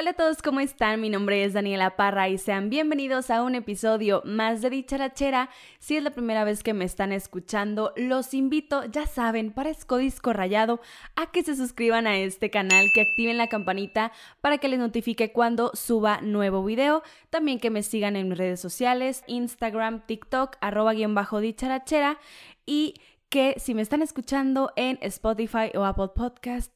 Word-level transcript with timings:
Hola 0.00 0.12
a 0.12 0.14
todos, 0.14 0.40
¿cómo 0.40 0.60
están? 0.60 0.98
Mi 1.02 1.10
nombre 1.10 1.44
es 1.44 1.52
Daniela 1.52 1.94
Parra 1.94 2.30
y 2.30 2.38
sean 2.38 2.70
bienvenidos 2.70 3.28
a 3.28 3.42
un 3.42 3.54
episodio 3.54 4.22
más 4.24 4.62
de 4.62 4.70
Dicharachera. 4.70 5.50
Si 5.78 5.94
es 5.94 6.02
la 6.02 6.12
primera 6.12 6.42
vez 6.42 6.62
que 6.62 6.72
me 6.72 6.86
están 6.86 7.12
escuchando, 7.12 7.92
los 7.96 8.32
invito, 8.32 8.86
ya 8.86 9.06
saben, 9.06 9.52
parezco 9.52 9.98
disco 9.98 10.32
rayado, 10.32 10.80
a 11.16 11.30
que 11.30 11.42
se 11.42 11.54
suscriban 11.54 12.06
a 12.06 12.16
este 12.16 12.48
canal, 12.48 12.86
que 12.94 13.02
activen 13.02 13.36
la 13.36 13.48
campanita 13.48 14.10
para 14.40 14.56
que 14.56 14.68
les 14.68 14.78
notifique 14.78 15.32
cuando 15.32 15.70
suba 15.74 16.22
nuevo 16.22 16.64
video. 16.64 17.02
También 17.28 17.60
que 17.60 17.68
me 17.68 17.82
sigan 17.82 18.16
en 18.16 18.30
mis 18.30 18.38
redes 18.38 18.58
sociales, 18.58 19.22
Instagram, 19.26 20.06
TikTok, 20.06 20.56
arroba 20.62 20.94
guion 20.94 21.14
bajo 21.14 21.40
dicharachera 21.40 22.18
y 22.64 22.94
que 23.28 23.56
si 23.58 23.74
me 23.74 23.82
están 23.82 24.00
escuchando 24.00 24.72
en 24.76 24.98
Spotify 25.02 25.70
o 25.74 25.84
Apple 25.84 26.08
Podcast, 26.14 26.72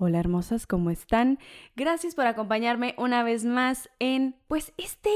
Hola 0.00 0.20
hermosas, 0.20 0.68
¿cómo 0.68 0.90
están? 0.90 1.40
Gracias 1.74 2.14
por 2.14 2.24
acompañarme 2.28 2.94
una 2.98 3.24
vez 3.24 3.44
más 3.44 3.90
en 3.98 4.36
pues 4.46 4.72
este 4.76 5.10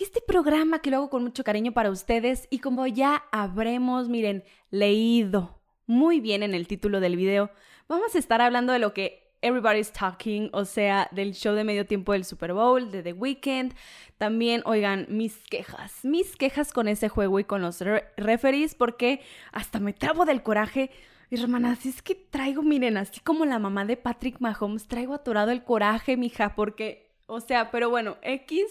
este 0.00 0.22
programa 0.26 0.78
que 0.78 0.90
lo 0.90 0.96
hago 0.96 1.10
con 1.10 1.22
mucho 1.22 1.44
cariño 1.44 1.72
para 1.72 1.90
ustedes 1.90 2.48
y 2.48 2.60
como 2.60 2.86
ya 2.86 3.24
habremos, 3.30 4.08
miren, 4.08 4.42
leído 4.70 5.60
muy 5.86 6.20
bien 6.20 6.42
en 6.42 6.54
el 6.54 6.66
título 6.66 7.00
del 7.00 7.16
video, 7.16 7.50
vamos 7.88 8.14
a 8.14 8.18
estar 8.18 8.40
hablando 8.40 8.72
de 8.72 8.78
lo 8.78 8.94
que 8.94 9.34
Everybody's 9.42 9.92
Talking, 9.92 10.48
o 10.54 10.64
sea, 10.64 11.08
del 11.10 11.34
show 11.34 11.54
de 11.54 11.64
medio 11.64 11.84
tiempo 11.84 12.12
del 12.12 12.24
Super 12.24 12.54
Bowl, 12.54 12.90
de 12.90 13.02
The 13.02 13.12
Weeknd. 13.12 13.74
También, 14.16 14.62
oigan, 14.64 15.06
mis 15.10 15.36
quejas, 15.50 16.04
mis 16.04 16.36
quejas 16.36 16.72
con 16.72 16.88
ese 16.88 17.08
juego 17.08 17.40
y 17.40 17.44
con 17.44 17.60
los 17.60 17.82
referees, 18.16 18.76
porque 18.76 19.20
hasta 19.50 19.80
me 19.80 19.92
trabo 19.92 20.24
del 20.24 20.44
coraje 20.44 20.90
hermanas, 21.40 21.86
es 21.86 22.02
que 22.02 22.14
traigo, 22.14 22.62
miren, 22.62 22.96
así 22.96 23.20
como 23.20 23.44
la 23.44 23.58
mamá 23.58 23.84
de 23.84 23.96
Patrick 23.96 24.40
Mahomes, 24.40 24.86
traigo 24.86 25.14
atorado 25.14 25.50
el 25.50 25.64
coraje, 25.64 26.16
mija, 26.16 26.54
porque 26.54 27.12
o 27.26 27.40
sea, 27.40 27.70
pero 27.70 27.88
bueno, 27.88 28.18
X, 28.20 28.64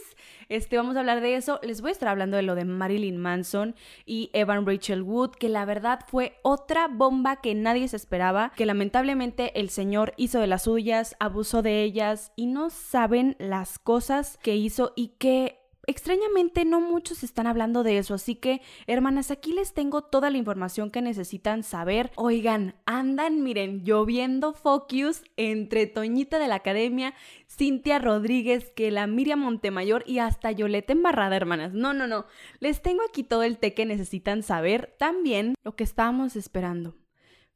este, 0.48 0.78
vamos 0.78 0.96
a 0.96 1.00
hablar 1.00 1.22
de 1.22 1.36
eso. 1.36 1.60
Les 1.64 1.82
voy 1.82 1.90
a 1.90 1.92
estar 1.94 2.10
hablando 2.10 2.38
de 2.38 2.44
lo 2.44 2.54
de 2.54 2.64
Marilyn 2.64 3.18
Manson 3.18 3.76
y 4.06 4.30
Evan 4.34 4.68
Rachel 4.68 5.02
Wood, 5.02 5.32
que 5.32 5.50
la 5.50 5.66
verdad 5.66 6.02
fue 6.08 6.38
otra 6.44 6.88
bomba 6.88 7.38
que 7.38 7.56
nadie 7.56 7.88
se 7.88 7.96
esperaba, 7.96 8.52
que 8.56 8.68
lamentablemente 8.68 9.60
el 9.60 9.70
señor 9.70 10.14
hizo 10.16 10.40
de 10.40 10.46
las 10.46 10.64
suyas, 10.64 11.16
abusó 11.20 11.64
de 11.64 11.82
ellas 11.82 12.34
y 12.36 12.46
no 12.46 12.70
saben 12.70 13.36
las 13.40 13.80
cosas 13.80 14.38
que 14.44 14.56
hizo 14.56 14.94
y 14.96 15.16
que 15.18 15.61
extrañamente 15.88 16.66
no 16.66 16.82
muchos 16.82 17.24
están 17.24 17.48
hablando 17.48 17.84
de 17.84 17.98
eso, 17.98 18.14
así 18.14 18.36
que 18.36 18.62
hermanas, 18.88 19.32
aquí 19.32 19.54
les 19.54 19.74
tengo 19.74 20.02
toda 20.04 20.30
la 20.30 20.38
información 20.38 20.92
que 20.92 21.02
necesitan 21.02 21.64
saber. 21.64 22.12
Oigan, 22.16 22.76
andan, 22.86 23.44
miren, 23.44 23.84
lloviendo 23.84 24.54
focus 24.54 25.24
entre 25.38 25.88
Toñita 25.88 26.40
de 26.40 26.48
la 26.48 26.56
Academia, 26.56 27.14
Cintia 27.48 28.00
Rodríguez, 28.00 28.72
que 28.76 28.92
la 28.92 29.08
Miriam 29.08 29.40
Montemayor 29.40 30.04
y 30.06 30.20
hasta 30.20 30.52
Yoleta 30.52 30.94
Embarrada, 30.94 31.36
hermanas. 31.36 31.74
No, 31.74 31.94
no, 31.94 32.08
no. 32.08 32.26
Les 32.60 32.82
tengo 32.82 33.02
aquí 33.08 33.24
todo 33.24 33.44
el 33.44 33.58
té 33.58 33.74
que 33.74 33.86
necesitan 33.86 34.44
saber. 34.44 34.96
También 34.98 35.56
lo 35.64 35.76
que 35.76 35.84
estábamos 35.84 36.36
esperando. 36.36 36.96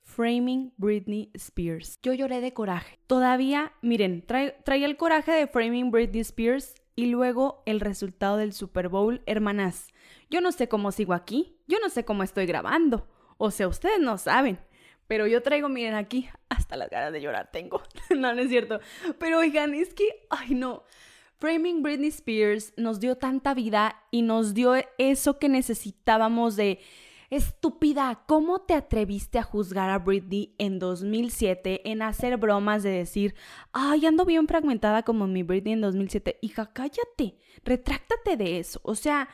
Framing 0.01 0.71
Britney 0.77 1.31
Spears. 1.33 1.99
Yo 2.03 2.13
lloré 2.13 2.39
de 2.39 2.53
coraje. 2.53 2.99
Todavía, 3.07 3.73
miren, 3.81 4.23
traía 4.25 4.85
el 4.85 4.97
coraje 4.97 5.31
de 5.31 5.47
Framing 5.47 5.89
Britney 5.91 6.21
Spears 6.21 6.75
y 6.95 7.07
luego 7.07 7.63
el 7.65 7.79
resultado 7.79 8.38
del 8.38 8.53
Super 8.53 8.89
Bowl, 8.89 9.21
hermanas. 9.25 9.93
Yo 10.29 10.41
no 10.41 10.51
sé 10.51 10.67
cómo 10.67 10.91
sigo 10.91 11.13
aquí, 11.13 11.57
yo 11.67 11.79
no 11.79 11.89
sé 11.89 12.05
cómo 12.05 12.23
estoy 12.23 12.45
grabando, 12.45 13.07
o 13.38 13.51
sea, 13.51 13.67
ustedes 13.67 13.99
no 13.99 14.17
saben. 14.17 14.59
Pero 15.07 15.27
yo 15.27 15.43
traigo, 15.43 15.69
miren 15.69 15.93
aquí, 15.93 16.27
hasta 16.49 16.77
las 16.77 16.89
ganas 16.89 17.13
de 17.13 17.21
llorar 17.21 17.51
tengo. 17.51 17.83
no, 18.09 18.33
no 18.33 18.41
es 18.41 18.49
cierto. 18.49 18.79
Pero 19.19 19.39
oigan, 19.39 19.73
es 19.75 19.93
que, 19.93 20.25
ay 20.29 20.55
no. 20.55 20.83
Framing 21.38 21.83
Britney 21.83 22.07
Spears 22.07 22.73
nos 22.77 23.00
dio 23.00 23.17
tanta 23.17 23.53
vida 23.53 24.01
y 24.09 24.22
nos 24.22 24.53
dio 24.53 24.73
eso 24.97 25.38
que 25.38 25.50
necesitábamos 25.50 26.56
de 26.56 26.79
Estúpida, 27.35 28.23
¿cómo 28.28 28.59
te 28.59 28.73
atreviste 28.73 29.40
a 29.40 29.44
juzgar 29.44 29.90
a 29.90 30.00
Britney 30.00 30.56
en 30.57 30.79
2007 30.79 31.91
en 31.91 32.01
hacer 32.01 32.38
bromas 32.38 32.81
de 32.81 32.91
decir, 32.91 33.35
ay, 33.73 34.06
ando 34.06 34.23
bien 34.23 34.47
fragmentada 34.47 35.03
como 35.03 35.28
mi 35.28 35.44
Britney 35.44 35.74
en 35.74 35.81
2007? 35.81 36.40
Hija, 36.41 36.72
cállate, 36.72 37.35
retráctate 37.66 38.38
de 38.38 38.59
eso. 38.59 38.79
O 38.84 38.95
sea, 38.95 39.28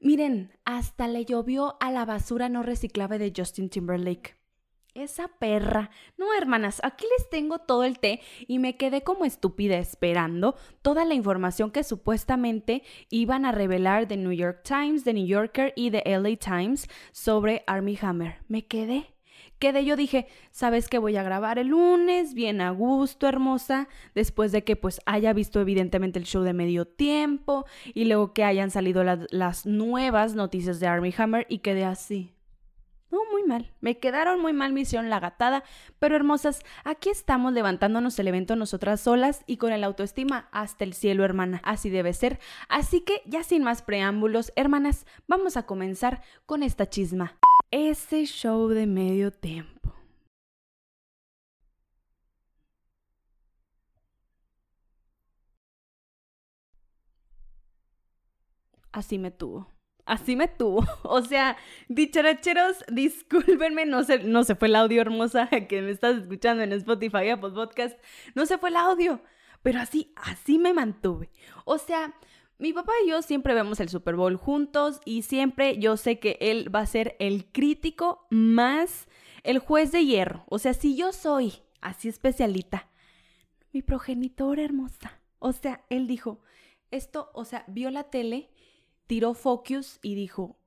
miren, 0.00 0.58
hasta 0.64 1.06
le 1.06 1.24
llovió 1.24 1.76
a 1.78 1.92
la 1.92 2.04
basura 2.04 2.48
no 2.48 2.64
reciclable 2.64 3.20
de 3.20 3.32
Justin 3.36 3.70
Timberlake. 3.70 4.34
Esa 4.96 5.28
perra. 5.28 5.90
No, 6.16 6.26
hermanas, 6.38 6.80
aquí 6.82 7.04
les 7.18 7.28
tengo 7.28 7.58
todo 7.58 7.84
el 7.84 7.98
té 7.98 8.22
y 8.48 8.58
me 8.58 8.78
quedé 8.78 9.02
como 9.02 9.26
estúpida 9.26 9.76
esperando 9.76 10.56
toda 10.80 11.04
la 11.04 11.12
información 11.12 11.70
que 11.70 11.84
supuestamente 11.84 12.82
iban 13.10 13.44
a 13.44 13.52
revelar 13.52 14.08
de 14.08 14.16
New 14.16 14.32
York 14.32 14.62
Times, 14.64 15.04
de 15.04 15.12
New 15.12 15.26
Yorker 15.26 15.74
y 15.76 15.90
de 15.90 16.02
LA 16.06 16.36
Times 16.36 16.88
sobre 17.12 17.62
Army 17.66 17.98
Hammer. 18.00 18.36
Me 18.48 18.64
quedé. 18.64 19.14
Quedé, 19.58 19.84
yo 19.84 19.96
dije, 19.96 20.28
¿sabes 20.50 20.88
que 20.88 20.96
voy 20.96 21.18
a 21.18 21.22
grabar 21.22 21.58
el 21.58 21.68
lunes? 21.68 22.32
Bien 22.32 22.62
a 22.62 22.70
gusto, 22.70 23.28
hermosa. 23.28 23.88
Después 24.14 24.50
de 24.50 24.64
que 24.64 24.76
pues 24.76 25.02
haya 25.04 25.34
visto 25.34 25.60
evidentemente 25.60 26.18
el 26.18 26.24
show 26.24 26.42
de 26.42 26.54
medio 26.54 26.86
tiempo 26.86 27.66
y 27.92 28.06
luego 28.06 28.32
que 28.32 28.44
hayan 28.44 28.70
salido 28.70 29.04
las 29.04 29.66
nuevas 29.66 30.34
noticias 30.34 30.80
de 30.80 30.86
Army 30.86 31.12
Hammer 31.18 31.46
y 31.50 31.58
quedé 31.58 31.84
así. 31.84 32.35
Muy 33.30 33.44
mal. 33.44 33.72
Me 33.80 33.98
quedaron 33.98 34.40
muy 34.40 34.52
mal 34.52 34.72
misión 34.72 35.10
la 35.10 35.20
gatada, 35.20 35.64
pero 35.98 36.16
hermosas, 36.16 36.62
aquí 36.84 37.10
estamos 37.10 37.52
levantándonos 37.52 38.18
el 38.18 38.28
evento 38.28 38.56
nosotras 38.56 39.00
solas 39.00 39.42
y 39.46 39.56
con 39.56 39.72
el 39.72 39.84
autoestima 39.84 40.48
hasta 40.52 40.84
el 40.84 40.94
cielo, 40.94 41.24
hermana. 41.24 41.60
Así 41.64 41.90
debe 41.90 42.12
ser. 42.12 42.38
Así 42.68 43.00
que 43.00 43.22
ya 43.26 43.42
sin 43.42 43.62
más 43.62 43.82
preámbulos, 43.82 44.52
hermanas, 44.56 45.06
vamos 45.26 45.56
a 45.56 45.64
comenzar 45.64 46.22
con 46.46 46.62
esta 46.62 46.88
chisma. 46.88 47.36
Ese 47.70 48.24
show 48.26 48.68
de 48.68 48.86
medio 48.86 49.30
tiempo. 49.30 49.92
Así 58.92 59.18
me 59.18 59.30
tuvo 59.30 59.75
así 60.06 60.36
me 60.36 60.48
tuvo. 60.48 60.84
O 61.02 61.22
sea, 61.22 61.56
dicharacheros, 61.88 62.84
discúlpenme, 62.88 63.86
no 63.86 64.02
se, 64.04 64.20
no 64.20 64.44
se 64.44 64.54
fue 64.54 64.68
el 64.68 64.76
audio 64.76 65.00
hermosa 65.00 65.48
que 65.68 65.82
me 65.82 65.90
estás 65.90 66.16
escuchando 66.16 66.62
en 66.62 66.72
Spotify, 66.72 67.28
Apple 67.30 67.50
Podcast. 67.50 67.98
No 68.34 68.46
se 68.46 68.58
fue 68.58 68.70
el 68.70 68.76
audio, 68.76 69.20
pero 69.62 69.80
así, 69.80 70.12
así 70.16 70.58
me 70.58 70.72
mantuve. 70.72 71.30
O 71.64 71.78
sea, 71.78 72.14
mi 72.58 72.72
papá 72.72 72.92
y 73.04 73.10
yo 73.10 73.20
siempre 73.22 73.54
vemos 73.54 73.80
el 73.80 73.88
Super 73.88 74.16
Bowl 74.16 74.36
juntos 74.36 75.00
y 75.04 75.22
siempre 75.22 75.78
yo 75.78 75.96
sé 75.96 76.18
que 76.18 76.38
él 76.40 76.74
va 76.74 76.80
a 76.80 76.86
ser 76.86 77.16
el 77.18 77.44
crítico 77.52 78.26
más 78.30 79.08
el 79.42 79.58
juez 79.58 79.92
de 79.92 80.04
hierro. 80.04 80.44
O 80.48 80.58
sea, 80.58 80.74
si 80.74 80.96
yo 80.96 81.12
soy 81.12 81.52
así 81.80 82.08
especialita, 82.08 82.88
mi 83.72 83.82
progenitor 83.82 84.58
hermosa. 84.58 85.20
O 85.38 85.52
sea, 85.52 85.84
él 85.90 86.06
dijo, 86.06 86.40
esto, 86.90 87.30
o 87.34 87.44
sea, 87.44 87.64
vio 87.68 87.90
la 87.90 88.04
tele 88.04 88.50
tiró 89.06 89.34
focus 89.34 89.98
y 90.02 90.14
dijo, 90.14 90.58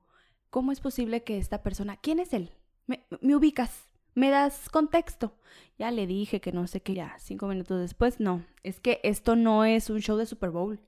¿cómo 0.49 0.71
es 0.71 0.79
posible 0.79 1.23
que 1.23 1.37
esta 1.37 1.61
persona, 1.63 1.97
¿quién 1.97 2.19
es 2.19 2.33
él? 2.33 2.51
Me, 2.87 3.05
ubicas, 3.35 3.87
me 4.15 4.29
das 4.29 4.69
contexto. 4.69 5.37
Ya 5.77 5.91
le 5.91 6.07
dije 6.07 6.41
que 6.41 6.51
no 6.51 6.67
sé 6.67 6.81
qué, 6.81 6.95
ya 6.95 7.15
cinco 7.19 7.47
minutos 7.47 7.79
después, 7.79 8.19
no, 8.19 8.45
es 8.63 8.79
que 8.79 8.99
esto 9.03 9.35
no 9.35 9.65
es 9.65 9.89
un 9.89 9.99
show 10.01 10.17
de 10.17 10.25
Super 10.25 10.49
Bowl. 10.49 10.79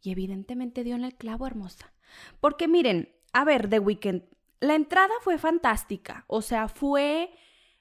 Y 0.00 0.10
evidentemente 0.10 0.84
dio 0.84 0.96
en 0.96 1.04
el 1.04 1.14
clavo, 1.14 1.46
hermosa. 1.46 1.92
Porque 2.40 2.68
miren, 2.68 3.14
a 3.32 3.44
ver, 3.44 3.68
The 3.68 3.78
Weeknd, 3.78 4.22
la 4.60 4.74
entrada 4.74 5.12
fue 5.22 5.38
fantástica. 5.38 6.24
O 6.26 6.42
sea, 6.42 6.68
fue, 6.68 7.30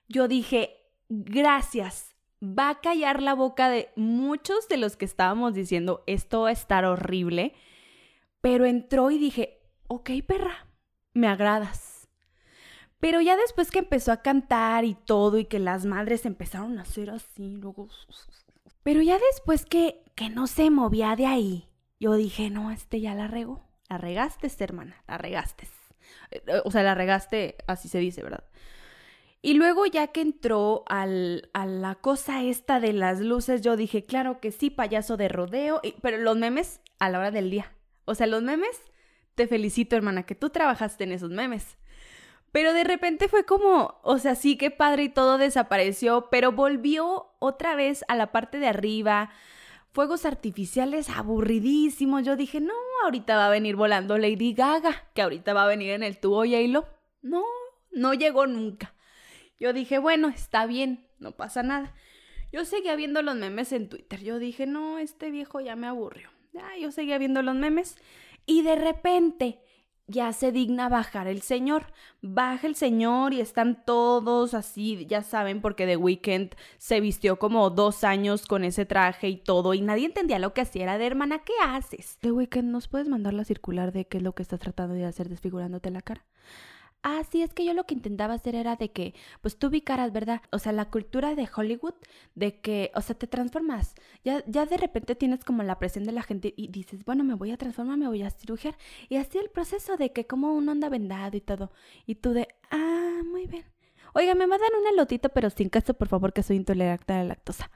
yo 0.08 0.28
dije, 0.28 0.78
gracias. 1.10 2.16
Va 2.42 2.70
a 2.70 2.82
callar 2.82 3.22
la 3.22 3.34
boca 3.36 3.70
de 3.70 3.90
muchos 3.96 4.68
de 4.68 4.78
los 4.78 4.98
que 4.98 5.06
estábamos 5.06 5.54
diciendo, 5.54 6.04
esto 6.08 6.42
va 6.42 6.50
a 6.50 6.54
estar 6.54 6.86
horrible. 6.86 7.54
Pero 8.44 8.66
entró 8.66 9.10
y 9.10 9.18
dije, 9.18 9.62
ok, 9.88 10.10
perra, 10.28 10.68
me 11.14 11.30
agradas. 11.30 12.10
Pero 13.00 13.22
ya 13.22 13.38
después 13.38 13.72
que 13.72 13.80
empezó 13.80 14.12
a 14.12 14.22
cantar 14.22 14.84
y 14.84 14.96
todo 14.96 15.40
y 15.40 15.46
que 15.46 15.60
las 15.60 15.86
madres 15.86 16.26
empezaron 16.26 16.78
a 16.78 16.82
hacer 16.82 17.10
así, 17.10 17.56
luego... 17.56 17.88
Pero 18.84 19.02
ya 19.02 19.18
después 19.32 19.66
que, 19.66 20.04
que 20.14 20.30
no 20.30 20.48
se 20.48 20.70
movía 20.72 21.16
de 21.16 21.26
ahí, 21.26 21.70
yo 22.02 22.16
dije, 22.16 22.50
no, 22.50 22.70
este 22.70 23.00
ya 23.00 23.16
la 23.16 23.30
regó. 23.30 23.64
La 23.88 23.98
regaste, 23.98 24.52
hermana, 24.62 25.02
la 25.08 25.18
regaste. 25.18 25.66
O 26.66 26.72
sea, 26.72 26.84
la 26.84 26.96
regaste, 26.96 27.56
así 27.66 27.88
se 27.88 28.00
dice, 28.00 28.24
¿verdad? 28.24 28.44
Y 29.42 29.54
luego 29.54 29.86
ya 29.86 30.08
que 30.08 30.20
entró 30.20 30.84
al, 30.88 31.50
a 31.54 31.66
la 31.66 31.96
cosa 31.96 32.44
esta 32.44 32.82
de 32.82 32.92
las 32.92 33.22
luces, 33.22 33.62
yo 33.62 33.78
dije, 33.78 34.04
claro 34.04 34.42
que 34.42 34.52
sí, 34.52 34.70
payaso 34.70 35.16
de 35.16 35.30
rodeo, 35.30 35.80
pero 36.02 36.18
los 36.18 36.36
memes 36.36 36.82
a 37.00 37.10
la 37.10 37.20
hora 37.20 37.32
del 37.32 37.50
día. 37.50 37.72
O 38.06 38.16
sea, 38.16 38.28
los 38.28 38.42
memes, 38.42 38.82
te 39.36 39.48
felicito, 39.48 39.96
hermana, 39.96 40.24
que 40.24 40.36
tú 40.36 40.50
trabajaste 40.50 41.04
en 41.06 41.12
esos 41.14 41.30
memes. 41.30 41.78
Pero 42.52 42.74
de 42.74 42.84
repente 42.84 43.28
fue 43.28 43.46
como, 43.46 44.00
o 44.04 44.20
sea, 44.20 44.36
sí, 44.36 44.58
qué 44.58 44.70
padre 44.70 45.04
y 45.06 45.10
todo 45.10 45.40
desapareció, 45.40 46.30
pero 46.30 46.52
volvió 46.52 47.34
otra 47.40 47.76
vez 47.76 48.06
a 48.08 48.16
la 48.16 48.32
parte 48.32 48.60
de 48.60 48.68
arriba. 48.68 49.32
fuegos 49.92 50.26
artificiales 50.26 51.10
aburridísimos. 51.10 52.24
Yo 52.26 52.36
dije, 52.36 52.60
no, 52.60 52.74
ahorita 53.04 53.38
va 53.38 53.48
a 53.48 53.52
venir 53.52 53.76
volando 53.76 54.18
Lady 54.18 54.54
Gaga, 54.54 55.08
que 55.14 55.22
ahorita 55.22 55.54
va 55.54 55.64
a 55.64 55.68
venir 55.68 55.92
en 55.92 56.04
el 56.04 56.20
tubo 56.20 56.44
J-Lo. 56.44 56.88
No, 57.22 57.44
no 57.92 58.14
llegó 58.14 58.48
nunca. 58.48 58.94
Yo 59.60 59.72
dije, 59.72 59.98
bueno, 60.00 60.28
está 60.30 60.66
bien, 60.66 61.08
no 61.20 61.32
pasa 61.32 61.64
nada. 61.64 61.94
Yo 62.52 62.66
seguía 62.66 62.96
viendo 62.96 63.22
los 63.22 63.36
memes 63.36 63.72
en 63.72 63.88
Twitter. 63.88 64.22
Yo 64.22 64.40
dije, 64.40 64.66
no, 64.66 65.00
este 65.00 65.32
viejo 65.32 65.62
ya 65.62 65.76
me 65.76 65.88
aburrió. 65.88 66.30
Ya, 66.54 66.78
yo 66.80 66.92
seguía 66.92 67.18
viendo 67.18 67.42
los 67.42 67.56
memes. 67.56 67.98
Y 68.46 68.62
de 68.62 68.76
repente 68.76 69.60
ya 70.08 70.34
se 70.34 70.52
digna 70.52 70.90
bajar 70.90 71.28
el 71.28 71.42
señor. 71.42 71.94
Baja 72.22 72.68
el 72.68 72.76
señor 72.76 73.34
y 73.34 73.42
están 73.42 73.84
todos 73.86 74.54
así, 74.54 75.06
ya 75.08 75.24
saben, 75.24 75.62
porque 75.62 75.86
The 75.86 75.98
Weeknd 75.98 76.56
se 76.78 77.00
vistió 77.00 77.40
como 77.40 77.70
dos 77.70 78.04
años 78.04 78.46
con 78.46 78.64
ese 78.64 78.86
traje 78.86 79.30
y 79.30 79.38
todo, 79.38 79.74
y 79.74 79.82
nadie 79.82 80.06
entendía 80.06 80.40
lo 80.40 80.54
que 80.54 80.62
hacía. 80.62 80.84
Era 80.84 80.98
de 80.98 81.08
hermana, 81.08 81.40
¿qué 81.40 81.54
haces? 81.64 82.18
The 82.22 82.32
Weeknd, 82.32 82.66
¿nos 82.70 82.88
puedes 82.88 83.08
mandar 83.08 83.34
la 83.34 83.46
circular 83.46 83.92
de 83.92 84.06
qué 84.06 84.18
es 84.18 84.24
lo 84.24 84.34
que 84.34 84.44
estás 84.44 84.60
tratando 84.60 84.94
de 84.94 85.06
hacer 85.06 85.30
desfigurándote 85.30 85.90
la 85.90 86.02
cara? 86.02 86.26
Ah, 87.06 87.22
sí, 87.30 87.42
es 87.42 87.54
que 87.54 87.66
yo 87.66 87.74
lo 87.74 87.86
que 87.86 87.96
intentaba 87.96 88.34
hacer 88.34 88.56
era 88.56 88.78
de 88.78 88.92
que, 88.92 89.14
pues 89.42 89.58
tú 89.58 89.68
ubicaras, 89.68 90.14
¿verdad? 90.14 90.42
O 90.52 90.60
sea, 90.60 90.72
la 90.72 90.90
cultura 90.90 91.36
de 91.36 91.50
Hollywood, 91.54 91.96
de 92.34 92.62
que, 92.62 92.92
o 92.96 93.02
sea, 93.02 93.14
te 93.18 93.28
transformas. 93.28 93.94
Ya, 94.24 94.42
ya 94.48 94.66
de 94.66 94.78
repente 94.78 95.16
tienes 95.16 95.44
como 95.44 95.64
la 95.64 95.80
presión 95.80 96.06
de 96.06 96.14
la 96.14 96.24
gente 96.24 96.54
y 96.56 96.70
dices, 96.70 97.04
bueno, 97.04 97.26
me 97.26 97.34
voy 97.34 97.52
a 97.52 97.58
transformar, 97.58 97.98
me 97.98 98.08
voy 98.08 98.24
a 98.24 98.30
cirugiar. 98.30 98.78
Y 99.10 99.18
así 99.18 99.38
el 99.38 99.50
proceso 99.50 99.98
de 99.98 100.14
que 100.14 100.26
como 100.28 100.54
uno 100.54 100.72
anda 100.72 100.88
vendado 100.88 101.36
y 101.36 101.42
todo. 101.42 101.72
Y 102.06 102.16
tú 102.16 102.32
de, 102.32 102.48
ah, 102.72 103.22
muy 103.26 103.48
bien. 103.48 103.66
Oiga, 104.14 104.34
me 104.36 104.48
mandan 104.48 104.70
un 104.80 104.88
elotito, 104.88 105.30
pero 105.30 105.50
sin 105.50 105.70
queso, 105.70 105.96
por 105.96 106.08
favor, 106.08 106.32
que 106.34 106.44
soy 106.44 106.56
intolerante 106.56 107.14
a 107.14 107.18
la 107.18 107.24
lactosa. 107.26 107.70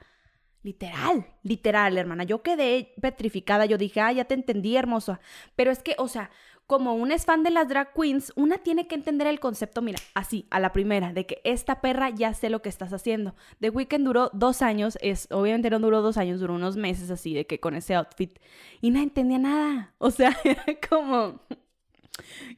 Literal, 0.62 1.26
literal, 1.42 1.96
hermana. 1.98 2.24
Yo 2.24 2.42
quedé 2.42 2.92
petrificada. 3.00 3.64
Yo 3.66 3.78
dije, 3.78 4.00
ah, 4.00 4.12
ya 4.12 4.24
te 4.24 4.34
entendí, 4.34 4.76
hermoso. 4.76 5.18
Pero 5.54 5.70
es 5.70 5.82
que, 5.82 5.94
o 5.98 6.08
sea, 6.08 6.30
como 6.68 6.94
una 6.94 7.14
es 7.14 7.24
fan 7.24 7.42
de 7.42 7.50
las 7.50 7.66
drag 7.66 7.94
queens, 7.94 8.30
una 8.36 8.58
tiene 8.58 8.86
que 8.86 8.94
entender 8.94 9.26
el 9.26 9.40
concepto, 9.40 9.80
mira, 9.80 9.98
así, 10.12 10.46
a 10.50 10.60
la 10.60 10.74
primera, 10.74 11.14
de 11.14 11.24
que 11.24 11.40
esta 11.42 11.80
perra 11.80 12.10
ya 12.10 12.34
sé 12.34 12.50
lo 12.50 12.60
que 12.60 12.68
estás 12.68 12.92
haciendo. 12.92 13.34
The 13.60 13.70
Weeknd 13.70 14.04
duró 14.04 14.30
dos 14.34 14.60
años, 14.60 14.98
es, 15.00 15.28
obviamente 15.30 15.70
no 15.70 15.78
duró 15.78 16.02
dos 16.02 16.18
años, 16.18 16.40
duró 16.40 16.54
unos 16.54 16.76
meses 16.76 17.10
así, 17.10 17.32
de 17.32 17.46
que 17.46 17.58
con 17.58 17.74
ese 17.74 17.94
outfit, 17.94 18.38
y 18.82 18.90
no 18.90 19.00
entendía 19.00 19.38
nada. 19.38 19.94
O 19.98 20.10
sea, 20.10 20.36
era 20.44 20.64
como... 20.88 21.40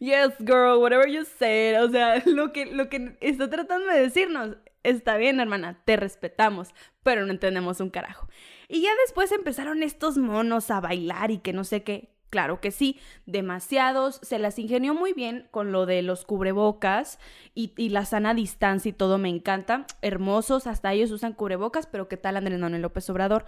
Yes, 0.00 0.36
girl, 0.40 0.78
whatever 0.80 1.08
you 1.08 1.24
said. 1.24 1.82
O 1.84 1.90
sea, 1.90 2.20
lo 2.26 2.52
que, 2.52 2.66
lo 2.66 2.88
que 2.88 3.16
está 3.20 3.48
tratando 3.48 3.86
de 3.92 4.00
decirnos, 4.00 4.56
está 4.82 5.16
bien, 5.18 5.38
hermana, 5.38 5.80
te 5.84 5.96
respetamos, 5.96 6.74
pero 7.04 7.24
no 7.24 7.30
entendemos 7.30 7.80
un 7.80 7.90
carajo. 7.90 8.28
Y 8.68 8.82
ya 8.82 8.90
después 9.04 9.30
empezaron 9.30 9.84
estos 9.84 10.18
monos 10.18 10.70
a 10.72 10.80
bailar 10.80 11.30
y 11.30 11.38
que 11.38 11.52
no 11.52 11.62
sé 11.62 11.84
qué. 11.84 12.10
Claro 12.30 12.60
que 12.60 12.70
sí, 12.70 13.00
demasiados. 13.26 14.20
Se 14.22 14.38
las 14.38 14.58
ingenió 14.60 14.94
muy 14.94 15.12
bien 15.12 15.48
con 15.50 15.72
lo 15.72 15.84
de 15.84 16.02
los 16.02 16.24
cubrebocas 16.24 17.18
y, 17.54 17.88
la 17.90 18.04
sana 18.04 18.34
distancia 18.34 18.88
y 18.88 18.92
todo 18.92 19.18
me 19.18 19.28
encanta. 19.28 19.84
Hermosos, 20.00 20.68
hasta 20.68 20.92
ellos 20.92 21.10
usan 21.10 21.32
cubrebocas, 21.32 21.86
pero 21.86 22.08
¿qué 22.08 22.16
tal 22.16 22.36
Andrés 22.36 22.60
Manuel 22.60 22.82
López 22.82 23.10
Obrador? 23.10 23.46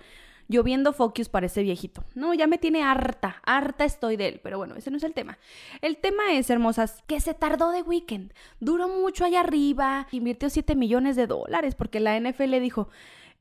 Lloviendo 0.49 0.93
Focus 0.93 1.29
parece 1.29 1.63
viejito. 1.63 2.05
No, 2.17 2.35
ya 2.35 2.49
me 2.49 2.59
tiene 2.59 2.83
harta, 2.83 3.41
harta 3.45 3.85
estoy 3.85 4.17
de 4.17 4.27
él. 4.27 4.41
Pero 4.43 4.59
bueno, 4.59 4.75
ese 4.75 4.91
no 4.91 4.97
es 4.97 5.05
el 5.05 5.15
tema. 5.15 5.39
El 5.81 5.99
tema 5.99 6.33
es, 6.33 6.51
hermosas, 6.51 7.05
que 7.07 7.21
se 7.21 7.35
tardó 7.35 7.71
de 7.71 7.83
weekend. 7.83 8.35
Duró 8.59 8.89
mucho 8.89 9.25
allá 9.25 9.41
arriba. 9.41 10.09
Invirtió 10.11 10.51
7 10.51 10.75
millones 10.75 11.15
de 11.15 11.29
dólares 11.29 11.77
porque 11.77 12.01
la 12.01 12.19
NFL 12.19 12.59
dijo, 12.59 12.89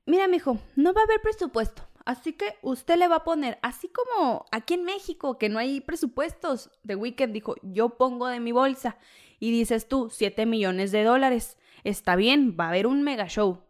mira, 0.05 0.27
mijo, 0.27 0.59
no 0.75 0.93
va 0.93 1.01
a 1.01 1.05
haber 1.05 1.19
presupuesto 1.21 1.90
Así 2.05 2.33
que 2.33 2.55
usted 2.61 2.97
le 2.97 3.07
va 3.07 3.17
a 3.17 3.23
poner, 3.23 3.59
así 3.61 3.87
como 3.87 4.45
aquí 4.51 4.73
en 4.73 4.83
México, 4.83 5.37
que 5.37 5.49
no 5.49 5.59
hay 5.59 5.81
presupuestos, 5.81 6.71
The 6.85 6.95
Weeknd 6.95 7.31
dijo, 7.31 7.55
yo 7.61 7.97
pongo 7.97 8.27
de 8.27 8.39
mi 8.39 8.51
bolsa. 8.51 8.97
Y 9.39 9.51
dices 9.51 9.87
tú, 9.87 10.09
7 10.11 10.45
millones 10.45 10.91
de 10.91 11.03
dólares. 11.03 11.57
Está 11.83 12.15
bien, 12.15 12.55
va 12.59 12.65
a 12.65 12.69
haber 12.69 12.85
un 12.85 13.01
mega 13.01 13.27
show. 13.27 13.63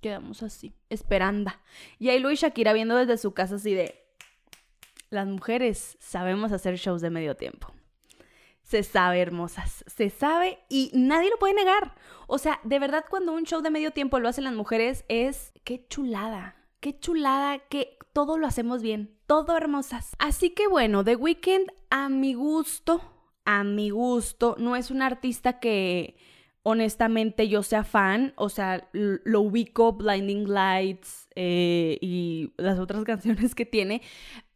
Quedamos 0.00 0.42
así, 0.42 0.74
esperando. 0.90 1.50
Y 1.98 2.10
ahí 2.10 2.18
Luis 2.18 2.40
Shakira 2.40 2.74
viendo 2.74 2.96
desde 2.96 3.16
su 3.16 3.32
casa 3.32 3.54
así 3.54 3.72
de, 3.72 4.06
las 5.10 5.26
mujeres 5.26 5.96
sabemos 6.00 6.52
hacer 6.52 6.76
shows 6.76 7.00
de 7.00 7.10
medio 7.10 7.36
tiempo. 7.36 7.75
Se 8.66 8.82
sabe, 8.82 9.20
hermosas, 9.20 9.84
se 9.86 10.10
sabe 10.10 10.58
y 10.68 10.90
nadie 10.92 11.30
lo 11.30 11.38
puede 11.38 11.54
negar. 11.54 11.94
O 12.26 12.36
sea, 12.36 12.58
de 12.64 12.80
verdad 12.80 13.04
cuando 13.08 13.32
un 13.32 13.44
show 13.44 13.62
de 13.62 13.70
medio 13.70 13.92
tiempo 13.92 14.18
lo 14.18 14.28
hacen 14.28 14.42
las 14.42 14.54
mujeres 14.54 15.04
es 15.08 15.52
qué 15.62 15.86
chulada, 15.86 16.56
qué 16.80 16.98
chulada 16.98 17.60
que 17.60 17.96
todo 18.12 18.38
lo 18.38 18.46
hacemos 18.48 18.82
bien, 18.82 19.16
todo 19.28 19.56
hermosas. 19.56 20.16
Así 20.18 20.50
que 20.50 20.66
bueno, 20.66 21.04
The 21.04 21.14
Weeknd 21.14 21.70
a 21.90 22.08
mi 22.08 22.34
gusto, 22.34 23.02
a 23.44 23.62
mi 23.62 23.90
gusto, 23.90 24.56
no 24.58 24.74
es 24.74 24.90
un 24.90 25.00
artista 25.00 25.60
que 25.60 26.16
honestamente 26.64 27.46
yo 27.46 27.62
sea 27.62 27.84
fan, 27.84 28.32
o 28.34 28.48
sea, 28.48 28.88
lo 28.92 29.42
ubico, 29.42 29.92
Blinding 29.92 30.48
Lights 30.48 31.28
eh, 31.36 31.96
y 32.00 32.52
las 32.56 32.80
otras 32.80 33.04
canciones 33.04 33.54
que 33.54 33.64
tiene, 33.64 34.02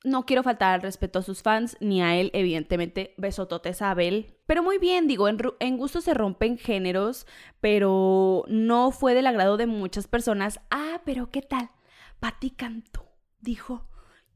no 0.02 0.24
quiero 0.24 0.42
faltar 0.42 0.74
al 0.74 0.82
respeto 0.82 1.18
a 1.18 1.22
sus 1.22 1.42
fans, 1.42 1.76
ni 1.80 2.02
a 2.02 2.16
él, 2.16 2.30
evidentemente, 2.32 3.14
besototes 3.18 3.82
a 3.82 3.90
Abel. 3.90 4.34
Pero 4.46 4.62
muy 4.62 4.78
bien, 4.78 5.06
digo, 5.06 5.28
en, 5.28 5.76
gusto 5.76 6.00
se 6.00 6.14
rompen 6.14 6.58
géneros, 6.58 7.26
pero 7.60 8.44
no 8.48 8.90
fue 8.90 9.14
del 9.14 9.26
agrado 9.26 9.56
de 9.56 9.66
muchas 9.66 10.06
personas. 10.08 10.60
Ah, 10.70 11.02
pero 11.04 11.30
¿qué 11.30 11.42
tal? 11.42 11.70
Patti 12.18 12.50
Cantú 12.50 13.02
dijo, 13.40 13.88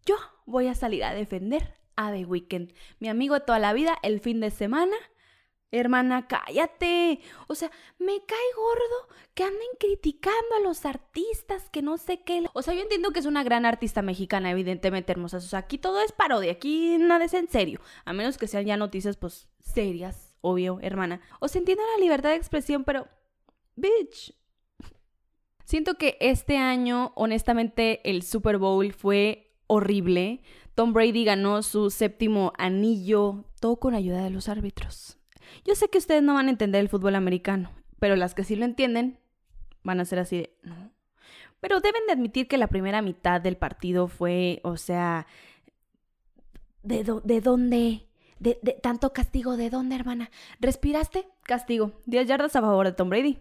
yo 0.05 0.17
voy 0.47 0.69
a 0.69 0.75
salir 0.75 1.05
a 1.05 1.15
defender 1.15 1.75
a 1.97 2.13
The 2.13 2.25
Weeknd, 2.25 2.73
mi 2.99 3.09
amigo 3.09 3.35
de 3.35 3.41
toda 3.41 3.59
la 3.59 3.73
vida, 3.73 3.97
el 4.03 4.21
fin 4.21 4.41
de 4.41 4.51
semana 4.51 4.97
Hermana, 5.79 6.29
cállate. 6.29 7.21
O 7.49 7.55
sea, 7.55 7.71
me 7.99 8.25
cae 8.25 8.39
gordo 8.57 9.17
que 9.35 9.43
anden 9.43 9.69
criticando 9.79 10.55
a 10.57 10.61
los 10.61 10.85
artistas, 10.87 11.69
que 11.71 11.83
no 11.83 11.99
sé 11.99 12.23
qué. 12.23 12.45
O 12.53 12.63
sea, 12.63 12.75
yo 12.75 12.83
entiendo 12.83 13.11
que 13.11 13.19
es 13.19 13.27
una 13.27 13.43
gran 13.43 13.67
artista 13.67 14.03
mexicana, 14.03 14.51
evidentemente 14.51 15.13
hermosa. 15.13 15.39
O 15.39 15.41
sea, 15.41 15.59
aquí 15.59 15.79
todo 15.79 16.01
es 16.01 16.13
parodia, 16.13 16.53
aquí 16.53 16.97
nada 16.99 17.25
es 17.25 17.35
en 17.35 17.49
serio. 17.49 17.81
A 18.05 18.13
menos 18.13 18.39
que 18.39 18.47
sean 18.47 18.65
ya 18.65 18.77
noticias, 18.77 19.17
pues, 19.17 19.49
serias, 19.59 20.37
obvio, 20.41 20.79
hermana. 20.81 21.21
O 21.41 21.49
sea, 21.49 21.59
entiendo 21.59 21.83
la 21.97 22.03
libertad 22.03 22.31
de 22.31 22.37
expresión, 22.37 22.85
pero... 22.85 23.09
Bitch. 23.77 24.33
Siento 25.65 25.95
que 25.95 26.17
este 26.21 26.59
año, 26.59 27.13
honestamente, 27.17 28.09
el 28.09 28.23
Super 28.23 28.59
Bowl 28.59 28.93
fue 28.93 29.57
horrible. 29.67 30.43
Tom 30.75 30.93
Brady 30.93 31.25
ganó 31.25 31.63
su 31.63 31.91
séptimo 31.91 32.53
anillo, 32.59 33.45
todo 33.61 33.77
con 33.77 33.95
ayuda 33.95 34.23
de 34.23 34.31
los 34.31 34.49
árbitros. 34.49 35.19
Yo 35.65 35.75
sé 35.75 35.89
que 35.89 35.99
ustedes 35.99 36.23
no 36.23 36.35
van 36.35 36.47
a 36.47 36.51
entender 36.51 36.81
el 36.81 36.89
fútbol 36.89 37.15
americano, 37.15 37.71
pero 37.99 38.17
las 38.17 38.35
que 38.35 38.45
sí 38.45 38.57
lo 38.57 38.65
entienden 38.65 39.19
van 39.83 40.01
a 40.01 40.05
ser 40.05 40.19
así 40.19 40.39
de, 40.39 40.57
no. 40.63 40.91
Pero 41.61 41.81
deben 41.81 42.07
de 42.07 42.13
admitir 42.13 42.47
que 42.47 42.59
la 42.59 42.67
primera 42.67 43.01
mitad 43.01 43.41
del 43.41 43.57
partido 43.57 44.09
fue, 44.09 44.61
o 44.65 44.77
sea, 44.77 45.27
¿de, 46.83 47.05
de 47.25 47.41
dónde? 47.41 48.07
De, 48.39 48.59
de, 48.63 48.73
tanto 48.73 49.13
castigo, 49.13 49.57
¿de 49.57 49.71
dónde, 49.71 49.95
hermana? 49.95 50.31
¿Respiraste? 50.61 51.27
Castigo. 51.43 51.93
10 52.05 52.29
yardas 52.29 52.57
a 52.57 52.61
favor 52.61 52.85
de 52.85 52.93
Tom 52.93 53.09
Brady. 53.09 53.39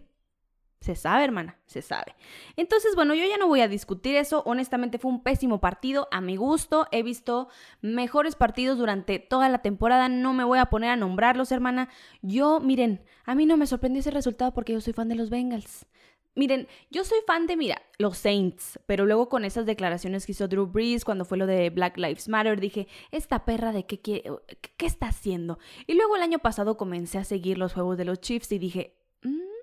Se 0.84 0.96
sabe, 0.96 1.24
hermana, 1.24 1.56
se 1.64 1.80
sabe. 1.80 2.14
Entonces, 2.56 2.94
bueno, 2.94 3.14
yo 3.14 3.24
ya 3.24 3.38
no 3.38 3.48
voy 3.48 3.62
a 3.62 3.68
discutir 3.68 4.16
eso. 4.16 4.42
Honestamente 4.44 4.98
fue 4.98 5.10
un 5.10 5.22
pésimo 5.22 5.58
partido. 5.58 6.08
A 6.10 6.20
mi 6.20 6.36
gusto, 6.36 6.88
he 6.92 7.02
visto 7.02 7.48
mejores 7.80 8.36
partidos 8.36 8.76
durante 8.76 9.18
toda 9.18 9.48
la 9.48 9.62
temporada. 9.62 10.10
No 10.10 10.34
me 10.34 10.44
voy 10.44 10.58
a 10.58 10.66
poner 10.66 10.90
a 10.90 10.96
nombrarlos, 10.96 11.52
hermana. 11.52 11.88
Yo, 12.20 12.60
miren, 12.60 13.02
a 13.24 13.34
mí 13.34 13.46
no 13.46 13.56
me 13.56 13.66
sorprendió 13.66 14.00
ese 14.00 14.10
resultado 14.10 14.52
porque 14.52 14.74
yo 14.74 14.82
soy 14.82 14.92
fan 14.92 15.08
de 15.08 15.14
los 15.14 15.30
Bengals. 15.30 15.86
Miren, 16.34 16.68
yo 16.90 17.02
soy 17.02 17.20
fan 17.26 17.46
de, 17.46 17.56
mira, 17.56 17.80
los 17.96 18.18
Saints, 18.18 18.78
pero 18.84 19.06
luego 19.06 19.30
con 19.30 19.46
esas 19.46 19.64
declaraciones 19.64 20.26
que 20.26 20.32
hizo 20.32 20.48
Drew 20.48 20.66
Brees 20.66 21.06
cuando 21.06 21.24
fue 21.24 21.38
lo 21.38 21.46
de 21.46 21.70
Black 21.70 21.96
Lives 21.96 22.28
Matter, 22.28 22.60
dije, 22.60 22.88
esta 23.10 23.46
perra 23.46 23.72
de 23.72 23.86
qué, 23.86 24.00
qué, 24.00 24.30
qué 24.76 24.84
está 24.84 25.06
haciendo. 25.06 25.58
Y 25.86 25.94
luego 25.94 26.16
el 26.16 26.22
año 26.22 26.40
pasado 26.40 26.76
comencé 26.76 27.16
a 27.16 27.24
seguir 27.24 27.56
los 27.56 27.72
juegos 27.72 27.96
de 27.96 28.04
los 28.04 28.20
Chiefs 28.20 28.52
y 28.52 28.58
dije, 28.58 28.98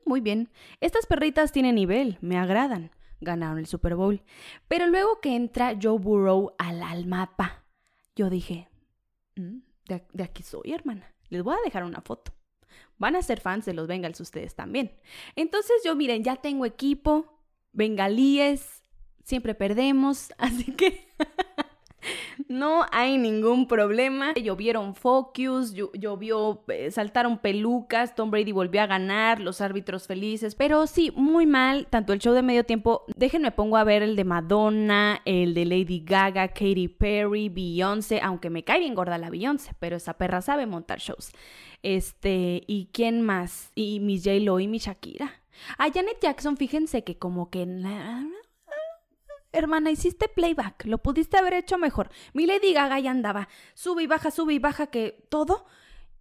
muy 0.05 0.21
bien. 0.21 0.49
Estas 0.79 1.05
perritas 1.05 1.51
tienen 1.51 1.75
nivel, 1.75 2.17
me 2.21 2.37
agradan. 2.37 2.91
Ganaron 3.19 3.59
el 3.59 3.67
Super 3.67 3.95
Bowl. 3.95 4.23
Pero 4.67 4.87
luego 4.87 5.19
que 5.21 5.35
entra 5.35 5.77
Joe 5.79 5.99
Burrow 5.99 6.53
al, 6.57 7.05
mapa, 7.05 7.63
yo 8.15 8.29
dije, 8.29 8.67
mm, 9.35 9.59
de, 9.87 10.23
aquí 10.23 10.43
soy, 10.43 10.73
hermana. 10.73 11.13
Les 11.29 11.43
voy 11.43 11.55
a 11.55 11.63
dejar 11.63 11.83
una 11.83 12.01
foto. 12.01 12.33
Van 12.97 13.15
a 13.15 13.21
ser 13.21 13.39
fans 13.39 13.65
de 13.65 13.73
los 13.73 13.87
Bengals 13.87 14.19
ustedes 14.19 14.55
también. 14.55 14.91
Entonces 15.35 15.81
yo, 15.83 15.95
miren, 15.95 16.23
ya 16.23 16.35
tengo 16.35 16.65
equipo, 16.65 17.39
bengalíes, 17.73 18.81
siempre 19.23 19.55
perdemos, 19.55 20.33
así 20.37 20.71
que 20.73 21.07
No 22.47 22.85
hay 22.91 23.17
ningún 23.17 23.67
problema. 23.67 24.33
Llovieron 24.33 24.95
focus, 24.95 25.73
llovió, 25.73 26.63
eh, 26.67 26.91
saltaron 26.91 27.37
pelucas, 27.37 28.15
Tom 28.15 28.31
Brady 28.31 28.51
volvió 28.51 28.81
a 28.81 28.87
ganar, 28.87 29.39
los 29.39 29.61
árbitros 29.61 30.07
felices. 30.07 30.55
Pero 30.55 30.87
sí, 30.87 31.11
muy 31.15 31.45
mal, 31.45 31.87
tanto 31.89 32.13
el 32.13 32.19
show 32.19 32.33
de 32.33 32.41
medio 32.41 32.65
tiempo. 32.65 33.03
Déjenme 33.15 33.51
pongo 33.51 33.77
a 33.77 33.83
ver 33.83 34.03
el 34.03 34.15
de 34.15 34.23
Madonna, 34.23 35.21
el 35.25 35.53
de 35.53 35.65
Lady 35.65 36.03
Gaga, 36.05 36.49
Katy 36.49 36.87
Perry, 36.87 37.49
Beyoncé, 37.49 38.19
aunque 38.21 38.49
me 38.49 38.63
cae 38.63 38.79
bien 38.79 38.95
gorda 38.95 39.17
la 39.17 39.29
Beyoncé, 39.29 39.71
pero 39.79 39.95
esa 39.95 40.13
perra 40.13 40.41
sabe 40.41 40.65
montar 40.65 40.99
shows. 40.99 41.31
Este, 41.83 42.63
¿y 42.67 42.89
quién 42.91 43.21
más? 43.21 43.71
Y 43.75 43.99
mi 43.99 44.19
J-Lo 44.19 44.59
y 44.59 44.67
mi 44.67 44.77
Shakira. 44.77 45.41
A 45.77 45.91
Janet 45.91 46.17
Jackson, 46.21 46.57
fíjense 46.57 47.03
que 47.03 47.17
como 47.17 47.49
que 47.49 47.65
Hermana, 49.53 49.91
hiciste 49.91 50.27
playback, 50.29 50.85
lo 50.85 50.99
pudiste 50.99 51.37
haber 51.37 51.53
hecho 51.53 51.77
mejor. 51.77 52.09
Mi 52.33 52.45
Lady 52.45 52.73
Gaga 52.73 52.99
ya 52.99 53.11
andaba, 53.11 53.49
sube 53.73 54.03
y 54.03 54.07
baja, 54.07 54.31
sube 54.31 54.53
y 54.53 54.59
baja, 54.59 54.87
que 54.87 55.25
todo, 55.29 55.65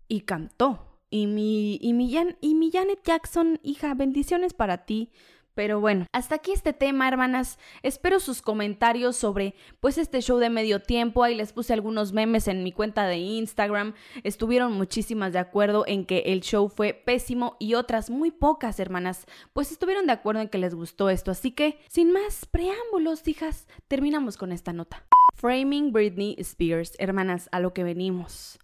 y 0.08 0.22
cantó. 0.22 0.86
Y 1.10 1.26
mi, 1.26 1.78
y 1.80 1.92
mi, 1.92 2.12
y 2.40 2.54
mi 2.54 2.70
Janet 2.70 3.00
Jackson, 3.04 3.58
hija, 3.62 3.94
bendiciones 3.94 4.54
para 4.54 4.84
ti. 4.84 5.10
Pero 5.54 5.80
bueno, 5.80 6.06
hasta 6.12 6.36
aquí 6.36 6.52
este 6.52 6.72
tema, 6.72 7.08
hermanas. 7.08 7.58
Espero 7.82 8.20
sus 8.20 8.42
comentarios 8.42 9.16
sobre 9.16 9.54
pues 9.80 9.98
este 9.98 10.20
show 10.20 10.38
de 10.38 10.50
medio 10.50 10.80
tiempo. 10.80 11.22
Ahí 11.22 11.34
les 11.34 11.52
puse 11.52 11.72
algunos 11.72 12.12
memes 12.12 12.48
en 12.48 12.62
mi 12.62 12.72
cuenta 12.72 13.06
de 13.06 13.18
Instagram. 13.18 13.94
Estuvieron 14.22 14.72
muchísimas 14.72 15.32
de 15.32 15.38
acuerdo 15.38 15.84
en 15.86 16.06
que 16.06 16.18
el 16.26 16.40
show 16.40 16.68
fue 16.68 16.94
pésimo 16.94 17.56
y 17.58 17.74
otras 17.74 18.10
muy 18.10 18.30
pocas, 18.30 18.80
hermanas, 18.80 19.26
pues 19.52 19.72
estuvieron 19.72 20.06
de 20.06 20.12
acuerdo 20.12 20.40
en 20.40 20.48
que 20.48 20.58
les 20.58 20.74
gustó 20.74 21.10
esto. 21.10 21.30
Así 21.30 21.50
que, 21.50 21.78
sin 21.88 22.12
más 22.12 22.46
preámbulos, 22.46 23.26
hijas, 23.28 23.66
terminamos 23.88 24.36
con 24.36 24.52
esta 24.52 24.72
nota. 24.72 25.04
Framing 25.34 25.92
Britney 25.92 26.36
Spears, 26.38 26.94
hermanas, 26.98 27.48
a 27.52 27.60
lo 27.60 27.72
que 27.72 27.84
venimos. 27.84 28.58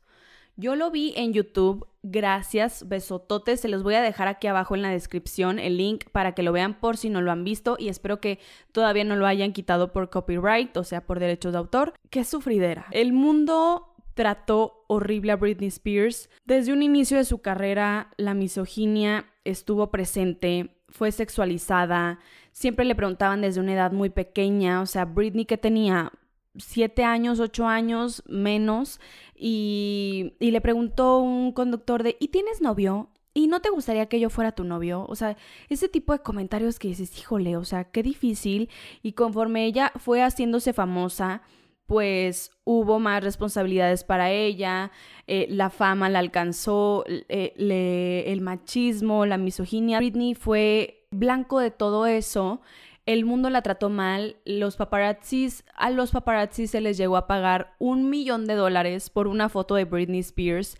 Yo 0.58 0.74
lo 0.74 0.90
vi 0.90 1.12
en 1.16 1.34
YouTube, 1.34 1.86
gracias, 2.02 2.88
besototes, 2.88 3.60
se 3.60 3.68
los 3.68 3.82
voy 3.82 3.94
a 3.94 4.00
dejar 4.00 4.26
aquí 4.26 4.46
abajo 4.46 4.74
en 4.74 4.80
la 4.80 4.88
descripción 4.88 5.58
el 5.58 5.76
link 5.76 6.04
para 6.12 6.32
que 6.32 6.42
lo 6.42 6.50
vean 6.50 6.80
por 6.80 6.96
si 6.96 7.10
no 7.10 7.20
lo 7.20 7.30
han 7.30 7.44
visto 7.44 7.76
y 7.78 7.90
espero 7.90 8.22
que 8.22 8.38
todavía 8.72 9.04
no 9.04 9.16
lo 9.16 9.26
hayan 9.26 9.52
quitado 9.52 9.92
por 9.92 10.08
copyright, 10.08 10.74
o 10.78 10.82
sea, 10.82 11.04
por 11.04 11.20
derechos 11.20 11.52
de 11.52 11.58
autor. 11.58 11.92
Qué 12.08 12.24
sufridera. 12.24 12.86
El 12.90 13.12
mundo 13.12 13.94
trató 14.14 14.86
horrible 14.86 15.32
a 15.32 15.36
Britney 15.36 15.68
Spears. 15.68 16.30
Desde 16.46 16.72
un 16.72 16.82
inicio 16.82 17.18
de 17.18 17.26
su 17.26 17.42
carrera, 17.42 18.14
la 18.16 18.32
misoginia 18.32 19.26
estuvo 19.44 19.90
presente, 19.90 20.70
fue 20.88 21.12
sexualizada, 21.12 22.18
siempre 22.52 22.86
le 22.86 22.94
preguntaban 22.94 23.42
desde 23.42 23.60
una 23.60 23.74
edad 23.74 23.92
muy 23.92 24.08
pequeña, 24.08 24.80
o 24.80 24.86
sea, 24.86 25.04
Britney 25.04 25.44
que 25.44 25.58
tenía 25.58 26.12
siete 26.58 27.04
años, 27.04 27.40
ocho 27.40 27.66
años 27.66 28.22
menos, 28.26 29.00
y, 29.34 30.34
y 30.40 30.50
le 30.50 30.60
preguntó 30.60 31.18
un 31.18 31.52
conductor 31.52 32.02
de, 32.02 32.16
¿y 32.20 32.28
tienes 32.28 32.60
novio? 32.60 33.10
¿Y 33.36 33.48
no 33.48 33.60
te 33.60 33.68
gustaría 33.68 34.06
que 34.06 34.18
yo 34.18 34.30
fuera 34.30 34.52
tu 34.52 34.64
novio? 34.64 35.04
O 35.08 35.14
sea, 35.14 35.36
ese 35.68 35.90
tipo 35.90 36.14
de 36.14 36.20
comentarios 36.20 36.78
que 36.78 36.88
dices, 36.88 37.18
híjole, 37.18 37.58
o 37.58 37.66
sea, 37.66 37.84
qué 37.84 38.02
difícil. 38.02 38.70
Y 39.02 39.12
conforme 39.12 39.66
ella 39.66 39.92
fue 39.96 40.22
haciéndose 40.22 40.72
famosa, 40.72 41.42
pues 41.84 42.50
hubo 42.64 42.98
más 42.98 43.22
responsabilidades 43.22 44.04
para 44.04 44.30
ella, 44.30 44.90
eh, 45.26 45.46
la 45.50 45.68
fama 45.68 46.08
la 46.08 46.18
alcanzó, 46.20 47.04
eh, 47.06 48.24
el 48.26 48.40
machismo, 48.40 49.26
la 49.26 49.36
misoginia. 49.36 49.98
Britney 49.98 50.34
fue 50.34 51.06
blanco 51.10 51.60
de 51.60 51.70
todo 51.70 52.06
eso 52.06 52.62
el 53.06 53.24
mundo 53.24 53.50
la 53.50 53.62
trató 53.62 53.88
mal, 53.88 54.36
los 54.44 54.76
paparazzis, 54.76 55.64
a 55.74 55.90
los 55.90 56.10
paparazzis 56.10 56.72
se 56.72 56.80
les 56.80 56.96
llegó 56.96 57.16
a 57.16 57.28
pagar 57.28 57.74
un 57.78 58.10
millón 58.10 58.46
de 58.46 58.54
dólares 58.54 59.10
por 59.10 59.28
una 59.28 59.48
foto 59.48 59.76
de 59.76 59.84
Britney 59.84 60.20
Spears. 60.20 60.76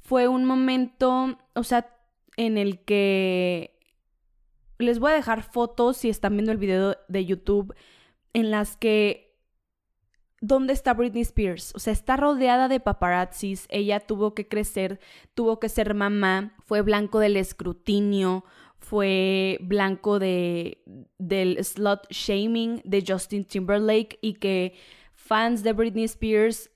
Fue 0.00 0.28
un 0.28 0.44
momento, 0.44 1.38
o 1.54 1.64
sea, 1.64 1.90
en 2.36 2.58
el 2.58 2.84
que 2.84 3.78
les 4.78 5.00
voy 5.00 5.12
a 5.12 5.16
dejar 5.16 5.42
fotos 5.42 5.96
si 5.96 6.08
están 6.08 6.34
viendo 6.36 6.52
el 6.52 6.58
video 6.58 6.96
de 7.08 7.24
YouTube 7.26 7.74
en 8.32 8.50
las 8.50 8.76
que 8.76 9.24
¿dónde 10.40 10.74
está 10.74 10.92
Britney 10.92 11.22
Spears? 11.22 11.74
O 11.74 11.78
sea, 11.78 11.92
está 11.92 12.16
rodeada 12.16 12.68
de 12.68 12.78
paparazzis, 12.78 13.66
ella 13.70 14.00
tuvo 14.00 14.34
que 14.34 14.46
crecer, 14.46 15.00
tuvo 15.32 15.58
que 15.58 15.68
ser 15.68 15.94
mamá, 15.94 16.54
fue 16.66 16.82
blanco 16.82 17.18
del 17.18 17.36
escrutinio, 17.36 18.44
fue 18.84 19.58
blanco 19.62 20.18
de, 20.18 20.82
del 21.18 21.64
slut 21.64 22.00
shaming 22.10 22.82
de 22.84 23.02
Justin 23.06 23.44
Timberlake 23.44 24.18
y 24.20 24.34
que 24.34 24.74
fans 25.14 25.62
de 25.62 25.72
Britney 25.72 26.04
Spears 26.04 26.70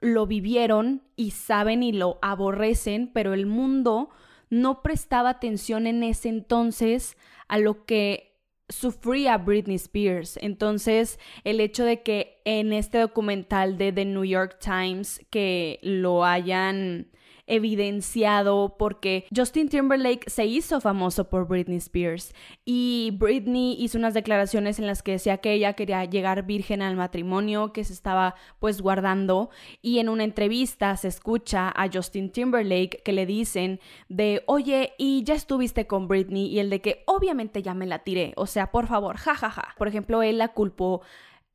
lo 0.00 0.26
vivieron 0.26 1.02
y 1.16 1.30
saben 1.30 1.82
y 1.82 1.92
lo 1.92 2.18
aborrecen, 2.20 3.10
pero 3.12 3.32
el 3.32 3.46
mundo 3.46 4.10
no 4.50 4.82
prestaba 4.82 5.30
atención 5.30 5.86
en 5.86 6.02
ese 6.02 6.28
entonces 6.28 7.16
a 7.48 7.58
lo 7.58 7.86
que 7.86 8.36
sufría 8.68 9.38
Britney 9.38 9.76
Spears. 9.76 10.38
Entonces, 10.42 11.18
el 11.44 11.60
hecho 11.60 11.84
de 11.84 12.02
que 12.02 12.42
en 12.44 12.74
este 12.74 12.98
documental 12.98 13.78
de 13.78 13.92
The 13.92 14.04
New 14.04 14.24
York 14.24 14.58
Times 14.60 15.24
que 15.30 15.78
lo 15.82 16.24
hayan 16.24 17.08
evidenciado 17.46 18.76
porque 18.78 19.26
Justin 19.34 19.68
Timberlake 19.68 20.28
se 20.28 20.46
hizo 20.46 20.80
famoso 20.80 21.28
por 21.28 21.46
Britney 21.46 21.78
Spears. 21.78 22.34
Y 22.64 23.12
Britney 23.18 23.76
hizo 23.78 23.98
unas 23.98 24.14
declaraciones 24.14 24.78
en 24.78 24.86
las 24.86 25.02
que 25.02 25.12
decía 25.12 25.38
que 25.38 25.52
ella 25.52 25.74
quería 25.74 26.04
llegar 26.04 26.44
virgen 26.44 26.82
al 26.82 26.96
matrimonio 26.96 27.72
que 27.72 27.84
se 27.84 27.92
estaba 27.92 28.34
pues 28.58 28.80
guardando. 28.80 29.50
Y 29.82 29.98
en 29.98 30.08
una 30.08 30.24
entrevista 30.24 30.96
se 30.96 31.08
escucha 31.08 31.72
a 31.74 31.88
Justin 31.92 32.30
Timberlake 32.30 33.02
que 33.04 33.12
le 33.12 33.26
dicen 33.26 33.80
de 34.08 34.42
oye 34.46 34.94
y 34.98 35.24
ya 35.24 35.34
estuviste 35.34 35.86
con 35.86 36.08
Britney 36.08 36.46
y 36.46 36.58
el 36.58 36.70
de 36.70 36.80
que 36.80 37.02
obviamente 37.06 37.62
ya 37.62 37.74
me 37.74 37.86
la 37.86 38.00
tiré 38.00 38.32
o 38.36 38.46
sea 38.46 38.70
por 38.70 38.86
favor 38.86 39.16
jajaja 39.16 39.50
ja, 39.50 39.62
ja. 39.62 39.74
por 39.76 39.88
ejemplo 39.88 40.22
él 40.22 40.38
la 40.38 40.48
culpó 40.48 41.02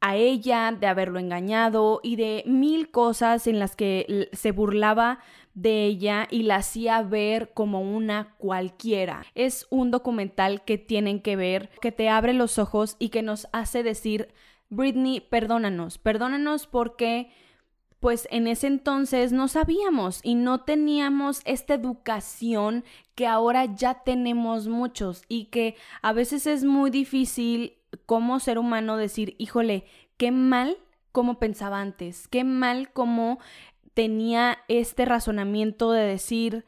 a 0.01 0.15
ella 0.15 0.71
de 0.71 0.87
haberlo 0.87 1.19
engañado 1.19 1.99
y 2.01 2.15
de 2.15 2.43
mil 2.47 2.89
cosas 2.89 3.45
en 3.45 3.59
las 3.59 3.75
que 3.75 4.29
se 4.33 4.51
burlaba 4.51 5.19
de 5.53 5.85
ella 5.85 6.27
y 6.29 6.43
la 6.43 6.57
hacía 6.57 7.01
ver 7.01 7.51
como 7.53 7.81
una 7.81 8.35
cualquiera. 8.37 9.25
Es 9.35 9.67
un 9.69 9.91
documental 9.91 10.63
que 10.63 10.77
tienen 10.77 11.21
que 11.21 11.35
ver, 11.35 11.69
que 11.81 11.91
te 11.91 12.09
abre 12.09 12.33
los 12.33 12.57
ojos 12.59 12.95
y 12.99 13.09
que 13.09 13.21
nos 13.21 13.47
hace 13.51 13.83
decir, 13.83 14.33
Britney, 14.69 15.19
perdónanos, 15.19 15.97
perdónanos 15.97 16.67
porque 16.67 17.31
pues 17.99 18.27
en 18.31 18.47
ese 18.47 18.65
entonces 18.65 19.31
no 19.31 19.47
sabíamos 19.47 20.21
y 20.23 20.33
no 20.33 20.61
teníamos 20.61 21.41
esta 21.45 21.75
educación 21.75 22.83
que 23.13 23.27
ahora 23.27 23.65
ya 23.65 24.03
tenemos 24.03 24.67
muchos 24.67 25.23
y 25.27 25.45
que 25.45 25.75
a 26.01 26.11
veces 26.11 26.47
es 26.47 26.63
muy 26.63 26.89
difícil 26.89 27.77
como 28.07 28.39
ser 28.39 28.57
humano 28.57 28.97
decir, 28.97 29.35
híjole, 29.37 29.85
qué 30.17 30.31
mal 30.31 30.77
como 31.11 31.37
pensaba 31.37 31.79
antes, 31.79 32.27
qué 32.27 32.43
mal 32.43 32.91
como 32.91 33.37
tenía 33.93 34.59
este 34.67 35.05
razonamiento 35.05 35.91
de 35.91 36.01
decir, 36.03 36.65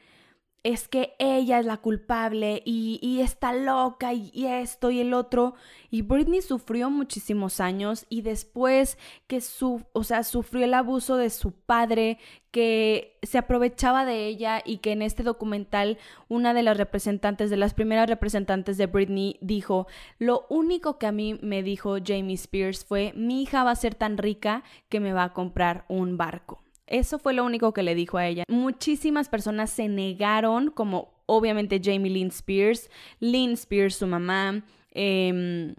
es 0.63 0.87
que 0.87 1.13
ella 1.19 1.59
es 1.59 1.65
la 1.65 1.77
culpable 1.77 2.61
y, 2.65 3.19
está 3.19 3.53
loca 3.53 4.13
y, 4.13 4.31
esto 4.45 4.91
y 4.91 5.01
el 5.01 5.13
otro. 5.13 5.55
Y 5.91 6.03
Britney 6.03 6.41
sufrió 6.41 6.89
muchísimos 6.89 7.59
años 7.59 8.05
y 8.09 8.21
después 8.21 8.97
que 9.27 9.41
su, 9.41 9.83
o 9.91 10.03
sea, 10.05 10.23
sufrió 10.23 10.63
el 10.63 10.73
abuso 10.73 11.17
de 11.17 11.29
su 11.29 11.51
padre, 11.51 12.17
que 12.51 13.19
se 13.23 13.37
aprovechaba 13.37 14.05
de 14.05 14.25
ella 14.25 14.61
y 14.63 14.77
que 14.77 14.93
en 14.93 15.01
este 15.01 15.23
documental 15.23 15.97
una 16.29 16.53
de 16.53 16.63
las 16.63 16.77
representantes, 16.77 17.49
de 17.49 17.57
las 17.57 17.73
primeras 17.73 18.07
representantes 18.07 18.77
de 18.77 18.85
Britney, 18.85 19.37
dijo, 19.41 19.87
lo 20.17 20.45
único 20.49 20.97
que 20.97 21.07
a 21.07 21.11
mí 21.11 21.37
me 21.41 21.61
dijo 21.61 21.97
Jamie 22.03 22.35
Spears 22.35 22.85
fue, 22.85 23.11
mi 23.17 23.41
hija 23.41 23.65
va 23.65 23.71
a 23.71 23.75
ser 23.75 23.95
tan 23.95 24.17
rica 24.17 24.63
que 24.87 25.01
me 25.01 25.11
va 25.11 25.25
a 25.25 25.33
comprar 25.33 25.83
un 25.89 26.15
barco. 26.15 26.62
Eso 26.87 27.19
fue 27.19 27.33
lo 27.33 27.45
único 27.45 27.73
que 27.73 27.83
le 27.83 27.95
dijo 27.95 28.17
a 28.17 28.27
ella. 28.27 28.43
Muchísimas 28.47 29.29
personas 29.29 29.69
se 29.69 29.87
negaron, 29.87 30.69
como 30.69 31.13
obviamente 31.25 31.81
Jamie 31.83 32.11
Lynn 32.11 32.27
Spears, 32.27 32.89
Lynn 33.19 33.53
Spears, 33.53 33.95
su 33.95 34.07
mamá, 34.07 34.63
em, 34.91 35.75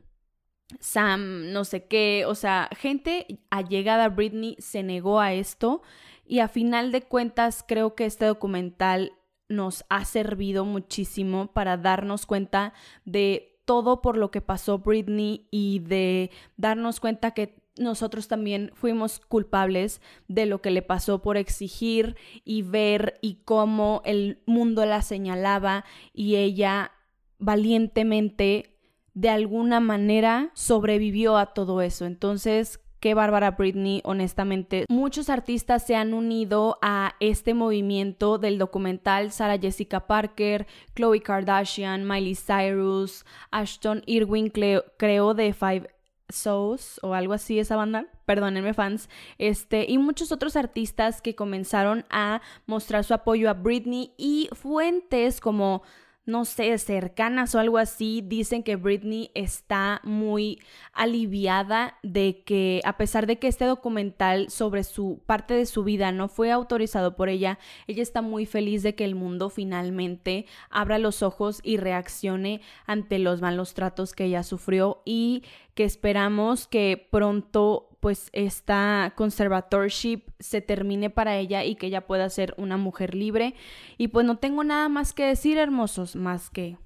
Sam, 0.81 1.53
no 1.53 1.65
sé 1.65 1.87
qué, 1.87 2.25
o 2.27 2.35
sea, 2.35 2.69
gente 2.77 3.41
allegada 3.51 4.07
a 4.07 4.09
Britney 4.09 4.57
se 4.59 4.83
negó 4.83 5.21
a 5.21 5.33
esto 5.35 5.83
y 6.27 6.39
a 6.41 6.49
final 6.49 6.91
de 6.91 7.03
cuentas 7.03 7.65
creo 7.67 7.95
que 7.95 8.07
este 8.07 8.25
documental 8.25 9.13
nos 9.49 9.85
ha 9.91 10.05
servido 10.05 10.65
muchísimo 10.65 11.49
para 11.53 11.77
darnos 11.77 12.27
cuenta 12.27 12.73
de 13.05 13.61
todo 13.65 14.01
por 14.03 14.17
lo 14.17 14.31
que 14.31 14.41
pasó 14.41 14.79
Britney 14.79 15.47
y 15.51 15.81
de 15.81 16.31
darnos 16.57 17.01
cuenta 17.01 17.33
que 17.33 17.64
nosotros 17.77 18.29
también 18.29 18.71
fuimos 18.75 19.21
culpables 19.21 20.01
de 20.29 20.47
lo 20.47 20.61
que 20.61 20.71
le 20.71 20.83
pasó 20.83 21.23
por 21.23 21.37
exigir 21.37 22.17
y 22.45 22.63
ver 22.63 23.19
y 23.21 23.41
cómo 23.45 24.03
el 24.05 24.43
mundo 24.47 24.85
la 24.87 25.03
señalaba 25.03 25.85
y 26.13 26.37
ella 26.37 26.93
valientemente 27.39 28.79
de 29.15 29.29
alguna 29.29 29.81
manera 29.81 30.51
sobrevivió 30.55 31.37
a 31.37 31.47
todo 31.47 31.81
eso. 31.83 32.05
Entonces, 32.05 32.81
qué 33.05 33.15
bárbara 33.15 33.51
Britney, 33.53 34.01
honestamente. 34.05 34.87
Muchos 34.89 35.29
artistas 35.29 35.87
se 35.87 35.95
han 35.95 36.15
unido 36.15 36.79
a 36.81 37.15
este 37.21 37.55
movimiento 37.55 38.39
del 38.39 38.57
documental, 38.59 39.31
Sarah 39.31 39.59
Jessica 39.59 40.07
Parker, 40.07 40.67
Khloe 40.95 41.21
Kardashian, 41.21 42.09
Miley 42.09 42.35
Cyrus, 42.35 43.27
Ashton 43.51 44.03
Irwin 44.07 44.51
creó 44.51 45.35
de 45.35 45.53
Five 45.53 45.94
Souls 46.29 46.99
o 47.03 47.15
algo 47.15 47.33
así 47.33 47.59
esa 47.59 47.77
banda, 47.77 48.07
perdónenme 48.25 48.75
fans, 48.75 49.09
este 49.39 49.87
y 49.89 49.99
muchos 49.99 50.33
otros 50.33 50.57
artistas 50.57 51.21
que 51.21 51.35
comenzaron 51.35 52.05
a 52.11 52.41
mostrar 52.67 53.05
su 53.05 53.15
apoyo 53.15 53.51
a 53.51 53.55
Britney 53.55 54.13
y 54.17 54.49
fuentes 54.53 55.41
como 55.41 55.83
no 56.27 56.45
sé, 56.45 56.77
cercanas 56.79 57.55
o 57.55 57.59
algo 57.59 57.79
así, 57.79 58.23
dicen 58.25 58.63
que 58.63 58.77
Britney 58.77 59.31
está 59.35 60.01
muy 60.05 60.59
aliviada 60.93 61.99
de 62.03 62.43
que, 62.45 62.81
a 62.85 62.97
pesar 62.97 63.27
de 63.27 63.39
que 63.39 63.49
este 63.49 63.67
documental 63.67 64.49
sobre 64.49 64.85
su 64.85 65.21
parte 65.27 65.55
de 65.55 65.67
su 65.67 65.85
vida 65.85 66.13
no 66.13 66.29
fue 66.29 66.51
autorizado 66.51 67.15
por 67.15 67.29
ella, 67.29 67.59
ella 67.87 68.03
está 68.03 68.23
muy 68.23 68.47
feliz 68.47 68.83
de 68.83 68.95
que 68.95 69.05
el 69.05 69.15
mundo 69.15 69.51
finalmente 69.51 70.47
abra 70.71 70.99
los 70.99 71.23
ojos 71.23 71.61
y 71.63 71.77
reaccione 71.77 72.63
ante 72.87 73.19
los 73.19 73.43
malos 73.43 73.75
tratos 73.75 74.15
que 74.15 74.25
ella 74.25 74.43
sufrió 74.43 75.03
y 75.05 75.43
que 75.75 75.85
esperamos 75.85 76.67
que 76.67 77.07
pronto 77.11 77.94
pues 78.05 78.29
esta 78.35 79.15
conservatorship 79.17 80.25
se 80.39 80.61
termine 80.61 81.09
para 81.09 81.39
ella 81.39 81.65
y 81.65 81.75
que 81.75 81.87
ella 81.87 82.07
pueda 82.07 82.29
ser 82.29 82.53
una 82.59 82.77
mujer 82.77 83.15
libre. 83.15 83.55
Y 83.97 84.09
pues 84.09 84.27
no 84.27 84.37
tengo 84.37 84.63
nada 84.63 84.91
más 84.91 85.15
que 85.15 85.25
decir, 85.25 85.57
hermosos, 85.57 86.15
más 86.15 86.51
que 86.51 86.77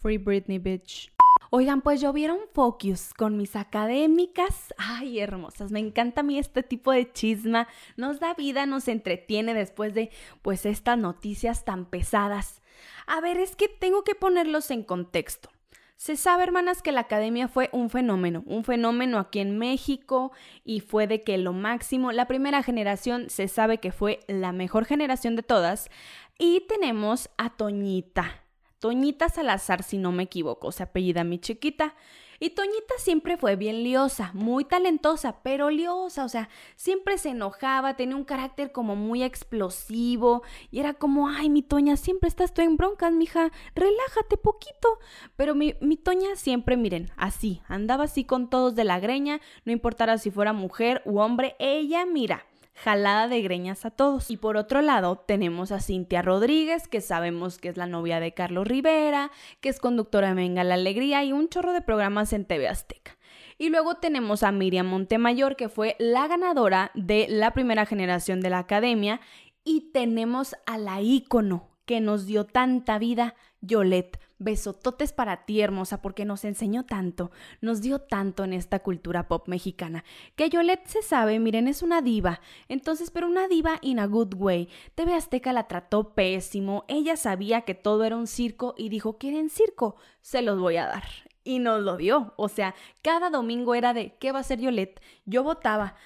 Free 0.00 0.18
Britney 0.18 0.58
Bitch. 0.58 1.12
Oigan, 1.50 1.80
pues 1.80 2.00
yo 2.00 2.12
vieron 2.12 2.40
Focus 2.54 3.14
con 3.14 3.36
mis 3.36 3.54
académicas. 3.54 4.74
Ay, 4.78 5.20
hermosas, 5.20 5.70
me 5.70 5.78
encanta 5.78 6.22
a 6.22 6.24
mí 6.24 6.40
este 6.40 6.64
tipo 6.64 6.90
de 6.90 7.12
chisma. 7.12 7.68
Nos 7.96 8.18
da 8.18 8.34
vida, 8.34 8.66
nos 8.66 8.88
entretiene 8.88 9.54
después 9.54 9.94
de 9.94 10.10
pues 10.42 10.66
estas 10.66 10.98
noticias 10.98 11.64
tan 11.64 11.84
pesadas. 11.84 12.62
A 13.06 13.20
ver, 13.20 13.36
es 13.36 13.54
que 13.54 13.68
tengo 13.68 14.02
que 14.02 14.16
ponerlos 14.16 14.72
en 14.72 14.82
contexto. 14.82 15.50
Se 15.98 16.16
sabe, 16.16 16.44
hermanas, 16.44 16.80
que 16.80 16.92
la 16.92 17.00
academia 17.00 17.48
fue 17.48 17.70
un 17.72 17.90
fenómeno, 17.90 18.44
un 18.46 18.62
fenómeno 18.62 19.18
aquí 19.18 19.40
en 19.40 19.58
México 19.58 20.30
y 20.64 20.78
fue 20.78 21.08
de 21.08 21.22
que 21.22 21.36
lo 21.38 21.52
máximo, 21.52 22.12
la 22.12 22.28
primera 22.28 22.62
generación 22.62 23.28
se 23.30 23.48
sabe 23.48 23.78
que 23.78 23.90
fue 23.90 24.20
la 24.28 24.52
mejor 24.52 24.84
generación 24.84 25.34
de 25.34 25.42
todas 25.42 25.90
y 26.38 26.60
tenemos 26.68 27.30
a 27.36 27.50
Toñita, 27.50 28.44
Toñita 28.78 29.28
Salazar, 29.28 29.82
si 29.82 29.98
no 29.98 30.12
me 30.12 30.22
equivoco, 30.22 30.70
se 30.70 30.84
apellida 30.84 31.24
mi 31.24 31.40
chiquita. 31.40 31.96
Y 32.40 32.50
Toñita 32.50 32.94
siempre 32.98 33.36
fue 33.36 33.56
bien 33.56 33.82
liosa, 33.82 34.30
muy 34.32 34.64
talentosa, 34.64 35.40
pero 35.42 35.70
liosa, 35.70 36.24
o 36.24 36.28
sea, 36.28 36.48
siempre 36.76 37.18
se 37.18 37.30
enojaba, 37.30 37.96
tenía 37.96 38.14
un 38.14 38.24
carácter 38.24 38.70
como 38.70 38.94
muy 38.94 39.24
explosivo 39.24 40.42
y 40.70 40.78
era 40.78 40.94
como, 40.94 41.28
ay, 41.28 41.50
mi 41.50 41.62
Toña, 41.62 41.96
siempre 41.96 42.28
estás 42.28 42.54
tú 42.54 42.62
en 42.62 42.76
broncas, 42.76 43.12
mija, 43.12 43.50
relájate 43.74 44.36
poquito. 44.36 44.98
Pero 45.34 45.56
mi, 45.56 45.74
mi 45.80 45.96
Toña 45.96 46.36
siempre, 46.36 46.76
miren, 46.76 47.10
así, 47.16 47.60
andaba 47.66 48.04
así 48.04 48.24
con 48.24 48.48
todos 48.50 48.76
de 48.76 48.84
la 48.84 49.00
greña, 49.00 49.40
no 49.64 49.72
importara 49.72 50.16
si 50.18 50.30
fuera 50.30 50.52
mujer 50.52 51.02
u 51.04 51.18
hombre, 51.18 51.56
ella, 51.58 52.06
mira, 52.06 52.46
jalada 52.82 53.28
de 53.28 53.42
greñas 53.42 53.84
a 53.84 53.90
todos. 53.90 54.30
Y 54.30 54.36
por 54.36 54.56
otro 54.56 54.82
lado, 54.82 55.16
tenemos 55.16 55.72
a 55.72 55.80
Cintia 55.80 56.22
Rodríguez, 56.22 56.88
que 56.88 57.00
sabemos 57.00 57.58
que 57.58 57.68
es 57.68 57.76
la 57.76 57.86
novia 57.86 58.20
de 58.20 58.32
Carlos 58.32 58.66
Rivera, 58.66 59.30
que 59.60 59.68
es 59.68 59.80
conductora 59.80 60.28
de 60.28 60.34
Venga 60.34 60.64
la 60.64 60.74
Alegría 60.74 61.24
y 61.24 61.32
un 61.32 61.48
chorro 61.48 61.72
de 61.72 61.82
programas 61.82 62.32
en 62.32 62.44
TV 62.44 62.68
Azteca. 62.68 63.16
Y 63.58 63.70
luego 63.70 63.96
tenemos 63.96 64.42
a 64.42 64.52
Miriam 64.52 64.86
Montemayor, 64.86 65.56
que 65.56 65.68
fue 65.68 65.96
la 65.98 66.28
ganadora 66.28 66.92
de 66.94 67.26
la 67.28 67.52
primera 67.52 67.86
generación 67.86 68.40
de 68.40 68.50
la 68.50 68.58
academia. 68.58 69.20
Y 69.64 69.90
tenemos 69.92 70.54
a 70.66 70.78
la 70.78 71.00
ícono 71.00 71.68
que 71.84 72.00
nos 72.00 72.26
dio 72.26 72.44
tanta 72.44 72.98
vida, 72.98 73.34
Yolette 73.60 74.18
Besototes 74.38 75.12
para 75.12 75.44
ti, 75.44 75.60
hermosa, 75.60 76.00
porque 76.00 76.24
nos 76.24 76.44
enseñó 76.44 76.84
tanto, 76.84 77.30
nos 77.60 77.80
dio 77.80 77.98
tanto 77.98 78.44
en 78.44 78.52
esta 78.52 78.78
cultura 78.80 79.26
pop 79.26 79.48
mexicana. 79.48 80.04
Que 80.36 80.48
Yolette 80.48 80.86
se 80.86 81.02
sabe, 81.02 81.38
miren, 81.40 81.66
es 81.66 81.82
una 81.82 82.02
diva. 82.02 82.40
Entonces, 82.68 83.10
pero 83.10 83.26
una 83.26 83.48
diva 83.48 83.78
in 83.82 83.98
a 83.98 84.06
good 84.06 84.34
way. 84.34 84.68
TV 84.94 85.14
Azteca 85.14 85.52
la 85.52 85.66
trató 85.66 86.14
pésimo. 86.14 86.84
Ella 86.88 87.16
sabía 87.16 87.62
que 87.62 87.74
todo 87.74 88.04
era 88.04 88.16
un 88.16 88.26
circo 88.26 88.74
y 88.78 88.88
dijo, 88.88 89.18
¿quieren 89.18 89.50
circo? 89.50 89.96
Se 90.20 90.42
los 90.42 90.58
voy 90.60 90.76
a 90.76 90.86
dar. 90.86 91.04
Y 91.42 91.58
nos 91.58 91.80
lo 91.80 91.96
dio. 91.96 92.34
O 92.36 92.48
sea, 92.48 92.74
cada 93.02 93.30
domingo 93.30 93.74
era 93.74 93.92
de, 93.92 94.16
¿qué 94.18 94.32
va 94.32 94.40
a 94.40 94.44
ser 94.44 94.60
Yolette? 94.60 95.00
Yo 95.24 95.42
votaba 95.42 95.96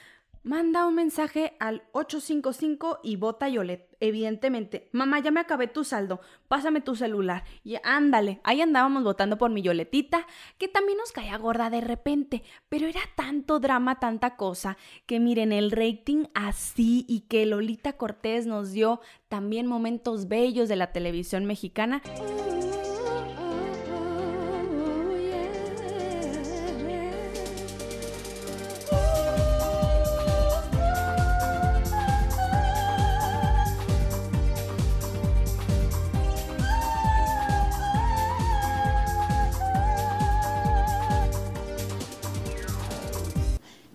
manda 0.43 0.87
un 0.87 0.95
mensaje 0.95 1.57
al 1.61 1.83
855 1.93 3.01
y 3.03 3.17
vota 3.17 3.49
Yolet. 3.49 3.89
Evidentemente, 4.01 4.89
mamá, 4.93 5.21
ya 5.21 5.31
me 5.31 5.41
acabé 5.41 5.69
tu 5.69 5.85
saldo, 5.85 6.21
pásame 6.49 6.81
tu 6.81 6.97
celular. 6.97 7.45
Y 7.63 7.77
ándale, 7.85 8.41
ahí 8.43 8.61
andábamos 8.61 9.05
votando 9.05 9.39
por 9.39 9.51
mi 9.51 9.63
Yoletita, 9.63 10.27
que 10.59 10.69
también 10.69 10.99
nos 10.99 11.13
caía 11.13 11.39
gorda 11.39 11.71
de 11.71 11.81
repente, 11.81 12.43
pero 12.69 12.87
era 12.87 13.03
tanto 13.15 13.61
drama, 13.61 14.01
tanta 14.01 14.37
cosa, 14.37 14.77
que 15.07 15.21
miren 15.21 15.53
el 15.53 15.71
rating 15.71 16.25
así 16.35 17.05
y 17.09 17.21
que 17.21 17.47
Lolita 17.47 17.93
Cortés 17.95 18.47
nos 18.47 18.73
dio 18.73 19.01
también 19.29 19.67
momentos 19.67 20.29
bellos 20.29 20.69
de 20.69 20.77
la 20.77 20.93
televisión 20.93 21.45
mexicana. 21.45 22.03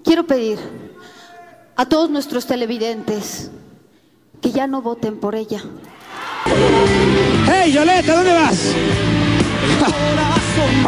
Quiero 0.07 0.25
pedir 0.25 0.57
a 1.75 1.85
todos 1.85 2.09
nuestros 2.09 2.47
televidentes 2.47 3.51
que 4.41 4.51
ya 4.51 4.65
no 4.65 4.81
voten 4.81 5.17
por 5.19 5.35
ella. 5.35 5.61
¡Hey, 7.45 7.73
Yolette! 7.73 8.09
¿A 8.09 8.15
dónde 8.15 8.31
vas? 8.31 8.73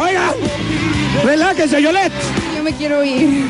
¡Oiga! 0.00 0.32
¡Relájese, 1.22 1.82
Yolette! 1.82 2.14
Yo 2.56 2.62
me 2.62 2.72
quiero 2.72 3.04
ir. 3.04 3.46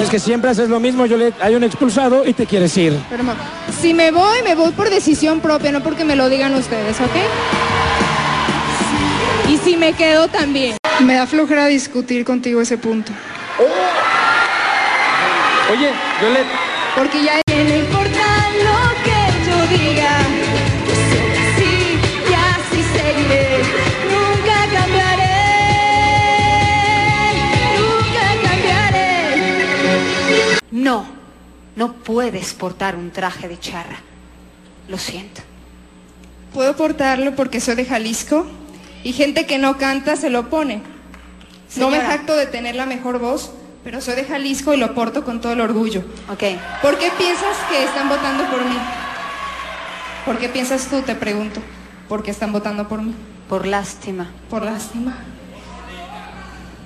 Es 0.00 0.10
que 0.10 0.18
siempre 0.18 0.50
haces 0.50 0.68
lo 0.68 0.80
mismo, 0.80 1.06
Yolette. 1.06 1.40
Hay 1.40 1.54
un 1.54 1.62
expulsado 1.62 2.26
y 2.26 2.32
te 2.32 2.44
quieres 2.44 2.76
ir. 2.76 2.98
Pero 3.08 3.22
si 3.80 3.94
me 3.94 4.10
voy, 4.10 4.42
me 4.42 4.56
voy 4.56 4.72
por 4.72 4.90
decisión 4.90 5.38
propia, 5.38 5.70
no 5.70 5.84
porque 5.84 6.04
me 6.04 6.16
lo 6.16 6.28
digan 6.28 6.52
ustedes, 6.56 7.00
¿ok? 7.00 7.14
Y 9.50 9.56
si 9.58 9.76
me 9.76 9.92
quedo 9.92 10.26
también. 10.26 10.78
Me 10.98 11.14
da 11.14 11.28
flojera 11.28 11.66
discutir 11.66 12.24
contigo 12.24 12.60
ese 12.60 12.76
punto. 12.76 13.12
Oye, 15.70 15.92
Violet. 16.20 16.46
Porque 16.94 17.24
ya 17.24 17.40
no 17.46 17.74
importa 17.74 18.50
lo 18.62 18.78
que 19.02 19.20
yo 19.46 19.66
diga. 19.66 20.12
Sí, 21.58 21.98
y 22.30 22.32
así 22.34 22.82
seguiré. 22.96 23.44
Nunca 24.12 24.56
cambiaré. 24.72 25.36
Nunca 27.80 28.24
cambiaré. 28.48 29.16
No, 30.70 31.06
no 31.74 31.92
puedes 31.94 32.54
portar 32.54 32.94
un 32.94 33.10
traje 33.10 33.48
de 33.48 33.58
charra. 33.58 33.96
Lo 34.88 34.98
siento. 34.98 35.42
Puedo 36.54 36.76
portarlo 36.76 37.34
porque 37.34 37.60
soy 37.60 37.74
de 37.74 37.84
Jalisco 37.84 38.46
y 39.02 39.12
gente 39.12 39.46
que 39.46 39.58
no 39.58 39.78
canta 39.78 40.14
se 40.14 40.30
lo 40.30 40.48
pone. 40.48 40.80
No 41.76 41.90
me 41.90 42.00
jacto 42.00 42.36
de 42.36 42.46
tener 42.46 42.76
la 42.76 42.86
mejor 42.86 43.18
voz, 43.18 43.50
pero 43.86 44.00
soy 44.00 44.16
de 44.16 44.24
Jalisco 44.24 44.74
y 44.74 44.78
lo 44.78 44.96
porto 44.96 45.24
con 45.24 45.40
todo 45.40 45.52
el 45.52 45.60
orgullo. 45.60 46.00
Ok. 46.28 46.42
¿Por 46.82 46.98
qué 46.98 47.08
piensas 47.16 47.56
que 47.70 47.84
están 47.84 48.08
votando 48.08 48.42
por 48.50 48.64
mí? 48.64 48.76
¿Por 50.24 50.38
qué 50.38 50.48
piensas 50.48 50.88
tú, 50.88 51.02
te 51.02 51.14
pregunto? 51.14 51.60
¿Por 52.08 52.24
qué 52.24 52.32
están 52.32 52.50
votando 52.50 52.88
por 52.88 53.00
mí? 53.00 53.14
Por 53.48 53.64
lástima. 53.64 54.28
Por 54.50 54.64
lástima. 54.64 55.16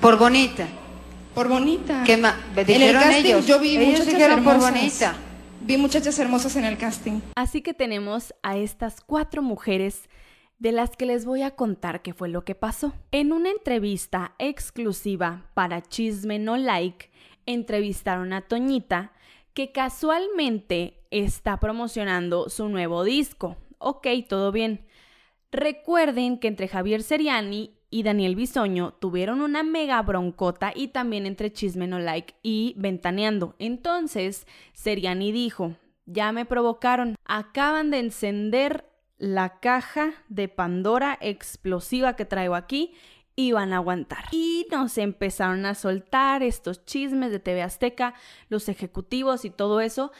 Por 0.02 0.18
bonita. 0.18 0.68
Por 1.34 1.48
bonita. 1.48 2.02
¿Qué 2.04 2.18
más? 2.18 2.34
En 2.54 2.82
el 2.82 2.92
casting 2.92 3.40
yo 3.46 3.58
vi 3.58 3.78
ellos 3.78 3.86
muchachas 3.92 4.06
dijeron 4.06 4.44
por 4.44 4.52
hermosas. 4.52 4.74
bonita. 4.74 5.14
Vi 5.62 5.76
muchachas 5.78 6.18
hermosas 6.18 6.56
en 6.56 6.66
el 6.66 6.76
casting. 6.76 7.20
Así 7.34 7.62
que 7.62 7.72
tenemos 7.72 8.34
a 8.42 8.58
estas 8.58 9.00
cuatro 9.00 9.40
mujeres 9.40 10.02
de 10.60 10.72
las 10.72 10.94
que 10.94 11.06
les 11.06 11.24
voy 11.24 11.42
a 11.42 11.56
contar 11.56 12.02
qué 12.02 12.12
fue 12.14 12.28
lo 12.28 12.44
que 12.44 12.54
pasó. 12.54 12.92
En 13.10 13.32
una 13.32 13.50
entrevista 13.50 14.34
exclusiva 14.38 15.50
para 15.54 15.82
Chisme 15.82 16.38
No 16.38 16.56
Like, 16.56 17.10
entrevistaron 17.46 18.32
a 18.34 18.42
Toñita, 18.42 19.12
que 19.54 19.72
casualmente 19.72 21.02
está 21.10 21.58
promocionando 21.58 22.50
su 22.50 22.68
nuevo 22.68 23.04
disco. 23.04 23.56
Ok, 23.78 24.06
todo 24.28 24.52
bien. 24.52 24.86
Recuerden 25.50 26.38
que 26.38 26.48
entre 26.48 26.68
Javier 26.68 27.02
Seriani 27.02 27.74
y 27.88 28.02
Daniel 28.02 28.36
Bisoño 28.36 28.92
tuvieron 29.00 29.40
una 29.40 29.62
mega 29.62 30.00
broncota 30.02 30.72
y 30.76 30.88
también 30.88 31.24
entre 31.24 31.52
Chisme 31.52 31.86
No 31.86 31.98
Like 31.98 32.34
y 32.42 32.74
Ventaneando. 32.76 33.56
Entonces, 33.58 34.46
Seriani 34.74 35.32
dijo, 35.32 35.74
ya 36.04 36.32
me 36.32 36.44
provocaron, 36.44 37.16
acaban 37.24 37.90
de 37.90 38.00
encender 38.00 38.89
la 39.20 39.60
caja 39.60 40.14
de 40.28 40.48
Pandora 40.48 41.16
explosiva 41.20 42.16
que 42.16 42.24
traigo 42.24 42.54
aquí 42.56 42.94
y 43.36 43.52
van 43.52 43.72
a 43.72 43.76
aguantar. 43.76 44.24
Y 44.32 44.66
nos 44.70 44.98
empezaron 44.98 45.66
a 45.66 45.74
soltar 45.74 46.42
estos 46.42 46.84
chismes 46.84 47.30
de 47.30 47.38
TV 47.38 47.62
Azteca, 47.62 48.14
los 48.48 48.68
ejecutivos 48.68 49.44
y 49.44 49.50
todo 49.50 49.80
eso 49.80 50.10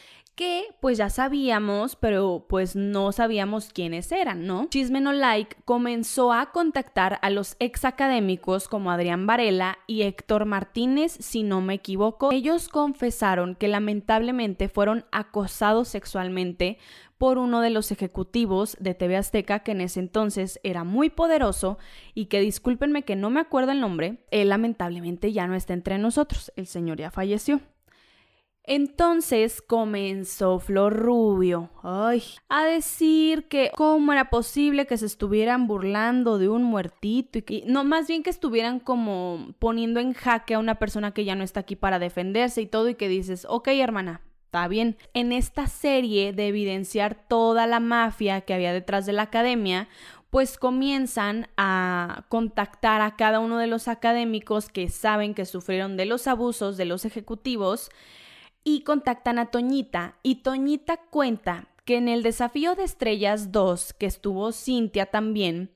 que 0.41 0.75
pues 0.81 0.97
ya 0.97 1.11
sabíamos, 1.11 1.97
pero 1.97 2.47
pues 2.49 2.75
no 2.75 3.13
sabíamos 3.13 3.71
quiénes 3.75 4.11
eran, 4.11 4.47
¿no? 4.47 4.69
Chisme 4.71 5.03
No 5.03 5.13
Like 5.13 5.57
comenzó 5.67 6.33
a 6.33 6.51
contactar 6.51 7.19
a 7.21 7.29
los 7.29 7.57
ex 7.59 7.85
académicos 7.85 8.67
como 8.67 8.91
Adrián 8.91 9.27
Varela 9.27 9.79
y 9.87 10.01
Héctor 10.03 10.47
Martínez, 10.47 11.13
si 11.21 11.43
no 11.43 11.61
me 11.61 11.75
equivoco. 11.75 12.33
Ellos 12.33 12.69
confesaron 12.69 13.55
que 13.55 13.69
lamentablemente 13.69 14.71
fueron 14.71 15.05
acosados 15.13 15.89
sexualmente 15.89 16.79
por 17.21 17.37
uno 17.37 17.61
de 17.61 17.69
los 17.69 17.93
ejecutivos 17.93 18.79
de 18.81 18.95
TV 18.95 19.19
Azteca 19.19 19.59
que 19.59 19.73
en 19.73 19.83
ese 19.83 20.01
entonces 20.01 20.59
era 20.63 20.85
muy 20.85 21.11
poderoso 21.11 21.77
y 22.15 22.27
que 22.27 22.41
discúlpenme 22.41 23.03
que 23.03 23.15
no 23.15 23.29
me 23.29 23.41
acuerdo 23.41 23.73
el 23.73 23.81
nombre, 23.83 24.25
él 24.31 24.49
lamentablemente 24.49 25.31
ya 25.31 25.47
no 25.47 25.55
está 25.55 25.75
entre 25.75 25.99
nosotros, 25.99 26.51
el 26.57 26.67
señor 26.67 26.97
ya 26.97 27.11
falleció. 27.11 27.61
Entonces 28.63 29.61
comenzó 29.61 30.61
Flor 30.61 30.97
Rubio 30.97 31.69
ay, 31.83 32.23
a 32.49 32.65
decir 32.65 33.49
que 33.49 33.71
cómo 33.77 34.13
era 34.13 34.31
posible 34.31 34.87
que 34.87 34.97
se 34.97 35.05
estuvieran 35.05 35.67
burlando 35.67 36.39
de 36.39 36.49
un 36.49 36.63
muertito 36.63 37.39
y 37.39 37.43
que 37.43 37.65
no, 37.67 37.85
más 37.85 38.09
bien 38.09 38.23
que 38.23 38.31
estuvieran 38.31 38.81
como 38.81 39.55
poniendo 39.59 40.01
en 40.01 40.15
jaque 40.15 40.55
a 40.55 40.59
una 40.59 40.79
persona 40.79 41.13
que 41.13 41.27
ya 41.27 41.35
no 41.35 41.45
está 41.45 41.61
aquí 41.61 41.77
para 41.77 41.99
defenderse 41.99 42.63
y 42.63 42.67
todo 42.67 42.89
y 42.89 42.95
que 42.95 43.09
dices, 43.09 43.47
ok 43.47 43.69
hermana, 43.69 44.23
está 44.51 44.67
bien. 44.67 44.97
En 45.15 45.31
esta 45.31 45.69
serie 45.69 46.33
de 46.33 46.49
evidenciar 46.49 47.15
toda 47.15 47.69
la 47.69 47.79
mafia 47.79 48.41
que 48.41 48.53
había 48.53 48.73
detrás 48.73 49.07
de 49.07 49.13
la 49.13 49.23
academia, 49.23 49.89
pues 50.29 50.59
comienzan 50.59 51.47
a 51.57 52.25
contactar 52.29 53.01
a 53.01 53.15
cada 53.15 53.39
uno 53.39 53.59
de 53.59 53.69
los 53.69 53.87
académicos 53.87 54.69
que 54.69 54.89
saben 54.89 55.35
que 55.35 55.47
sufrieron 55.47 55.97
de 55.97 56.05
los 56.05 56.27
abusos 56.27 56.77
de 56.77 56.85
los 56.85 57.05
ejecutivos 57.05 57.91
y 58.65 58.83
contactan 58.83 59.39
a 59.39 59.53
Toñita 59.53 60.17
y 60.25 60.43
Toñita 60.43 60.97
cuenta 60.97 61.69
que 61.85 61.99
en 61.99 62.09
el 62.09 62.25
desafío 62.25 62.75
de 62.75 62.83
estrellas 62.83 63.53
2 63.53 63.93
que 63.93 64.07
estuvo 64.07 64.51
Cintia 64.51 65.07
también, 65.07 65.71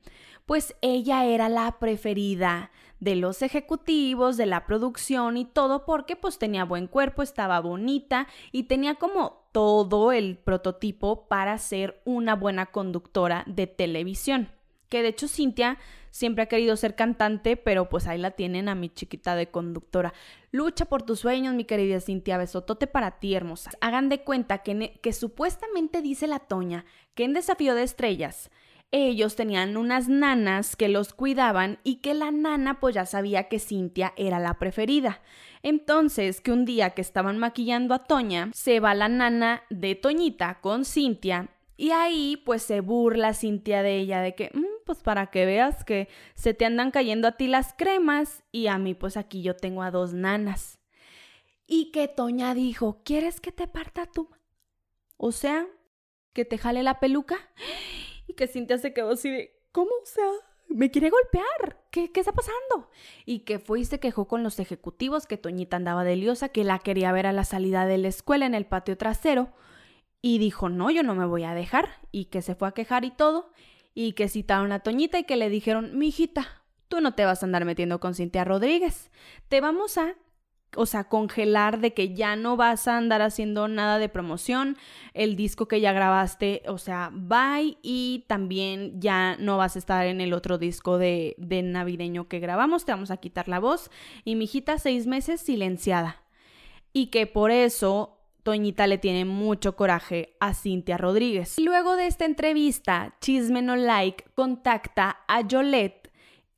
pues 0.46 0.74
ella 0.82 1.24
era 1.24 1.48
la 1.48 1.78
preferida 1.78 2.70
de 3.00 3.16
los 3.16 3.42
ejecutivos, 3.42 4.36
de 4.36 4.46
la 4.46 4.66
producción 4.66 5.36
y 5.36 5.44
todo 5.44 5.84
porque 5.84 6.16
pues 6.16 6.38
tenía 6.38 6.64
buen 6.64 6.86
cuerpo, 6.86 7.22
estaba 7.22 7.60
bonita 7.60 8.26
y 8.52 8.64
tenía 8.64 8.94
como 8.94 9.44
todo 9.52 10.12
el 10.12 10.38
prototipo 10.38 11.28
para 11.28 11.56
ser 11.58 12.00
una 12.04 12.34
buena 12.34 12.66
conductora 12.66 13.44
de 13.46 13.66
televisión. 13.66 14.50
Que 14.88 15.02
de 15.02 15.08
hecho 15.08 15.28
Cintia 15.28 15.78
siempre 16.10 16.44
ha 16.44 16.48
querido 16.48 16.76
ser 16.76 16.94
cantante, 16.94 17.56
pero 17.56 17.88
pues 17.88 18.06
ahí 18.06 18.18
la 18.18 18.30
tienen 18.30 18.68
a 18.68 18.74
mi 18.74 18.88
chiquita 18.88 19.34
de 19.34 19.50
conductora. 19.50 20.14
Lucha 20.50 20.84
por 20.84 21.02
tus 21.02 21.20
sueños, 21.20 21.54
mi 21.54 21.64
querida 21.64 22.00
Cintia, 22.00 22.38
besotote 22.38 22.86
para 22.86 23.18
ti, 23.18 23.34
hermosa. 23.34 23.70
Hagan 23.80 24.08
de 24.08 24.22
cuenta 24.22 24.58
que, 24.58 24.98
que 25.02 25.12
supuestamente 25.12 26.02
dice 26.02 26.26
la 26.26 26.38
Toña 26.38 26.84
que 27.14 27.24
en 27.24 27.32
Desafío 27.32 27.74
de 27.74 27.82
Estrellas 27.82 28.50
ellos 28.94 29.34
tenían 29.34 29.76
unas 29.76 30.08
nanas 30.08 30.76
que 30.76 30.88
los 30.88 31.14
cuidaban 31.14 31.78
y 31.82 31.96
que 31.96 32.14
la 32.14 32.30
nana 32.30 32.78
pues 32.78 32.94
ya 32.94 33.06
sabía 33.06 33.48
que 33.48 33.58
Cintia 33.58 34.12
era 34.16 34.38
la 34.38 34.54
preferida. 34.60 35.20
Entonces, 35.64 36.40
que 36.40 36.52
un 36.52 36.64
día 36.64 36.90
que 36.90 37.00
estaban 37.00 37.38
maquillando 37.38 37.94
a 37.94 38.04
Toña, 38.04 38.50
se 38.54 38.78
va 38.78 38.94
la 38.94 39.08
nana 39.08 39.64
de 39.68 39.96
Toñita 39.96 40.60
con 40.60 40.84
Cintia 40.84 41.48
y 41.76 41.90
ahí 41.90 42.40
pues 42.44 42.62
se 42.62 42.80
burla 42.80 43.34
Cintia 43.34 43.82
de 43.82 43.98
ella, 43.98 44.20
de 44.20 44.36
que, 44.36 44.50
mm, 44.54 44.84
pues 44.86 45.02
para 45.02 45.26
que 45.26 45.44
veas 45.44 45.84
que 45.84 46.08
se 46.34 46.54
te 46.54 46.64
andan 46.64 46.92
cayendo 46.92 47.26
a 47.26 47.32
ti 47.32 47.48
las 47.48 47.72
cremas 47.72 48.44
y 48.52 48.68
a 48.68 48.78
mí 48.78 48.94
pues 48.94 49.16
aquí 49.16 49.42
yo 49.42 49.56
tengo 49.56 49.82
a 49.82 49.90
dos 49.90 50.14
nanas. 50.14 50.78
Y 51.66 51.90
que 51.90 52.06
Toña 52.06 52.54
dijo, 52.54 53.00
¿quieres 53.04 53.40
que 53.40 53.50
te 53.50 53.66
parta 53.66 54.06
tú? 54.06 54.28
O 55.16 55.32
sea, 55.32 55.66
que 56.32 56.44
te 56.44 56.58
jale 56.58 56.84
la 56.84 57.00
peluca. 57.00 57.36
Que 58.34 58.46
Cintia 58.46 58.78
se 58.78 58.92
quedó 58.92 59.10
así 59.10 59.30
de, 59.30 59.56
¿cómo? 59.72 59.90
O 60.02 60.06
sea, 60.06 60.24
me 60.68 60.90
quiere 60.90 61.10
golpear. 61.10 61.78
¿Qué, 61.90 62.10
¿Qué, 62.10 62.20
está 62.20 62.32
pasando? 62.32 62.90
Y 63.24 63.40
que 63.40 63.58
fue 63.58 63.80
y 63.80 63.84
se 63.84 64.00
quejó 64.00 64.26
con 64.26 64.42
los 64.42 64.58
ejecutivos 64.58 65.26
que 65.26 65.36
Toñita 65.36 65.76
andaba 65.76 66.04
deliosa, 66.04 66.48
que 66.48 66.64
la 66.64 66.78
quería 66.78 67.12
ver 67.12 67.26
a 67.26 67.32
la 67.32 67.44
salida 67.44 67.86
de 67.86 67.98
la 67.98 68.08
escuela 68.08 68.46
en 68.46 68.54
el 68.54 68.66
patio 68.66 68.96
trasero 68.96 69.52
y 70.26 70.38
dijo, 70.38 70.70
no, 70.70 70.90
yo 70.90 71.02
no 71.02 71.14
me 71.14 71.26
voy 71.26 71.44
a 71.44 71.54
dejar. 71.54 72.00
Y 72.10 72.24
que 72.26 72.40
se 72.40 72.54
fue 72.54 72.66
a 72.66 72.72
quejar 72.72 73.04
y 73.04 73.10
todo. 73.10 73.52
Y 73.92 74.14
que 74.14 74.28
citaron 74.28 74.72
a 74.72 74.80
Toñita 74.80 75.18
y 75.18 75.24
que 75.24 75.36
le 75.36 75.50
dijeron, 75.50 75.98
mi 75.98 76.08
hijita, 76.08 76.62
tú 76.88 77.02
no 77.02 77.14
te 77.14 77.26
vas 77.26 77.42
a 77.42 77.46
andar 77.46 77.66
metiendo 77.66 78.00
con 78.00 78.14
Cintia 78.14 78.42
Rodríguez. 78.42 79.10
Te 79.48 79.60
vamos 79.60 79.98
a 79.98 80.14
o 80.76 80.86
sea, 80.86 81.04
congelar 81.04 81.80
de 81.80 81.94
que 81.94 82.14
ya 82.14 82.36
no 82.36 82.56
vas 82.56 82.88
a 82.88 82.96
andar 82.96 83.22
haciendo 83.22 83.68
nada 83.68 83.98
de 83.98 84.08
promoción, 84.08 84.76
el 85.12 85.36
disco 85.36 85.66
que 85.66 85.80
ya 85.80 85.92
grabaste, 85.92 86.62
o 86.66 86.78
sea, 86.78 87.10
bye 87.12 87.78
y 87.82 88.24
también 88.26 89.00
ya 89.00 89.36
no 89.38 89.56
vas 89.56 89.76
a 89.76 89.78
estar 89.78 90.06
en 90.06 90.20
el 90.20 90.32
otro 90.32 90.58
disco 90.58 90.98
de, 90.98 91.34
de 91.38 91.62
navideño 91.62 92.28
que 92.28 92.40
grabamos, 92.40 92.84
te 92.84 92.92
vamos 92.92 93.10
a 93.10 93.16
quitar 93.16 93.48
la 93.48 93.60
voz 93.60 93.90
y 94.24 94.34
mi 94.34 94.44
hijita 94.44 94.78
seis 94.78 95.06
meses 95.06 95.40
silenciada. 95.40 96.22
Y 96.92 97.06
que 97.06 97.26
por 97.26 97.50
eso 97.50 98.14
Toñita 98.44 98.86
le 98.86 98.98
tiene 98.98 99.24
mucho 99.24 99.74
coraje 99.74 100.36
a 100.38 100.52
Cintia 100.52 100.98
Rodríguez. 100.98 101.58
Luego 101.58 101.96
de 101.96 102.06
esta 102.06 102.26
entrevista, 102.26 103.16
Chisme 103.20 103.62
No 103.62 103.74
Like 103.74 104.26
contacta 104.34 105.24
a 105.26 105.40
Yolette 105.40 106.03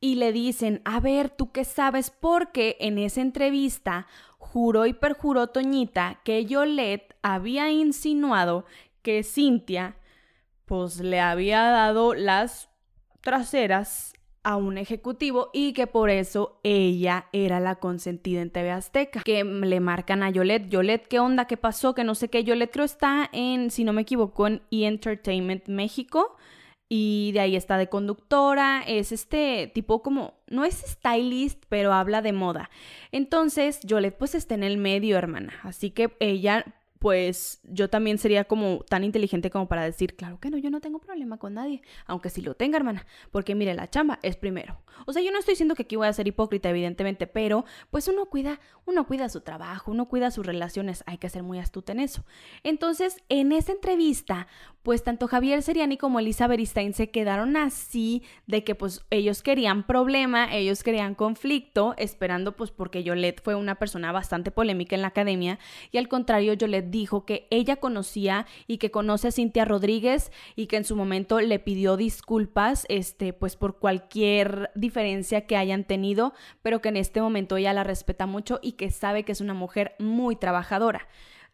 y 0.07 0.14
le 0.14 0.31
dicen, 0.31 0.83
a 0.85 1.01
ver, 1.01 1.31
¿tú 1.31 1.51
qué 1.51 1.64
sabes? 1.64 2.11
Porque 2.11 2.77
en 2.79 2.97
esa 2.97 3.21
entrevista 3.21 4.07
juró 4.38 4.87
y 4.87 4.92
perjuró 4.92 5.49
Toñita 5.49 6.21
que 6.23 6.47
Yolette 6.47 7.16
había 7.23 7.73
insinuado 7.73 8.66
que 9.03 9.25
Cintia 9.25 9.97
pues 10.64 11.01
le 11.01 11.19
había 11.19 11.62
dado 11.62 12.14
las 12.14 12.71
traseras 13.21 14.12
a 14.45 14.55
un 14.55 14.79
ejecutivo 14.79 15.51
y 15.53 15.73
que 15.73 15.88
por 15.88 16.09
eso 16.09 16.61
ella 16.62 17.27
era 17.33 17.59
la 17.59 17.75
consentida 17.75 18.42
en 18.42 18.51
TV 18.51 18.71
Azteca. 18.71 19.23
Que 19.25 19.42
le 19.42 19.81
marcan 19.81 20.23
a 20.23 20.31
Yolette, 20.31 20.69
Yolette, 20.69 21.09
¿qué 21.09 21.19
onda? 21.19 21.47
¿Qué 21.49 21.57
pasó? 21.57 21.97
Que 21.97 22.05
no 22.05 22.14
sé 22.14 22.29
qué. 22.29 22.45
Yolette 22.45 22.71
creo 22.71 22.85
está 22.85 23.29
en, 23.33 23.73
si 23.73 23.83
no 23.83 23.92
me 23.92 24.03
equivoco, 24.03 24.47
en 24.47 24.62
E! 24.71 24.87
Entertainment 24.87 25.66
México. 25.66 26.37
Y 26.88 27.33
de 27.33 27.40
ahí 27.40 27.57
está 27.57 27.79
de 27.79 27.88
conductora, 27.88 28.83
es 28.87 29.11
este 29.11 29.70
tipo 29.75 30.03
como, 30.03 30.35
no 30.46 30.64
es 30.64 30.85
stylist, 30.87 31.64
pero 31.68 31.92
habla 31.92 32.22
de 32.22 32.33
moda. 32.33 32.70
Entonces, 33.11 33.81
Yolette 33.83 34.16
pues 34.16 34.37
está 34.37 34.55
en 34.55 34.62
el 34.62 34.79
medio, 34.79 35.18
hermana. 35.18 35.53
Así 35.64 35.90
que 35.90 36.16
ella 36.20 36.64
pues 36.98 37.61
yo 37.64 37.90
también 37.90 38.18
sería 38.18 38.44
como 38.44 38.85
tan 38.88 39.04
inteligente 39.04 39.50
como 39.50 39.68
para 39.68 39.85
decir, 39.85 40.16
claro 40.16 40.40
que 40.40 40.50
no, 40.50 40.59
yo 40.59 40.70
no 40.70 40.80
tengo 40.80 40.98
problema 40.98 41.38
con 41.38 41.54
nadie, 41.54 41.82
aunque 42.06 42.30
sí 42.30 42.40
lo 42.40 42.54
tenga, 42.54 42.78
hermana, 42.78 43.06
porque 43.30 43.54
mire, 43.54 43.74
la 43.74 43.90
chamba 43.90 44.18
es 44.22 44.37
primero. 44.37 44.80
O 45.04 45.12
sea, 45.12 45.22
yo 45.22 45.30
no 45.30 45.38
estoy 45.38 45.52
diciendo 45.52 45.74
que 45.74 45.82
aquí 45.82 45.96
voy 45.96 46.06
a 46.06 46.12
ser 46.12 46.26
hipócrita, 46.26 46.70
evidentemente, 46.70 47.26
pero 47.26 47.64
pues 47.90 48.09
uno 48.09 48.26
cuida, 48.26 48.61
uno 48.87 49.06
cuida 49.06 49.28
su 49.28 49.42
trabajo, 49.42 49.90
uno 49.90 50.09
cuida 50.09 50.30
sus 50.30 50.46
relaciones, 50.46 51.04
hay 51.06 51.18
que 51.18 51.28
ser 51.28 51.42
muy 51.42 51.59
astuta 51.59 51.92
en 51.92 52.00
eso. 52.00 52.24
Entonces, 52.62 53.22
en 53.28 53.52
esa 53.52 53.72
entrevista, 53.72 54.46
pues 54.82 55.02
tanto 55.02 55.26
Javier 55.26 55.62
Seriani 55.62 55.96
como 55.96 56.20
Elisa 56.20 56.46
Beristain 56.46 56.94
se 56.94 57.11
quedaron 57.11 57.56
así 57.56 58.22
de 58.46 58.62
que 58.62 58.74
pues 58.74 59.04
ellos 59.11 59.42
querían 59.42 59.85
problema, 59.85 60.54
ellos 60.54 60.82
querían 60.82 61.14
conflicto, 61.14 61.94
esperando 61.98 62.56
pues 62.56 62.70
porque 62.70 63.02
Yolette 63.02 63.42
fue 63.42 63.56
una 63.56 63.74
persona 63.74 64.12
bastante 64.12 64.50
polémica 64.50 64.94
en 64.94 65.02
la 65.02 65.09
academia 65.09 65.59
y 65.90 65.98
al 65.98 66.09
contrario, 66.09 66.52
Yolette 66.54 66.86
dijo 66.87 67.25
que 67.25 67.46
ella 67.51 67.77
conocía 67.77 68.46
y 68.66 68.79
que 68.79 68.90
conoce 68.90 69.29
a 69.29 69.33
Cintia 69.33 69.64
Rodríguez 69.64 70.33
y 70.55 70.66
que 70.66 70.77
en 70.77 70.85
su 70.85 70.96
momento 70.96 71.40
le 71.40 71.59
pidió 71.59 71.96
disculpas, 71.96 72.87
este, 72.88 73.33
pues 73.33 73.57
por 73.57 73.79
cualquier 73.79 74.70
diferencia 74.75 75.46
que 75.46 75.57
hayan 75.57 75.85
tenido, 75.85 76.33
pero 76.62 76.81
que 76.81 76.88
en 76.88 76.96
este 76.96 77.20
momento 77.20 77.57
ella 77.57 77.72
la 77.72 77.85
respeta 77.85 78.27
mucho 78.27 78.59
y 78.62 78.72
que 78.72 78.90
sabe 78.90 79.25
que 79.25 79.33
es 79.33 79.40
una 79.40 79.55
mujer 79.55 79.94
muy 79.99 80.37
trabajadora. 80.37 81.09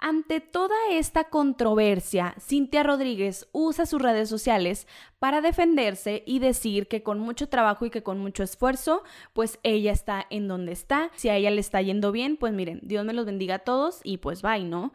Ante 0.05 0.41
toda 0.41 0.75
esta 0.91 1.29
controversia, 1.31 2.35
Cintia 2.41 2.83
Rodríguez 2.83 3.49
usa 3.53 3.87
sus 3.87 4.03
redes 4.03 4.29
sociales 4.29 4.89
para 5.21 5.41
defenderse 5.41 6.25
y 6.27 6.41
decir 6.41 6.89
que 6.89 7.05
con 7.05 7.21
mucho 7.21 7.49
trabajo 7.49 7.87
y 7.87 7.91
que 7.91 8.03
con 8.03 8.19
mucho 8.19 8.43
esfuerzo, 8.43 9.05
pues 9.33 9.61
ella 9.63 9.93
está 9.93 10.27
en 10.29 10.49
donde 10.49 10.73
está. 10.73 11.13
Si 11.15 11.29
a 11.29 11.37
ella 11.37 11.53
le 11.53 11.61
está 11.61 11.81
yendo 11.83 12.11
bien, 12.11 12.37
pues 12.37 12.53
miren, 12.53 12.81
Dios 12.83 13.05
me 13.05 13.13
los 13.13 13.27
bendiga 13.27 13.55
a 13.55 13.59
todos 13.61 14.01
y 14.03 14.17
pues 14.17 14.43
bye, 14.43 14.65
¿no? 14.65 14.93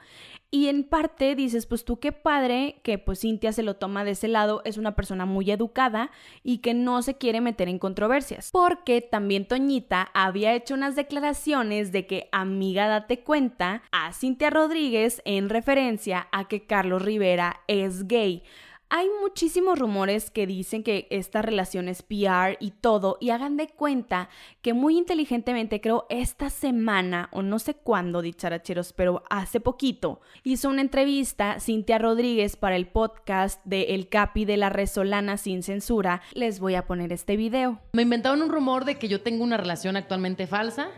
Y 0.50 0.68
en 0.68 0.86
parte 0.86 1.36
dices, 1.36 1.66
pues 1.66 1.84
tú 1.84 2.00
qué 2.00 2.14
padre 2.14 2.80
que 2.82 2.98
pues 2.98 3.20
Cintia 3.20 3.52
se 3.52 3.64
lo 3.64 3.76
toma 3.76 4.06
de 4.06 4.12
ese 4.12 4.30
lado, 4.30 4.62
es 4.64 4.78
una 4.78 4.96
persona 4.96 5.26
muy 5.26 5.52
educada 5.52 6.10
y 6.42 6.60
que 6.60 6.74
no 6.74 7.02
se 7.02 7.18
quiere 7.18 7.42
meter 7.42 7.68
en 7.68 7.80
controversias. 7.80 8.50
Porque 8.52 9.02
también 9.02 9.46
Toñita 9.46 10.10
había 10.14 10.54
hecho 10.54 10.74
unas 10.74 10.96
declaraciones 10.96 11.92
de 11.92 12.08
que 12.08 12.30
amiga 12.32 12.88
date 12.88 13.24
cuenta 13.24 13.84
a 13.92 14.14
Cintia 14.14 14.50
Rodríguez 14.50 15.22
en 15.26 15.50
referencia 15.50 16.30
a 16.32 16.48
que 16.48 16.66
Carlos 16.66 17.02
Rivera 17.02 17.62
es 17.68 18.08
gay. 18.08 18.44
Hay 18.90 19.10
muchísimos 19.22 19.78
rumores 19.78 20.32
que 20.32 20.48
dicen 20.48 20.82
que 20.82 21.08
esta 21.10 21.42
relación 21.42 21.90
es 21.90 22.04
PR 22.04 22.56
y 22.62 22.72
todo, 22.72 23.18
y 23.20 23.32
hagan 23.32 23.58
de 23.58 23.68
cuenta 23.68 24.30
que 24.62 24.74
muy 24.74 24.98
inteligentemente 24.98 25.82
creo 25.82 26.06
esta 26.10 26.50
semana, 26.50 27.28
o 27.34 27.42
no 27.42 27.60
sé 27.60 27.74
cuándo, 27.74 28.22
dicharacheros, 28.22 28.94
pero 28.94 29.24
hace 29.30 29.60
poquito, 29.60 30.22
hizo 30.46 30.70
una 30.70 30.80
entrevista 30.80 31.60
Cintia 31.60 31.98
Rodríguez 31.98 32.56
para 32.56 32.78
el 32.78 32.88
podcast 32.88 33.60
de 33.66 33.96
El 33.96 34.08
Capi 34.08 34.46
de 34.46 34.56
la 34.56 34.70
Resolana 34.70 35.36
sin 35.36 35.64
censura. 35.64 36.22
Les 36.34 36.62
voy 36.62 36.76
a 36.76 36.88
poner 36.88 37.12
este 37.12 37.36
video. 37.36 37.82
Me 37.92 38.04
inventaron 38.04 38.42
un 38.42 38.50
rumor 38.50 38.86
de 38.86 38.96
que 38.96 39.10
yo 39.10 39.20
tengo 39.20 39.44
una 39.44 39.58
relación 39.58 39.98
actualmente 39.98 40.48
falsa, 40.48 40.92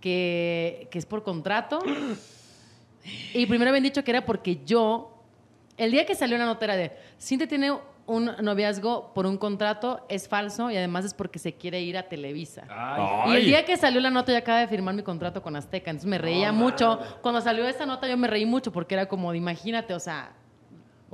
que, 0.00 0.86
que 0.92 0.98
es 1.00 1.06
por 1.06 1.24
contrato. 1.24 1.80
Y 3.34 3.46
primero 3.46 3.70
habían 3.70 3.82
dicho 3.82 4.04
que 4.04 4.12
era 4.12 4.24
porque 4.24 4.60
yo 4.64 5.11
el 5.76 5.90
día 5.90 6.06
que 6.06 6.14
salió 6.14 6.38
la 6.38 6.46
nota 6.46 6.64
era 6.64 6.76
de, 6.76 6.92
Cintia 7.20 7.48
tiene 7.48 7.72
un 8.06 8.30
noviazgo 8.40 9.12
por 9.14 9.26
un 9.26 9.38
contrato, 9.38 10.04
es 10.08 10.28
falso 10.28 10.70
y 10.70 10.76
además 10.76 11.04
es 11.04 11.14
porque 11.14 11.38
se 11.38 11.54
quiere 11.54 11.80
ir 11.80 11.96
a 11.96 12.08
Televisa. 12.08 12.64
Y 13.28 13.36
el 13.36 13.44
día 13.44 13.64
que 13.64 13.76
salió 13.76 14.00
la 14.00 14.10
nota 14.10 14.32
yo 14.32 14.38
acaba 14.38 14.58
de 14.58 14.68
firmar 14.68 14.94
mi 14.94 15.02
contrato 15.02 15.42
con 15.42 15.56
Azteca, 15.56 15.90
entonces 15.90 16.08
me 16.08 16.18
reía 16.18 16.52
mucho. 16.52 16.98
Cuando 17.22 17.40
salió 17.40 17.66
esa 17.66 17.86
nota 17.86 18.08
yo 18.08 18.16
me 18.16 18.28
reí 18.28 18.44
mucho 18.44 18.72
porque 18.72 18.94
era 18.94 19.06
como, 19.06 19.32
imagínate, 19.34 19.94
o 19.94 20.00
sea, 20.00 20.32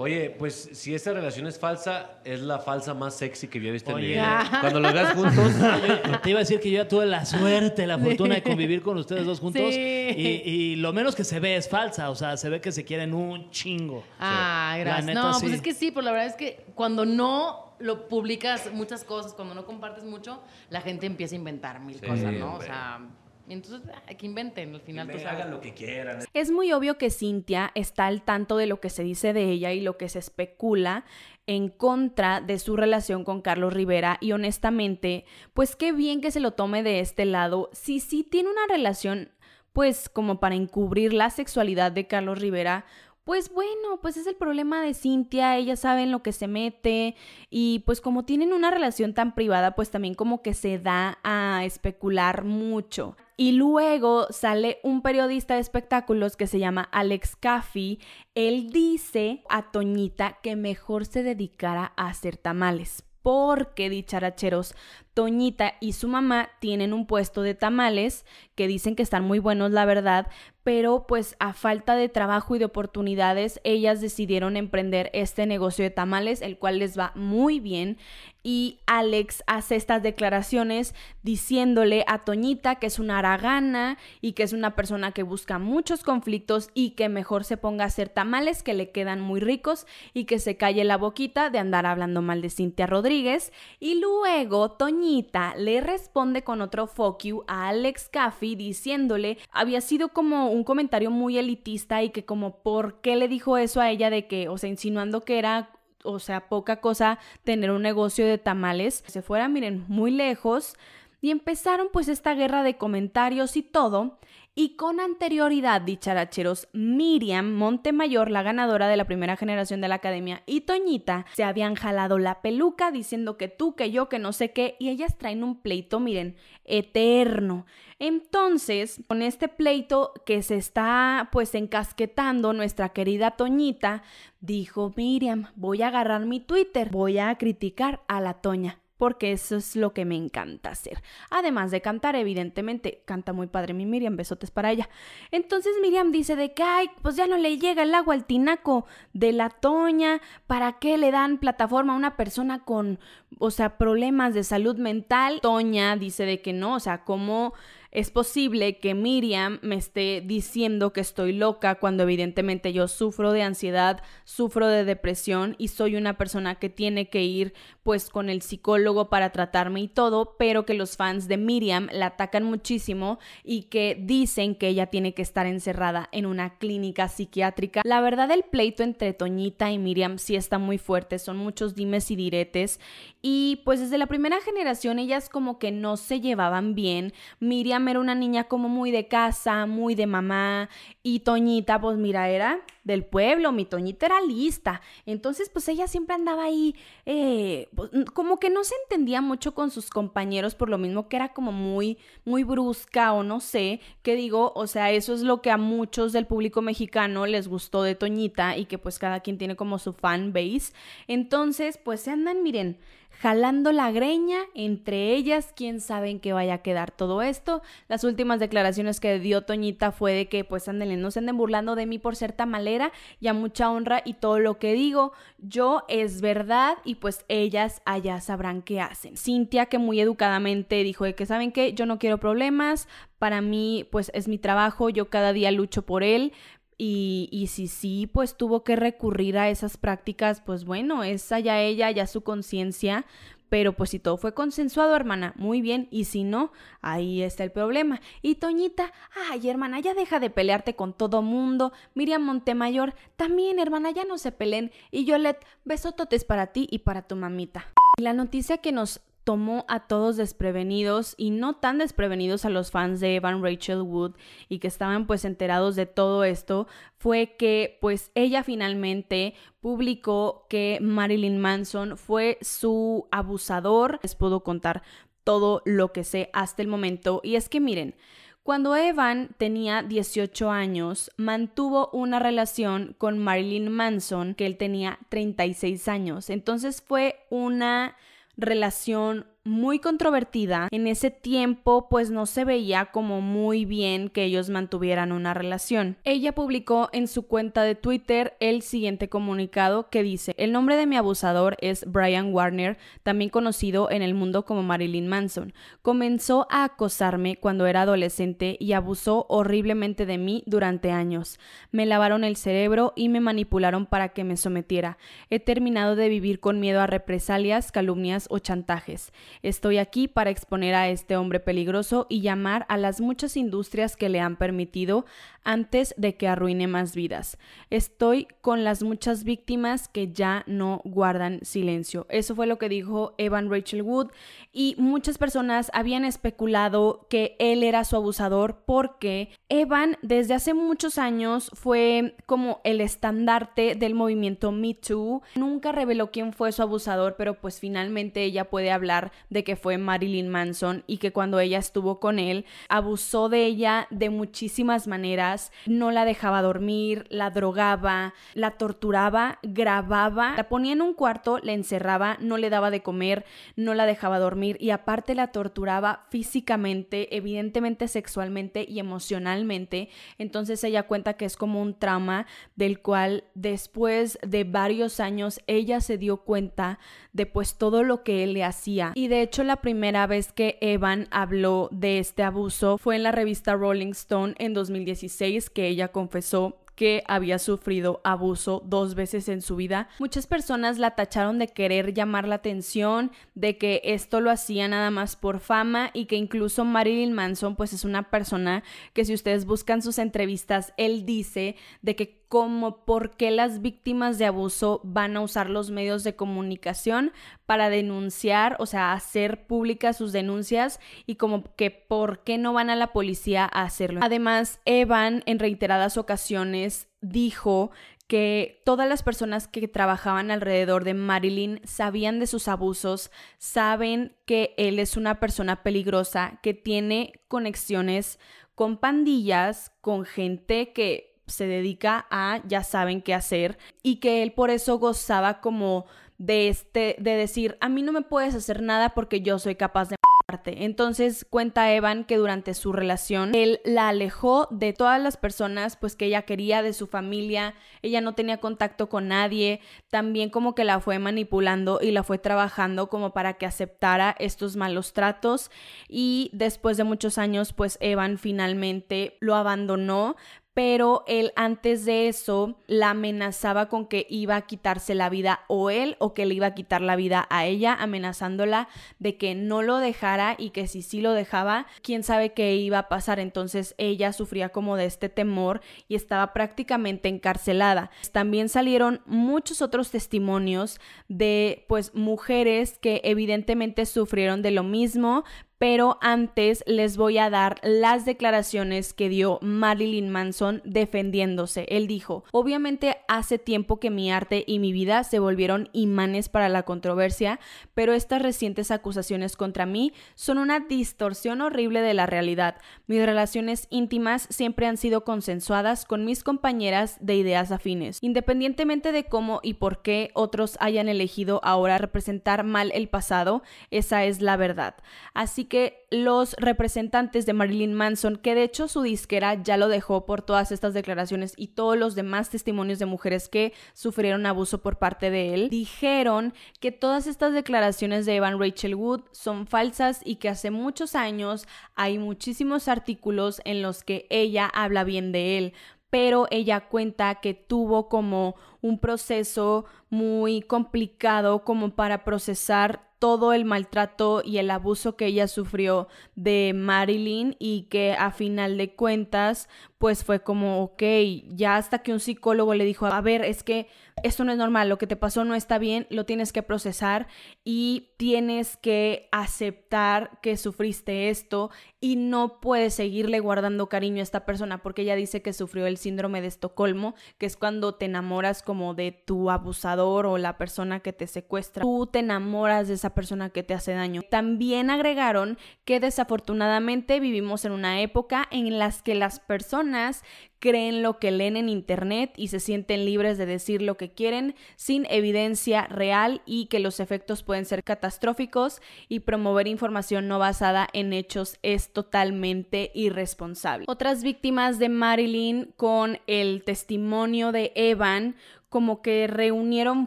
Oye, 0.01 0.31
pues 0.31 0.71
si 0.75 0.95
esa 0.95 1.13
relación 1.13 1.49
es 1.49 1.59
falsa, 1.59 2.21
es 2.25 2.41
la 2.41 2.61
falsa 2.61 2.95
más 2.95 3.17
sexy 3.17 3.49
que 3.49 3.61
yo 3.61 3.69
he 3.69 3.73
visto 3.73 3.91
en 3.91 3.97
mi 3.97 4.07
vida. 4.07 4.47
Cuando 4.61 4.79
los 4.79 4.93
veas 4.93 5.13
juntos. 5.13 5.53
te 6.23 6.31
iba 6.31 6.39
a 6.39 6.43
decir 6.43 6.61
que 6.61 6.71
yo 6.71 6.85
ya 6.85 6.87
tuve 6.87 7.05
la 7.05 7.27
suerte, 7.27 7.85
la 7.85 7.99
fortuna 7.99 8.37
de 8.37 8.45
convivir 8.45 8.81
con 8.81 8.97
ustedes 8.97 9.27
dos 9.27 9.41
juntos. 9.41 9.75
Y, 9.75 10.77
lo 10.77 10.93
menos 10.93 11.17
que 11.17 11.25
se 11.25 11.41
ve 11.41 11.57
es 11.57 11.69
falsa. 11.69 12.11
O 12.11 12.15
sea, 12.15 12.37
se 12.37 12.49
ve 12.49 12.61
que 12.61 12.71
se 12.71 12.85
quieren 12.85 13.13
un 13.13 13.51
chingo. 13.51 14.05
Ah, 14.21 14.77
gracias. 14.79 15.17
no, 15.17 15.33
pues 15.41 15.55
es 15.55 15.63
que 15.63 15.75
sí, 15.75 15.91
pero 15.91 16.03
la 16.03 16.13
verdad 16.13 16.29
es 16.29 16.37
que 16.37 16.65
cuando 16.77 17.05
no 17.05 17.75
lo 17.81 18.07
publicas 18.07 18.73
muchas 18.73 19.03
cosas, 19.03 19.35
cuando 19.35 19.57
no 19.57 19.67
compartes 19.67 20.05
mucho, 20.05 20.41
la 20.71 20.81
gente 20.81 21.07
empieza 21.07 21.35
a 21.35 21.39
inventar 21.39 21.81
mil 21.81 22.01
cosas, 22.01 22.33
¿no? 22.35 22.55
O 22.55 22.63
sea 22.63 23.01
y 23.01 23.28
entonces, 23.51 23.91
hay 24.07 24.17
que 24.17 24.27
inventen, 24.27 24.75
al 24.75 24.81
final. 24.81 25.09
Que 25.09 25.27
hagan 25.27 25.51
lo 25.51 25.61
que 25.61 25.75
quieran. 25.75 26.21
Es 26.35 26.51
muy 26.51 26.73
obvio 26.73 26.99
que 26.99 27.11
Cintia 27.11 27.71
está 27.75 28.07
al 28.07 28.23
tanto 28.23 28.57
de 28.57 28.67
lo 28.67 28.81
que 28.81 28.91
se 28.91 29.03
dice 29.03 29.33
de 29.33 29.45
ella 29.51 29.73
y 29.73 29.81
lo 29.81 29.97
que 29.97 30.09
se 30.09 30.19
especula 30.19 31.05
en 31.47 31.71
contra 31.71 32.43
de 32.43 32.59
su 32.59 32.77
relación 32.77 33.25
con 33.25 33.41
Carlos 33.41 33.73
Rivera 33.73 34.19
y 34.21 34.33
honestamente, 34.33 35.25
pues 35.55 35.77
qué 35.77 35.93
bien 35.93 36.21
que 36.21 36.31
se 36.31 36.41
lo 36.41 36.53
tome 36.53 36.83
de 36.83 37.01
este 37.01 37.25
lado. 37.25 37.71
Si 37.73 38.01
sí 38.01 38.23
tiene 38.23 38.51
una 38.51 38.67
relación, 38.69 39.31
pues 39.73 40.11
como 40.11 40.41
para 40.41 40.57
encubrir 40.57 41.15
la 41.15 41.31
sexualidad 41.31 41.91
de 41.91 42.07
Carlos 42.07 42.39
Rivera, 42.39 42.85
pues 43.25 43.53
bueno, 43.53 44.01
pues 44.01 44.17
es 44.17 44.27
el 44.27 44.37
problema 44.37 44.83
de 44.83 44.95
Cintia, 44.95 45.57
ella 45.57 45.77
sabe 45.77 46.03
en 46.03 46.13
lo 46.13 46.23
que 46.23 46.33
se 46.33 46.49
mete 46.49 47.15
y 47.51 47.81
pues 47.81 48.01
como 48.01 48.25
tienen 48.25 48.53
una 48.53 48.71
relación 48.71 49.15
tan 49.15 49.35
privada, 49.35 49.75
pues 49.75 49.91
también 49.91 50.15
como 50.15 50.43
que 50.43 50.55
se 50.55 50.79
da 50.79 51.19
a 51.23 51.63
especular 51.65 52.45
mucho. 52.45 53.17
Y 53.41 53.53
luego 53.53 54.27
sale 54.31 54.81
un 54.83 55.01
periodista 55.01 55.55
de 55.55 55.61
espectáculos 55.61 56.37
que 56.37 56.49
se 56.49 56.59
llama 56.59 56.89
Alex 56.91 57.37
Caffey. 57.37 58.01
Él 58.35 58.71
dice 58.71 59.45
a 59.49 59.71
Toñita 59.71 60.39
que 60.43 60.57
mejor 60.57 61.07
se 61.07 61.23
dedicara 61.23 61.93
a 61.97 62.09
hacer 62.09 62.37
tamales. 62.37 63.05
Porque, 63.23 63.91
dicharacheros, 63.91 64.75
Toñita 65.19 65.75
y 65.81 65.95
su 65.95 66.07
mamá 66.07 66.49
tienen 66.61 66.93
un 66.93 67.05
puesto 67.05 67.43
de 67.43 67.57
tamales 67.57 68.25
que 68.55 68.69
dicen 68.69 68.95
que 68.95 69.03
están 69.03 69.25
muy 69.25 69.41
buenos, 69.41 69.73
la 69.73 69.85
verdad, 69.85 70.29
pero 70.63 71.09
pues 71.09 71.35
a 71.41 71.55
falta 71.55 71.97
de 71.97 72.09
trabajo 72.09 72.55
y 72.55 72.61
de 72.61 72.67
oportunidades, 72.67 73.61
ellas 73.65 74.01
decidieron 74.01 74.57
emprender 74.57 75.11
este 75.15 75.45
negocio 75.47 75.83
de 75.83 75.91
tamales, 75.91 76.41
el 76.41 76.57
cual 76.57 76.79
les 76.79 76.97
va 76.97 77.11
muy 77.17 77.59
bien 77.59 77.99
y 78.45 78.79
Alex 78.87 79.43
hace 79.47 79.77
estas 79.77 80.03
declaraciones 80.03 80.95
diciéndole 81.23 82.05
a 82.07 82.21
Toñita 82.21 82.77
que 82.77 82.87
es 82.87 82.99
una 82.99 83.19
aragana 83.19 83.99
y 84.21 84.33
que 84.33 84.45
es 84.45 84.53
una 84.53 84.77
persona 84.77 85.13
que 85.13 85.23
busca 85.23 85.59
muchos 85.59 86.03
conflictos 86.03 86.71
y 86.73 86.91
que 86.91 87.09
mejor 87.09 87.45
se 87.45 87.57
ponga 87.57 87.85
a 87.85 87.89
hacer 87.89 88.09
tamales 88.09 88.63
que 88.63 88.75
le 88.75 88.91
quedan 88.91 89.21
muy 89.21 89.41
ricos 89.41 89.87
y 90.15 90.25
que 90.25 90.39
se 90.39 90.57
calle 90.57 90.85
la 90.85 90.97
boquita 90.97 91.51
de 91.51 91.59
andar 91.59 91.85
hablando 91.85 92.23
mal 92.23 92.41
de 92.41 92.51
Cintia 92.51 92.87
Rodríguez. 92.87 93.53
Y 93.81 94.01
luego 94.01 94.71
Toñita 94.71 95.08
le 95.57 95.81
responde 95.81 96.43
con 96.43 96.61
otro 96.61 96.87
fuck 96.87 97.25
you 97.25 97.45
a 97.47 97.69
Alex 97.69 98.09
Caffey 98.09 98.55
diciéndole 98.55 99.39
había 99.51 99.81
sido 99.81 100.09
como 100.09 100.51
un 100.51 100.65
comentario 100.65 101.11
muy 101.11 101.39
elitista 101.39 102.03
y 102.03 102.11
que 102.11 102.25
como 102.25 102.63
por 102.63 103.01
qué 103.01 103.17
le 103.17 103.29
dijo 103.29 103.57
eso 103.57 103.81
a 103.81 103.91
ella 103.91 104.11
de 104.11 104.27
que, 104.27 104.49
o 104.49 104.59
sea, 104.59 104.69
insinuando 104.69 105.23
que 105.23 105.39
era 105.39 105.71
o 106.05 106.19
sea, 106.21 106.49
poca 106.49 106.81
cosa 106.81 107.19
tener 107.45 107.71
un 107.71 107.83
negocio 107.83 108.25
de 108.25 108.39
tamales. 108.39 109.03
Se 109.07 109.21
fuera, 109.21 109.49
miren, 109.49 109.85
muy 109.89 110.11
lejos. 110.11 110.77
Y 111.21 111.33
empezaron 111.33 111.89
pues 111.93 112.09
esta 112.09 112.35
guerra 112.35 112.63
de 112.63 112.77
comentarios 112.77 113.57
y 113.57 113.63
todo. 113.63 114.19
Y 114.61 114.71
con 114.71 114.99
anterioridad, 114.99 115.83
dicharacheros, 115.83 116.67
Miriam 116.73 117.53
Montemayor, 117.55 118.29
la 118.29 118.43
ganadora 118.43 118.89
de 118.89 118.97
la 118.97 119.05
primera 119.05 119.37
generación 119.37 119.81
de 119.81 119.87
la 119.87 119.95
academia, 119.95 120.43
y 120.47 120.63
Toñita 120.63 121.27
se 121.33 121.45
habían 121.45 121.77
jalado 121.77 122.19
la 122.19 122.43
peluca 122.43 122.91
diciendo 122.91 123.37
que 123.37 123.47
tú, 123.47 123.77
que 123.77 123.93
yo, 123.93 124.09
que 124.09 124.19
no 124.19 124.33
sé 124.33 124.51
qué, 124.51 124.75
y 124.81 124.89
ellas 124.89 125.17
traen 125.17 125.45
un 125.45 125.61
pleito, 125.63 126.01
miren, 126.01 126.35
eterno. 126.65 127.67
Entonces, 128.01 129.01
con 129.07 129.23
este 129.23 129.47
pleito 129.47 130.13
que 130.27 130.43
se 130.43 130.57
está 130.57 131.29
pues 131.31 131.55
encasquetando 131.55 132.53
nuestra 132.53 132.89
querida 132.89 133.37
Toñita, 133.37 134.03
dijo 134.41 134.93
Miriam, 134.97 135.53
voy 135.55 135.83
a 135.83 135.87
agarrar 135.87 136.27
mi 136.27 136.41
Twitter, 136.41 136.91
voy 136.91 137.19
a 137.19 137.33
criticar 137.39 138.03
a 138.09 138.21
la 138.21 138.35
Toña 138.35 138.81
porque 138.99 139.33
eso 139.33 139.57
es 139.57 139.77
lo 139.77 139.95
que 139.95 140.05
me 140.05 140.17
encanta 140.17 140.71
hacer. 140.71 141.03
Además 141.31 141.71
de 141.71 141.81
cantar, 141.81 142.17
evidentemente, 142.17 143.03
canta 143.05 143.33
muy 143.33 143.47
padre 143.47 143.73
mi 143.73 143.87
Miriam, 143.87 144.17
besotes 144.17 144.51
para 144.51 144.73
ella. 144.73 144.89
Entonces 145.31 145.73
Miriam 145.81 146.11
dice 146.11 146.37
de 146.37 146.53
que, 146.53 146.63
ay, 146.63 146.91
pues 147.01 147.17
ya 147.17 147.27
no 147.27 147.39
le 147.39 147.57
llega 147.59 147.85
el 147.85 147.95
agua 147.95 148.15
al 148.15 148.27
tinaco 148.27 148.87
de 149.13 149.33
la 149.33 149.51
Toña, 149.51 150.21
¿para 150.47 150.79
qué 150.79 150.99
le 150.99 151.11
dan 151.11 151.39
plataforma 151.39 151.95
a 151.95 151.97
una 151.97 152.17
persona 152.17 152.65
con, 152.65 152.99
o 153.39 153.51
sea, 153.51 153.79
problemas 153.79 154.35
de 154.35 154.45
salud 154.45 154.77
mental? 154.77 155.41
Toña 155.41 155.97
dice 155.97 156.25
de 156.25 156.43
que 156.43 156.53
no, 156.53 156.75
o 156.75 156.81
sea, 156.81 157.05
¿cómo 157.05 157.55
es 157.91 158.11
posible 158.11 158.79
que 158.79 158.95
Miriam 158.95 159.59
me 159.63 159.77
esté 159.77 160.23
diciendo 160.25 160.93
que 160.93 161.01
estoy 161.01 161.33
loca 161.33 161.77
cuando 161.77 162.03
evidentemente 162.03 162.73
yo 162.73 162.87
sufro 162.87 163.33
de 163.33 163.43
ansiedad, 163.43 164.03
sufro 164.25 164.67
de 164.67 164.85
depresión 164.85 165.57
y 165.59 165.69
soy 165.69 165.97
una 165.97 166.19
persona 166.19 166.57
que 166.57 166.69
tiene 166.69 167.09
que 167.09 167.23
ir 167.23 167.55
pues 167.83 168.11
con 168.11 168.29
el 168.29 168.43
psicólogo 168.43 169.09
para 169.09 169.33
tratarme 169.33 169.81
y 169.81 169.89
todo, 169.89 170.37
pero 170.39 170.67
que 170.67 170.75
los 170.75 170.99
fans 170.99 171.29
de 171.29 171.39
Miriam 171.39 171.89
la 171.91 172.07
atacan 172.07 172.45
muchísimo 172.45 173.19
y 173.43 173.63
que 173.65 173.97
dicen 173.99 174.55
que 174.55 174.69
ella 174.69 174.89
tiene 174.89 175.15
que 175.15 175.23
estar 175.23 175.47
encerrada 175.47 176.11
en 176.13 176.27
una 176.27 176.59
clínica 176.59 177.09
psiquiátrica. 177.09 177.81
La 177.85 178.03
verdad 178.03 178.31
el 178.31 178.43
pleito 178.43 178.83
entre 178.83 179.15
Toñita 179.15 179.71
y 179.71 179.79
Miriam 179.79 180.19
sí 180.19 180.37
está 180.37 180.59
muy 180.59 180.77
fuerte, 180.77 181.19
son 181.19 181.39
muchos 181.39 181.75
dimes 181.75 182.11
y 182.11 182.17
diretes 182.17 182.81
y 183.23 183.63
pues 183.65 183.81
desde 183.81 183.97
la 183.97 184.07
primera 184.07 184.41
generación 184.43 184.99
ellas 184.99 185.31
como 185.31 185.59
que 185.59 185.73
no 185.73 185.97
se 185.97 186.21
llevaban 186.21 186.75
bien. 186.75 187.15
Miriam 187.41 187.78
era 187.87 188.01
una 188.01 188.15
niña 188.15 188.45
como 188.45 188.69
muy 188.69 188.91
de 188.91 189.07
casa, 189.07 189.67
muy 189.67 189.95
de 189.95 190.07
mamá 190.07 190.69
y 191.03 191.21
Toñita, 191.21 191.81
pues 191.81 191.97
mira, 191.99 192.29
era 192.29 192.61
del 192.85 193.05
pueblo, 193.05 193.53
mi 193.53 193.67
Toñita 193.67 194.07
era 194.07 194.21
lista. 194.21 194.81
Entonces, 195.07 195.51
pues 195.51 195.69
ella 195.69 195.87
siempre 195.87 196.15
andaba 196.15 196.45
ahí, 196.45 196.75
eh, 197.07 197.69
pues, 197.75 197.91
como 198.15 198.41
que 198.41 198.51
no 198.51 198.65
se 198.65 198.75
entendía 198.83 199.21
mucho 199.21 199.55
con 199.55 199.71
sus 199.71 199.91
compañeros, 199.91 200.55
por 200.55 200.71
lo 200.71 200.79
mismo 200.79 201.09
que 201.09 201.17
era 201.17 201.33
como 201.35 201.53
muy, 201.53 201.99
muy 202.25 202.45
brusca 202.45 203.13
o 203.13 203.23
no 203.23 203.41
sé, 203.41 203.81
qué 204.03 204.17
digo, 204.17 204.53
o 204.57 204.67
sea, 204.67 204.91
eso 204.91 205.15
es 205.15 205.21
lo 205.21 205.43
que 205.43 205.51
a 205.51 205.59
muchos 205.59 206.13
del 206.13 206.27
público 206.27 206.63
mexicano 206.63 207.27
les 207.27 207.47
gustó 207.47 207.83
de 207.83 207.95
Toñita 207.95 208.57
y 208.57 208.65
que 208.65 208.79
pues 208.79 208.99
cada 208.99 209.21
quien 209.21 209.39
tiene 209.39 209.55
como 209.55 209.79
su 209.79 209.93
fan 209.93 210.33
base. 210.33 210.73
Entonces, 211.07 211.79
pues 211.79 212.01
se 212.01 212.11
andan, 212.11 212.43
miren, 212.43 212.79
jalando 213.19 213.73
la 213.73 213.91
greña 213.91 214.43
entre 214.55 215.15
ellas, 215.15 215.53
quién 215.55 215.81
sabe 215.81 216.11
en 216.11 216.21
qué 216.21 216.33
vaya 216.33 216.55
a 216.55 216.63
quedar 216.63 216.91
todo 216.91 217.23
esto. 217.23 217.63
Las 217.89 218.05
últimas 218.05 218.39
declaraciones 218.39 219.01
que 219.01 219.19
dio 219.19 219.43
Toñita 219.43 219.91
fue 219.93 220.13
de 220.13 220.29
que 220.29 220.45
pues 220.45 220.69
ándale, 220.69 220.97
no 220.97 221.11
se 221.11 221.19
anden 221.19 221.37
burlando 221.37 221.75
de 221.75 221.87
mí 221.87 221.99
por 221.99 222.15
ser 222.15 222.33
tamalera 222.33 222.93
y 223.21 223.27
a 223.27 223.33
mucha 223.33 223.71
honra 223.71 224.03
y 224.05 224.15
todo 224.15 224.39
lo 224.39 224.59
que 224.59 224.73
digo, 224.73 225.13
yo 225.39 225.85
es 225.89 226.21
verdad 226.21 226.79
y 226.85 226.97
pues 226.97 227.25
ellas 227.29 227.83
allá 227.85 228.21
sabrán 228.21 228.63
qué 228.63 228.81
hacen. 228.81 229.17
Cintia 229.17 229.67
que 229.67 229.79
muy 229.79 230.01
educadamente 230.01 230.83
dijo 230.85 231.05
de 231.05 231.15
que 231.15 231.27
saben 231.27 231.51
que 231.51 231.73
yo 231.73 231.87
no 231.87 231.99
quiero 231.99 232.19
problemas, 232.19 232.89
para 233.19 233.41
mí 233.41 233.87
pues 233.91 234.13
es 234.15 234.29
mi 234.29 234.39
trabajo, 234.39 234.91
yo 234.91 235.11
cada 235.11 235.33
día 235.33 235.51
lucho 235.51 235.83
por 235.83 236.05
él, 236.05 236.33
Y, 236.81 237.29
y, 237.33 237.49
si 237.49 237.67
sí, 237.67 238.07
pues 238.07 238.37
tuvo 238.37 238.63
que 238.63 238.77
recurrir 238.77 239.37
a 239.37 239.51
esas 239.51 239.77
prácticas, 239.77 240.41
pues 240.41 240.65
bueno, 240.65 241.03
es 241.03 241.33
allá 241.33 241.61
ella, 241.61 241.91
ya 241.91 242.07
su 242.07 242.23
conciencia, 242.23 243.05
pero 243.49 243.73
pues 243.73 243.91
si 243.91 243.99
todo 243.99 244.17
fue 244.17 244.35
consensuado, 244.35 244.95
hermana, 244.95 245.33
muy 245.37 245.61
bien. 245.61 245.89
Y 245.91 246.05
si 246.05 246.25
no, 246.25 246.53
ahí 246.81 247.23
está 247.23 247.45
el 247.45 247.53
problema. 247.53 248.01
Y 248.23 248.37
Toñita, 248.37 248.93
ay, 249.31 249.49
hermana, 249.49 249.81
ya 249.81 249.95
deja 249.95 250.21
de 250.21 250.31
pelearte 250.31 250.77
con 250.77 250.93
todo 250.93 251.23
mundo. 251.23 251.73
Miriam 251.95 252.23
Montemayor, 252.23 252.95
también, 253.17 253.59
hermana, 253.59 253.91
ya 253.91 254.05
no 254.05 254.19
se 254.19 254.33
peleen. 254.33 254.71
Y 254.91 255.05
Yolet, 255.05 255.39
besototes 255.65 256.25
para 256.25 256.49
ti 256.49 256.69
y 256.71 256.81
para 256.81 257.03
tu 257.03 257.17
mamita. 257.17 257.67
La 257.99 258.13
noticia 258.13 258.59
que 258.59 258.73
nos 258.73 259.01
tomó 259.29 259.67
a 259.69 259.81
todos 259.81 260.17
desprevenidos 260.17 261.13
y 261.19 261.29
no 261.29 261.57
tan 261.57 261.77
desprevenidos 261.77 262.47
a 262.47 262.49
los 262.49 262.71
fans 262.71 262.99
de 262.99 263.17
Evan 263.17 263.43
Rachel 263.43 263.83
Wood 263.83 264.13
y 264.49 264.59
que 264.59 264.69
estaban 264.69 265.07
pues 265.07 265.27
enterados 265.27 265.77
de 265.77 265.85
todo 265.85 266.25
esto 266.25 266.67
fue 266.97 267.37
que 267.39 267.77
pues 267.83 268.11
ella 268.15 268.43
finalmente 268.43 269.35
publicó 269.61 270.47
que 270.49 270.79
Marilyn 270.81 271.37
Manson 271.37 271.99
fue 271.99 272.39
su 272.41 273.07
abusador. 273.11 274.01
Les 274.03 274.15
puedo 274.15 274.43
contar 274.43 274.83
todo 275.25 275.61
lo 275.67 275.93
que 275.93 276.05
sé 276.05 276.31
hasta 276.33 276.63
el 276.63 276.69
momento 276.69 277.21
y 277.23 277.37
es 277.37 277.51
que 277.51 277.61
miren, 277.61 277.97
cuando 278.43 278.77
Evan 278.77 279.35
tenía 279.37 279.83
18 279.83 280.51
años, 280.51 281.11
mantuvo 281.19 281.91
una 281.93 282.19
relación 282.19 282.95
con 282.97 283.19
Marilyn 283.19 283.69
Manson, 283.69 284.35
que 284.35 284.47
él 284.47 284.57
tenía 284.57 284.99
36 285.11 285.87
años. 285.89 286.31
Entonces 286.31 286.81
fue 286.81 287.27
una 287.29 287.95
relación 288.39 289.27
muy 289.45 289.79
controvertida. 289.79 290.69
En 290.71 290.87
ese 290.87 291.11
tiempo 291.11 291.89
pues 291.89 292.11
no 292.11 292.27
se 292.27 292.45
veía 292.45 292.87
como 292.87 293.21
muy 293.21 293.65
bien 293.65 294.11
que 294.11 294.25
ellos 294.25 294.51
mantuvieran 294.51 295.11
una 295.11 295.35
relación. 295.35 295.97
Ella 296.05 296.35
publicó 296.35 296.91
en 296.93 297.09
su 297.09 297.27
cuenta 297.27 297.63
de 297.63 297.75
Twitter 297.75 298.37
el 298.41 298.63
siguiente 298.63 299.09
comunicado 299.09 299.89
que 299.89 300.03
dice, 300.03 300.35
el 300.39 300.53
nombre 300.53 300.77
de 300.77 300.87
mi 300.87 300.97
abusador 300.97 301.57
es 301.61 301.85
Brian 301.91 302.33
Warner, 302.33 302.77
también 303.03 303.31
conocido 303.31 303.91
en 303.91 304.03
el 304.03 304.15
mundo 304.15 304.45
como 304.45 304.63
Marilyn 304.63 305.09
Manson. 305.09 305.55
Comenzó 305.83 306.47
a 306.51 306.65
acosarme 306.65 307.37
cuando 307.37 307.67
era 307.67 307.83
adolescente 307.83 308.57
y 308.61 308.73
abusó 308.73 309.25
horriblemente 309.29 310.05
de 310.05 310.19
mí 310.19 310.43
durante 310.47 310.91
años. 310.91 311.39
Me 311.73 311.87
lavaron 311.87 312.23
el 312.23 312.37
cerebro 312.37 312.93
y 312.97 313.09
me 313.09 313.21
manipularon 313.21 313.87
para 313.87 314.11
que 314.11 314.25
me 314.25 314.37
sometiera. 314.37 314.99
He 315.31 315.41
terminado 315.41 315.97
de 315.97 316.09
vivir 316.09 316.39
con 316.39 316.61
miedo 316.61 316.81
a 316.81 316.87
represalias, 316.87 317.73
calumnias 317.73 318.27
o 318.31 318.39
chantajes. 318.39 319.13
Estoy 319.43 319.79
aquí 319.79 320.09
para 320.09 320.31
exponer 320.31 320.75
a 320.75 320.89
este 320.89 321.17
hombre 321.17 321.41
peligroso 321.41 322.07
y 322.09 322.21
llamar 322.21 322.67
a 322.69 322.77
las 322.77 323.01
muchas 323.01 323.37
industrias 323.37 323.97
que 323.97 324.09
le 324.09 324.21
han 324.21 324.37
permitido 324.37 325.07
antes 325.45 325.95
de 325.97 326.17
que 326.17 326.29
arruine 326.29 326.67
más 326.67 326.95
vidas. 326.95 327.39
Estoy 327.71 328.29
con 328.43 328.65
las 328.65 328.83
muchas 328.83 329.25
víctimas 329.25 329.89
que 329.89 330.13
ya 330.13 330.45
no 330.47 330.83
guardan 330.85 331.41
silencio. 331.43 332.07
Eso 332.11 332.35
fue 332.35 332.47
lo 332.47 332.59
que 332.59 332.69
dijo 332.69 333.15
Evan 333.19 333.51
Rachel 333.51 333.83
Wood 333.83 334.09
y 334.53 334.75
muchas 334.79 335.17
personas 335.17 335.71
habían 335.73 336.05
especulado 336.05 337.07
que 337.09 337.37
él 337.39 337.63
era 337.63 337.85
su 337.85 337.97
abusador 337.97 338.63
porque 338.67 339.31
Evan 339.49 339.97
desde 340.03 340.35
hace 340.35 340.55
muchos 340.55 340.99
años 340.99 341.51
fue 341.55 342.17
como 342.27 342.61
el 342.65 342.81
estandarte 342.81 343.75
del 343.75 343.95
movimiento 343.95 344.53
Me 344.53 344.75
Too. 344.75 345.23
Nunca 345.37 345.73
reveló 345.73 346.11
quién 346.11 346.33
fue 346.33 346.53
su 346.53 346.63
abusador, 346.63 347.17
pero 347.17 347.35
pues 347.41 347.61
finalmente 347.61 348.23
ella 348.23 348.51
puede 348.51 348.71
hablar 348.71 349.13
de 349.31 349.45
que 349.45 349.57
fue 349.57 349.79
Marilyn 349.79 350.29
Manson 350.29 350.85
y 350.87 350.99
que 350.99 351.13
cuando 351.13 351.41
ella 351.41 351.59
estuvo 351.59 352.01
con 352.01 352.19
él 352.19 352.45
abusó 352.69 353.29
de 353.29 353.45
ella 353.45 353.87
de 353.91 354.11
muchísimas 354.11 354.87
maneras, 354.87 355.53
no 355.67 355.91
la 355.91 356.05
dejaba 356.05 356.43
dormir, 356.43 357.07
la 357.11 357.31
drogaba, 357.31 358.15
la 358.35 358.53
torturaba, 358.53 359.39
grababa, 359.43 360.35
la 360.37 360.49
ponía 360.49 360.73
en 360.73 360.83
un 360.83 360.95
cuarto, 360.95 361.39
la 361.43 361.53
encerraba, 361.53 362.17
no 362.21 362.37
le 362.37 362.51
daba 362.51 362.71
de 362.71 362.83
comer, 362.83 363.25
no 363.57 363.75
la 363.75 363.87
dejaba 363.87 364.19
dormir 364.19 364.57
y 364.61 364.71
aparte 364.71 365.15
la 365.15 365.29
torturaba 365.29 366.07
físicamente, 366.11 367.17
evidentemente 367.17 367.89
sexualmente 367.89 368.65
y 368.69 368.79
emocionalmente. 368.79 369.89
Entonces 370.19 370.63
ella 370.65 370.85
cuenta 370.85 371.15
que 371.15 371.25
es 371.25 371.37
como 371.37 371.61
un 371.61 371.79
trauma 371.79 372.27
del 372.57 372.81
cual 372.81 373.25
después 373.35 374.19
de 374.27 374.45
varios 374.45 375.01
años 375.01 375.41
ella 375.47 375.81
se 375.81 375.99
dio 375.99 376.19
cuenta 376.19 376.79
de 377.13 377.27
pues 377.27 377.57
todo 377.57 377.83
lo 377.83 378.03
que 378.03 378.25
él 378.25 378.35
le 378.35 378.45
hacía 378.45 378.93
de 379.09 379.23
hecho 379.23 379.43
la 379.45 379.57
primera 379.57 380.07
vez 380.07 380.33
que 380.33 380.59
Evan 380.61 381.09
habló 381.11 381.69
de 381.73 381.99
este 381.99 382.23
abuso 382.23 382.79
fue 382.79 382.97
en 382.97 383.03
la 383.03 383.13
revista 383.13 383.55
Rolling 383.55 383.93
Stone 383.93 384.35
en 384.39 384.55
2016 384.55 385.51
que 385.51 385.69
ella 385.69 385.89
confesó 385.89 386.59
que 386.79 387.03
había 387.09 387.41
sufrido 387.41 388.01
abuso 388.05 388.63
dos 388.65 388.95
veces 388.95 389.29
en 389.29 389.43
su 389.43 389.57
vida. 389.57 389.89
Muchas 389.99 390.29
personas 390.29 390.79
la 390.79 390.93
tacharon 390.93 391.41
de 391.41 391.49
querer 391.49 391.93
llamar 391.93 392.29
la 392.29 392.37
atención, 392.37 393.11
de 393.35 393.59
que 393.59 393.81
esto 393.83 394.21
lo 394.21 394.31
hacía 394.31 394.69
nada 394.69 394.93
más 394.93 395.17
por 395.17 395.41
fama 395.41 395.91
y 395.93 396.05
que 396.05 396.15
incluso 396.15 396.65
Marilyn 396.65 397.15
Manson 397.15 397.57
pues 397.57 397.73
es 397.73 397.85
una 397.85 398.11
persona 398.11 398.63
que 398.93 399.05
si 399.05 399.13
ustedes 399.13 399.45
buscan 399.45 399.83
sus 399.83 399.99
entrevistas, 399.99 400.73
él 400.77 401.05
dice 401.05 401.57
de 401.83 401.97
que 401.97 402.18
como 402.29 402.85
por 402.85 403.17
qué 403.17 403.31
las 403.31 403.63
víctimas 403.63 404.19
de 404.19 404.27
abuso 404.27 404.81
van 404.85 405.17
a 405.17 405.21
usar 405.21 405.49
los 405.49 405.71
medios 405.71 406.05
de 406.05 406.15
comunicación 406.15 407.13
para 407.47 407.71
denunciar, 407.71 408.57
o 408.59 408.67
sea, 408.67 408.93
hacer 408.93 409.47
públicas 409.47 409.97
sus 409.97 410.13
denuncias 410.13 410.79
y 411.07 411.17
como 411.17 411.43
que 411.57 411.71
por 411.71 412.23
qué 412.25 412.37
no 412.37 412.53
van 412.53 412.69
a 412.69 412.77
la 412.77 412.93
policía 412.93 413.49
a 413.51 413.63
hacerlo. 413.63 414.01
Además, 414.03 414.61
Evan 414.67 415.23
en 415.25 415.39
reiteradas 415.39 415.97
ocasiones 415.97 416.89
dijo 417.01 417.71
que 418.09 418.63
todas 418.65 418.89
las 418.89 419.03
personas 419.03 419.49
que 419.49 419.69
trabajaban 419.69 420.31
alrededor 420.31 420.85
de 420.85 420.95
Marilyn 420.95 421.61
sabían 421.65 422.19
de 422.21 422.27
sus 422.27 422.49
abusos, 422.49 423.11
saben 423.37 424.17
que 424.25 424.55
él 424.57 424.79
es 424.79 424.97
una 424.97 425.21
persona 425.21 425.63
peligrosa, 425.63 426.41
que 426.43 426.55
tiene 426.55 427.13
conexiones 427.29 428.19
con 428.55 428.79
pandillas, 428.79 429.73
con 429.83 430.05
gente 430.05 430.73
que 430.73 431.08
se 431.29 431.47
dedica 431.47 432.07
a 432.11 432.41
ya 432.47 432.63
saben 432.63 433.03
qué 433.03 433.15
hacer 433.15 433.59
y 433.83 433.97
que 433.97 434.23
él 434.23 434.33
por 434.33 434.51
eso 434.51 434.79
gozaba 434.79 435.41
como 435.41 435.87
de 436.19 436.49
este 436.49 436.97
de 436.99 437.13
decir 437.13 437.57
a 437.61 437.69
mí 437.69 437.83
no 437.83 437.93
me 437.93 438.03
puedes 438.03 438.35
hacer 438.35 438.63
nada 438.63 438.91
porque 438.91 439.21
yo 439.21 439.39
soy 439.39 439.55
capaz 439.55 439.91
de. 439.91 439.99
Entonces 440.45 441.25
cuenta 441.25 441.73
Evan 441.73 442.05
que 442.05 442.19
durante 442.19 442.53
su 442.53 442.75
relación 442.75 443.35
él 443.35 443.63
la 443.65 443.89
alejó 443.89 444.47
de 444.51 444.75
todas 444.75 445.01
las 445.01 445.17
personas 445.17 445.79
pues 445.79 445.97
que 445.97 446.05
ella 446.05 446.23
quería 446.23 446.63
de 446.63 446.75
su 446.75 446.87
familia, 446.87 447.55
ella 447.81 448.03
no 448.03 448.15
tenía 448.15 448.37
contacto 448.37 448.91
con 448.91 449.09
nadie, 449.09 449.61
también 449.89 450.29
como 450.29 450.55
que 450.55 450.65
la 450.65 450.81
fue 450.81 450.99
manipulando 450.99 451.81
y 451.81 451.93
la 451.93 452.03
fue 452.03 452.19
trabajando 452.19 452.91
como 452.91 453.15
para 453.15 453.35
que 453.39 453.47
aceptara 453.47 454.15
estos 454.19 454.55
malos 454.55 454.93
tratos. 454.93 455.51
Y 455.89 456.29
después 456.35 456.77
de 456.77 456.85
muchos 456.85 457.17
años 457.17 457.55
pues 457.55 457.79
Evan 457.81 458.19
finalmente 458.19 459.17
lo 459.21 459.35
abandonó, 459.35 460.15
pero 460.59 461.05
él 461.07 461.33
antes 461.37 461.85
de 461.85 462.09
eso 462.09 462.57
la 462.67 462.91
amenazaba 462.91 463.69
con 463.69 463.87
que 463.87 464.09
iba 464.11 464.35
a 464.35 464.43
quitarse 464.43 464.97
la 464.97 465.09
vida 465.09 465.45
o 465.47 465.71
él 465.71 465.95
o 466.01 466.15
que 466.15 466.27
le 466.27 466.35
iba 466.35 466.49
a 466.49 466.55
quitar 466.55 466.81
la 466.81 466.97
vida 466.97 467.29
a 467.31 467.47
ella, 467.47 467.75
amenazándola 467.75 468.67
de 468.99 469.17
que 469.17 469.37
no 469.37 469.63
lo 469.63 469.79
dejara 469.79 470.35
y 470.37 470.51
que 470.51 470.67
si 470.67 470.83
sí 470.83 471.01
lo 471.01 471.13
dejaba, 471.13 471.69
quién 471.81 472.03
sabe 472.03 472.33
qué 472.33 472.57
iba 472.57 472.81
a 472.81 472.89
pasar. 472.89 473.21
Entonces 473.21 473.77
ella 473.79 474.13
sufría 474.13 474.49
como 474.49 474.75
de 474.75 474.87
este 474.87 475.09
temor 475.09 475.61
y 475.87 475.95
estaba 475.95 476.33
prácticamente 476.33 477.09
encarcelada. 477.09 477.93
También 478.11 478.49
salieron 478.49 479.01
muchos 479.07 479.63
otros 479.63 479.93
testimonios 479.93 480.81
de 481.07 481.67
pues 481.69 481.95
mujeres 481.95 482.79
que 482.79 483.01
evidentemente 483.05 483.87
sufrieron 483.87 484.43
de 484.43 484.51
lo 484.51 484.65
mismo, 484.65 485.23
pero 485.59 485.99
antes 486.01 486.63
les 486.67 486.97
voy 486.97 487.19
a 487.19 487.31
dar 487.31 487.57
las 487.63 488.05
declaraciones 488.05 488.95
que 488.95 489.09
dio 489.09 489.39
Marilyn 489.43 490.09
Manson 490.09 490.63
defendiéndose. 490.65 491.67
Él 491.69 491.87
dijo, 491.87 492.25
obviamente 492.33 492.99
hace 493.09 493.39
tiempo 493.39 493.81
que 493.81 493.91
mi 493.91 494.11
arte 494.11 494.45
y 494.47 494.61
mi 494.61 494.73
vida 494.73 495.05
se 495.05 495.19
volvieron 495.19 495.69
imanes 495.73 496.29
para 496.29 496.49
la 496.49 496.63
controversia, 496.63 497.41
pero 497.75 497.93
estas 497.93 498.23
recientes 498.23 498.71
acusaciones 498.71 499.37
contra 499.37 499.67
mí 499.67 499.93
son 500.15 500.39
una 500.39 500.61
distorsión 500.61 501.41
horrible 501.41 501.83
de 501.83 501.95
la 501.95 502.07
realidad. 502.07 502.57
Mis 502.87 503.05
relaciones 503.05 503.67
íntimas 503.71 504.29
siempre 504.31 504.67
han 504.67 504.77
sido 504.77 505.05
consensuadas 505.05 505.85
con 505.85 506.05
mis 506.05 506.23
compañeras 506.23 506.97
de 507.01 507.17
ideas 507.17 507.51
afines, 507.51 507.99
independientemente 508.01 508.93
de 508.93 509.05
cómo 509.05 509.41
y 509.43 509.55
por 509.55 509.83
qué 509.83 510.11
otros 510.15 510.57
hayan 510.61 510.89
elegido 510.89 511.41
ahora 511.43 511.79
representar 511.79 512.45
mal 512.45 512.71
el 512.75 512.89
pasado, 512.89 513.43
esa 513.71 514.05
es 514.05 514.21
la 514.21 514.37
verdad. 514.37 514.77
Así 515.15 515.48
que 515.49 515.87
los 515.91 516.35
representantes 516.39 517.27
de 517.27 517.33
Marilyn 517.33 517.75
Manson, 517.75 518.17
que 518.17 518.35
de 518.35 518.45
hecho 518.45 518.69
su 518.69 518.83
disquera 518.83 519.43
ya 519.43 519.57
lo 519.57 519.69
dejó 519.69 520.07
por 520.07 520.23
todas 520.23 520.53
estas 520.53 520.75
declaraciones 520.75 521.33
y 521.37 521.49
todos 521.49 521.77
los 521.77 521.95
demás 521.95 522.31
testimonios 522.31 522.79
de 522.79 522.87
mujeres 522.87 523.29
que 523.29 523.53
sufrieron 523.73 524.27
abuso 524.27 524.63
por 524.63 524.79
parte 524.79 525.11
de 525.11 525.35
él, 525.35 525.49
dijeron 525.51 526.35
que 526.61 526.73
todas 526.73 527.07
estas 527.07 527.33
declaraciones 527.33 528.07
de 528.07 528.17
Evan 528.17 528.39
Rachel 528.39 528.75
Wood 528.75 529.03
son 529.13 529.47
falsas 529.47 530.01
y 530.05 530.17
que 530.17 530.29
hace 530.29 530.51
muchos 530.51 530.95
años 530.95 531.47
hay 531.75 531.99
muchísimos 531.99 532.69
artículos 532.69 533.41
en 533.45 533.63
los 533.63 533.83
que 533.83 534.07
ella 534.11 534.47
habla 534.47 534.85
bien 534.85 535.13
de 535.13 535.39
él 535.39 535.55
pero 535.91 536.27
ella 536.31 536.69
cuenta 536.69 537.15
que 537.17 537.35
tuvo 537.35 537.89
como 537.89 538.35
un 538.61 538.79
proceso 538.79 539.65
muy 539.89 540.43
complicado 540.43 541.45
como 541.45 541.75
para 541.75 542.05
procesar 542.05 542.88
todo 542.99 543.33
el 543.33 543.45
maltrato 543.45 544.23
y 544.25 544.39
el 544.39 544.51
abuso 544.51 544.97
que 544.97 545.07
ella 545.07 545.29
sufrió 545.29 545.89
de 546.17 546.53
Marilyn 546.55 547.37
y 547.39 547.63
que 547.71 547.93
a 547.93 548.11
final 548.11 548.59
de 548.59 548.75
cuentas 548.75 549.49
pues 549.79 550.05
fue 550.05 550.21
como, 550.21 550.63
ok, 550.63 550.83
ya 551.29 551.57
hasta 551.57 551.79
que 551.79 551.93
un 551.93 552.01
psicólogo 552.01 552.55
le 552.55 552.65
dijo, 552.65 552.87
a 552.87 553.01
ver, 553.01 553.25
es 553.25 553.45
que 553.45 553.69
esto 554.03 554.25
no 554.25 554.33
es 554.33 554.39
normal, 554.39 554.69
lo 554.69 554.79
que 554.79 554.87
te 554.87 554.97
pasó 554.97 555.25
no 555.25 555.35
está 555.35 555.59
bien, 555.59 555.87
lo 555.91 556.05
tienes 556.05 556.33
que 556.33 556.43
procesar 556.43 557.09
y 557.45 557.91
tienes 557.97 558.57
que 558.57 559.09
aceptar 559.13 560.19
que 560.23 560.37
sufriste 560.37 561.11
esto 561.11 561.51
y 561.81 561.97
no 561.97 562.41
puedes 562.41 562.75
seguirle 562.75 563.21
guardando 563.21 563.69
cariño 563.69 564.01
a 564.01 564.03
esta 564.03 564.25
persona 564.25 564.63
porque 564.63 564.83
ella 564.83 564.97
dice 564.97 565.23
que 565.23 565.33
sufrió 565.33 565.67
el 565.67 565.77
síndrome 565.77 566.21
de 566.21 566.29
Estocolmo, 566.29 566.95
que 567.19 567.27
es 567.27 567.37
cuando 567.37 567.75
te 567.75 567.87
enamoras 567.87 568.43
como 568.43 568.75
de 568.75 568.93
tu 568.93 569.31
abusador 569.31 570.07
o 570.07 570.19
la 570.19 570.39
persona 570.39 570.81
que 570.81 570.93
te 570.93 571.07
secuestra. 571.07 571.63
Tú 571.63 571.87
te 571.87 572.01
enamoras 572.01 572.69
de 572.69 572.75
esa 572.75 572.95
persona 572.95 573.31
que 573.31 573.43
te 573.43 573.55
hace 573.55 573.73
daño. 573.73 574.03
También 574.03 574.71
agregaron 574.71 575.39
que 575.65 575.81
desafortunadamente 575.81 577.01
vivimos 577.01 577.45
en 577.45 577.53
una 577.53 577.81
época 577.81 578.27
en 578.31 578.59
las 578.59 578.83
que 578.83 578.95
las 578.95 579.21
personas 579.21 580.03
creen 580.39 580.83
lo 580.83 580.99
que 580.99 581.11
leen 581.11 581.37
en 581.37 581.49
Internet 581.49 582.13
y 582.17 582.29
se 582.29 582.41
sienten 582.41 582.85
libres 582.85 583.19
de 583.19 583.27
decir 583.27 583.63
lo 583.63 583.77
que 583.77 583.91
quieren 583.91 584.35
sin 584.57 584.87
evidencia 584.91 585.67
real 585.67 586.23
y 586.27 586.47
que 586.47 586.61
los 586.61 586.81
efectos 586.81 587.23
pueden 587.23 587.45
ser 587.45 587.65
catastróficos 587.65 588.61
y 588.89 589.01
promover 589.01 589.47
información 589.47 590.09
no 590.09 590.19
basada 590.19 590.69
en 590.73 590.93
hechos 590.93 591.39
es 591.43 591.73
totalmente 591.73 592.71
irresponsable. 592.75 593.65
Otras 593.69 594.03
víctimas 594.03 594.59
de 594.59 594.69
Marilyn 594.69 595.53
con 595.57 595.99
el 596.07 596.43
testimonio 596.45 597.33
de 597.33 597.53
Evan 597.55 598.17
como 598.49 598.83
que 598.83 599.07
reunieron 599.07 599.87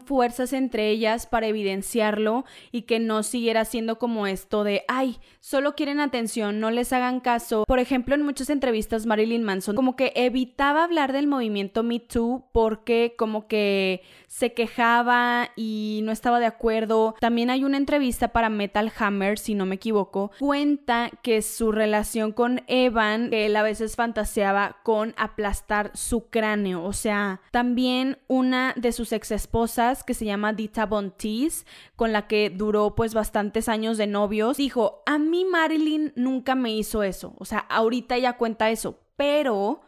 fuerzas 0.00 0.52
entre 0.52 0.88
ellas 0.88 1.26
para 1.26 1.46
evidenciarlo 1.46 2.44
y 2.70 2.82
que 2.82 3.00
no 3.00 3.22
siguiera 3.22 3.64
siendo 3.64 3.98
como 3.98 4.26
esto 4.26 4.64
de, 4.64 4.84
ay, 4.88 5.18
solo 5.40 5.74
quieren 5.74 6.00
atención, 6.00 6.60
no 6.60 6.70
les 6.70 6.92
hagan 6.92 7.20
caso. 7.20 7.64
Por 7.66 7.78
ejemplo, 7.78 8.14
en 8.14 8.22
muchas 8.22 8.50
entrevistas 8.50 9.06
Marilyn 9.06 9.42
Manson 9.42 9.74
como 9.74 9.96
que 9.96 10.12
evitaba 10.14 10.84
hablar 10.84 11.12
del 11.12 11.26
movimiento 11.26 11.82
Me 11.82 11.98
Too 11.98 12.44
porque 12.52 13.14
como 13.18 13.48
que 13.48 14.02
se 14.28 14.54
quejaba 14.54 15.50
y 15.56 16.00
no 16.04 16.12
estaba 16.12 16.40
de 16.40 16.46
acuerdo. 16.46 17.14
También 17.20 17.50
hay 17.50 17.64
una 17.64 17.76
entrevista 17.76 18.28
para 18.28 18.48
Metal 18.48 18.90
Hammer, 18.98 19.38
si 19.38 19.54
no 19.54 19.66
me 19.66 19.74
equivoco, 19.74 20.30
cuenta 20.38 21.10
que 21.22 21.42
su 21.42 21.72
relación 21.72 22.32
con 22.32 22.62
Evan, 22.66 23.30
que 23.30 23.46
él 23.46 23.56
a 23.56 23.62
veces 23.62 23.96
fantaseaba 23.96 24.78
con 24.84 25.14
aplastar 25.16 25.90
su 25.94 26.28
cráneo, 26.30 26.84
o 26.84 26.92
sea, 26.92 27.40
también 27.50 28.18
un 28.28 28.51
de 28.76 28.92
sus 28.92 29.12
ex 29.12 29.30
esposas 29.30 30.04
que 30.04 30.14
se 30.14 30.24
llama 30.24 30.52
Dita 30.52 30.86
Bontis, 30.86 31.66
con 31.96 32.12
la 32.12 32.26
que 32.26 32.50
duró 32.50 32.94
pues 32.94 33.14
bastantes 33.14 33.68
años 33.68 33.96
de 33.96 34.06
novios, 34.06 34.58
dijo, 34.58 35.02
a 35.06 35.18
mí 35.18 35.44
Marilyn 35.44 36.12
nunca 36.16 36.54
me 36.54 36.72
hizo 36.74 37.02
eso, 37.02 37.34
o 37.38 37.44
sea, 37.44 37.58
ahorita 37.58 38.16
ella 38.16 38.36
cuenta 38.36 38.70
eso, 38.70 39.00
pero 39.16 39.80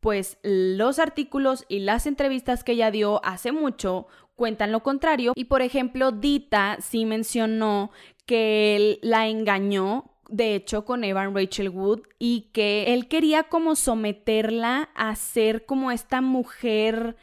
pues 0.00 0.38
los 0.42 0.98
artículos 0.98 1.64
y 1.68 1.80
las 1.80 2.06
entrevistas 2.06 2.64
que 2.64 2.72
ella 2.72 2.90
dio 2.90 3.24
hace 3.24 3.52
mucho 3.52 4.06
cuentan 4.36 4.70
lo 4.70 4.82
contrario. 4.82 5.32
Y 5.34 5.44
por 5.44 5.62
ejemplo 5.62 6.12
Dita 6.12 6.78
sí 6.80 7.04
mencionó 7.04 7.90
que 8.24 8.76
él 8.76 8.98
la 9.02 9.26
engañó 9.26 10.12
de 10.28 10.54
hecho 10.54 10.84
con 10.84 11.04
Evan 11.04 11.34
Rachel 11.34 11.70
Wood 11.70 12.02
y 12.18 12.50
que 12.52 12.92
él 12.94 13.08
quería 13.08 13.44
como 13.44 13.74
someterla 13.74 14.90
a 14.94 15.16
ser 15.16 15.64
como 15.66 15.90
esta 15.90 16.20
mujer 16.20 17.16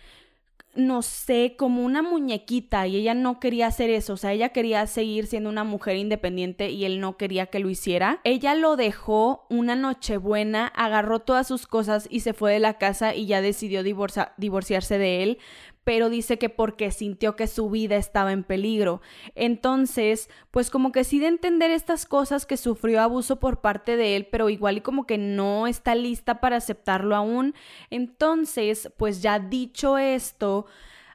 no 0.76 1.02
sé, 1.02 1.56
como 1.58 1.84
una 1.84 2.02
muñequita 2.02 2.88
y 2.88 2.98
ella 2.98 3.14
no 3.14 3.40
quería 3.40 3.68
hacer 3.68 3.90
eso, 3.90 4.14
o 4.14 4.18
sea, 4.18 4.34
ella 4.34 4.50
quería 4.50 4.86
seguir 4.88 5.28
siendo 5.28 5.50
una 5.50 5.64
mujer 5.64 5.98
independiente 5.98 6.70
y 6.70 6.86
él 6.86 7.00
no 7.00 7.18
quería 7.18 7.48
que 7.48 7.60
lo 7.60 7.70
hiciera. 7.70 8.20
Ella 8.24 8.56
lo 8.56 8.76
dejó 8.76 9.46
una 9.50 9.76
noche 9.76 10.18
buena, 10.18 10.68
agarró 10.68 11.20
todas 11.20 11.48
sus 11.48 11.68
cosas 11.68 12.08
y 12.10 12.22
se 12.22 12.34
fue 12.34 12.54
de 12.54 12.60
la 12.60 12.78
casa 12.78 13.16
y 13.16 13.26
ya 13.26 13.42
decidió 13.42 13.84
divorciarse 13.84 14.98
de 14.98 15.24
él, 15.24 15.38
pero 15.86 16.10
dice 16.10 16.38
que 16.38 16.50
porque 16.50 16.92
sintió 16.92 17.38
que 17.38 17.48
su 17.48 17.70
vida 17.70 17.96
estaba 17.96 18.34
en 18.34 18.44
peligro. 18.44 19.02
Entonces, 19.36 20.30
pues 20.52 20.70
como 20.70 20.92
que 20.92 21.06
sí 21.06 21.20
de 21.20 21.28
entender 21.28 21.72
estas 21.72 22.06
cosas 22.06 22.46
que 22.46 22.58
sufrió 22.58 23.02
abuso 23.02 23.40
por 23.40 23.62
parte 23.62 23.96
de 23.96 24.18
él, 24.18 24.28
pero 24.30 24.50
igual 24.50 24.78
y 24.78 24.82
como 24.82 25.06
que 25.06 25.18
no 25.18 25.68
está 25.68 25.96
lista 25.96 26.42
para 26.42 26.58
aceptarlo 26.58 27.16
aún. 27.16 27.54
Entonces, 27.92 28.92
pues 28.98 29.22
ya 29.22 29.38
dicho 29.40 30.00
esto, 30.00 30.66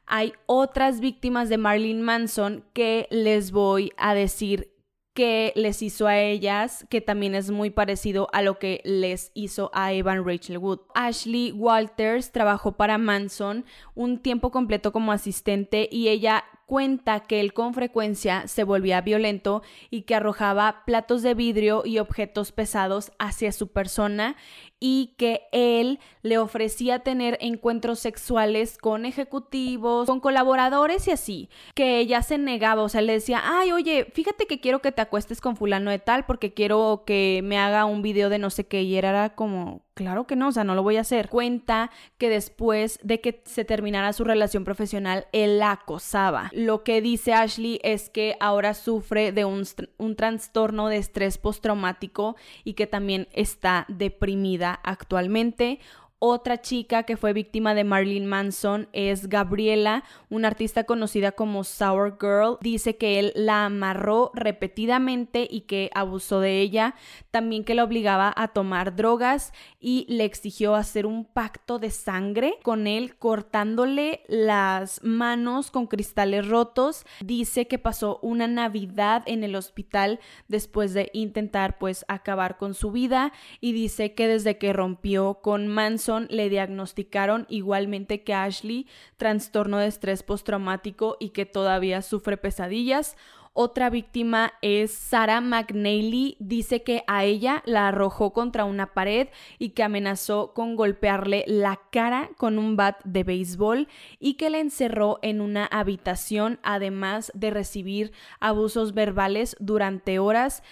hay 0.05 0.33
otras 0.45 1.01
víctimas 1.01 1.49
de 1.49 1.57
Marilyn 1.57 2.01
Manson 2.01 2.63
que 2.73 3.07
les 3.11 3.51
voy 3.51 3.91
a 3.97 4.13
decir 4.13 4.70
que 5.13 5.51
les 5.55 5.81
hizo 5.81 6.07
a 6.07 6.19
ellas, 6.19 6.85
que 6.89 7.01
también 7.01 7.35
es 7.35 7.51
muy 7.51 7.69
parecido 7.69 8.29
a 8.31 8.41
lo 8.41 8.59
que 8.59 8.81
les 8.85 9.31
hizo 9.33 9.69
a 9.73 9.91
Evan 9.91 10.25
Rachel 10.25 10.57
Wood. 10.57 10.79
Ashley 10.95 11.51
Walters 11.51 12.31
trabajó 12.31 12.73
para 12.73 12.97
Manson 12.97 13.65
un 13.93 14.19
tiempo 14.19 14.51
completo 14.51 14.91
como 14.91 15.11
asistente 15.11 15.89
y 15.91 16.07
ella 16.07 16.45
cuenta 16.71 17.19
que 17.19 17.41
él 17.41 17.51
con 17.51 17.73
frecuencia 17.73 18.47
se 18.47 18.63
volvía 18.63 19.01
violento 19.01 19.61
y 19.89 20.03
que 20.03 20.15
arrojaba 20.15 20.83
platos 20.85 21.21
de 21.21 21.33
vidrio 21.33 21.83
y 21.83 21.99
objetos 21.99 22.53
pesados 22.53 23.11
hacia 23.19 23.51
su 23.51 23.67
persona 23.67 24.37
y 24.79 25.15
que 25.17 25.41
él 25.51 25.99
le 26.21 26.37
ofrecía 26.37 26.99
tener 26.99 27.37
encuentros 27.41 27.99
sexuales 27.99 28.77
con 28.77 29.05
ejecutivos, 29.05 30.07
con 30.07 30.21
colaboradores 30.21 31.09
y 31.09 31.11
así, 31.11 31.49
que 31.75 31.99
ella 31.99 32.21
se 32.23 32.37
negaba, 32.37 32.83
o 32.83 32.87
sea, 32.87 33.01
le 33.01 33.11
decía, 33.11 33.41
ay, 33.43 33.73
oye, 33.73 34.07
fíjate 34.13 34.47
que 34.47 34.61
quiero 34.61 34.79
que 34.79 34.93
te 34.93 35.01
acuestes 35.01 35.41
con 35.41 35.57
fulano 35.57 35.91
de 35.91 35.99
tal 35.99 36.25
porque 36.25 36.53
quiero 36.53 37.03
que 37.05 37.41
me 37.43 37.59
haga 37.59 37.83
un 37.83 38.01
video 38.01 38.29
de 38.29 38.39
no 38.39 38.49
sé 38.49 38.65
qué 38.65 38.83
y 38.83 38.95
era 38.95 39.35
como, 39.35 39.81
claro 40.01 40.25
que 40.25 40.35
no, 40.35 40.47
o 40.47 40.51
sea, 40.51 40.63
no 40.63 40.75
lo 40.75 40.83
voy 40.83 40.97
a 40.97 41.01
hacer. 41.01 41.29
Cuenta 41.29 41.91
que 42.17 42.29
después 42.29 42.99
de 43.03 43.21
que 43.21 43.41
se 43.45 43.65
terminara 43.65 44.13
su 44.13 44.23
relación 44.23 44.63
profesional, 44.63 45.27
él 45.31 45.59
la 45.59 45.71
acosaba. 45.71 46.49
Lo 46.53 46.83
que 46.83 47.01
dice 47.01 47.33
Ashley 47.33 47.79
es 47.83 48.09
que 48.09 48.35
ahora 48.39 48.73
sufre 48.73 49.31
de 49.31 49.45
un, 49.45 49.63
un 49.97 50.15
trastorno 50.15 50.87
de 50.87 50.97
estrés 50.97 51.37
postraumático 51.37 52.35
y 52.63 52.73
que 52.73 52.87
también 52.87 53.27
está 53.31 53.85
deprimida 53.87 54.79
actualmente. 54.83 55.79
Otra 56.23 56.61
chica 56.61 57.01
que 57.01 57.17
fue 57.17 57.33
víctima 57.33 57.73
de 57.73 57.83
Marilyn 57.83 58.27
Manson 58.27 58.87
es 58.93 59.27
Gabriela, 59.27 60.03
una 60.29 60.49
artista 60.49 60.83
conocida 60.83 61.31
como 61.31 61.63
Sour 61.63 62.19
Girl. 62.21 62.59
Dice 62.61 62.95
que 62.95 63.17
él 63.17 63.33
la 63.35 63.65
amarró 63.65 64.29
repetidamente 64.35 65.47
y 65.49 65.61
que 65.61 65.89
abusó 65.95 66.39
de 66.39 66.59
ella, 66.59 66.93
también 67.31 67.63
que 67.63 67.73
la 67.73 67.83
obligaba 67.83 68.31
a 68.37 68.49
tomar 68.49 68.95
drogas 68.95 69.51
y 69.79 70.05
le 70.09 70.25
exigió 70.25 70.75
hacer 70.75 71.07
un 71.07 71.25
pacto 71.25 71.79
de 71.79 71.89
sangre 71.89 72.59
con 72.61 72.85
él, 72.85 73.15
cortándole 73.17 74.21
las 74.27 75.03
manos 75.03 75.71
con 75.71 75.87
cristales 75.87 76.47
rotos. 76.47 77.03
Dice 77.21 77.65
que 77.65 77.79
pasó 77.79 78.19
una 78.21 78.45
Navidad 78.45 79.23
en 79.25 79.43
el 79.43 79.55
hospital 79.55 80.19
después 80.47 80.93
de 80.93 81.09
intentar 81.13 81.79
pues 81.79 82.05
acabar 82.07 82.59
con 82.59 82.75
su 82.75 82.91
vida 82.91 83.33
y 83.59 83.71
dice 83.71 84.13
que 84.13 84.27
desde 84.27 84.59
que 84.59 84.71
rompió 84.71 85.39
con 85.41 85.65
Manson 85.65 86.10
le 86.19 86.49
diagnosticaron 86.49 87.45
igualmente 87.49 88.23
que 88.23 88.33
Ashley 88.33 88.87
trastorno 89.17 89.77
de 89.77 89.87
estrés 89.87 90.23
postraumático 90.23 91.17
y 91.19 91.29
que 91.29 91.45
todavía 91.45 92.01
sufre 92.01 92.37
pesadillas. 92.37 93.15
Otra 93.53 93.89
víctima 93.89 94.53
es 94.61 94.91
Sarah 94.91 95.41
McNally. 95.41 96.37
Dice 96.39 96.83
que 96.83 97.03
a 97.07 97.25
ella 97.25 97.61
la 97.65 97.89
arrojó 97.89 98.31
contra 98.31 98.63
una 98.63 98.93
pared 98.93 99.27
y 99.59 99.71
que 99.71 99.83
amenazó 99.83 100.53
con 100.53 100.77
golpearle 100.77 101.43
la 101.47 101.81
cara 101.91 102.29
con 102.37 102.57
un 102.57 102.77
bat 102.77 103.03
de 103.03 103.25
béisbol 103.25 103.89
y 104.19 104.35
que 104.35 104.49
la 104.49 104.59
encerró 104.59 105.19
en 105.21 105.41
una 105.41 105.65
habitación 105.65 106.59
además 106.63 107.29
de 107.35 107.51
recibir 107.51 108.13
abusos 108.39 108.93
verbales 108.93 109.57
durante 109.59 110.17
horas 110.17 110.63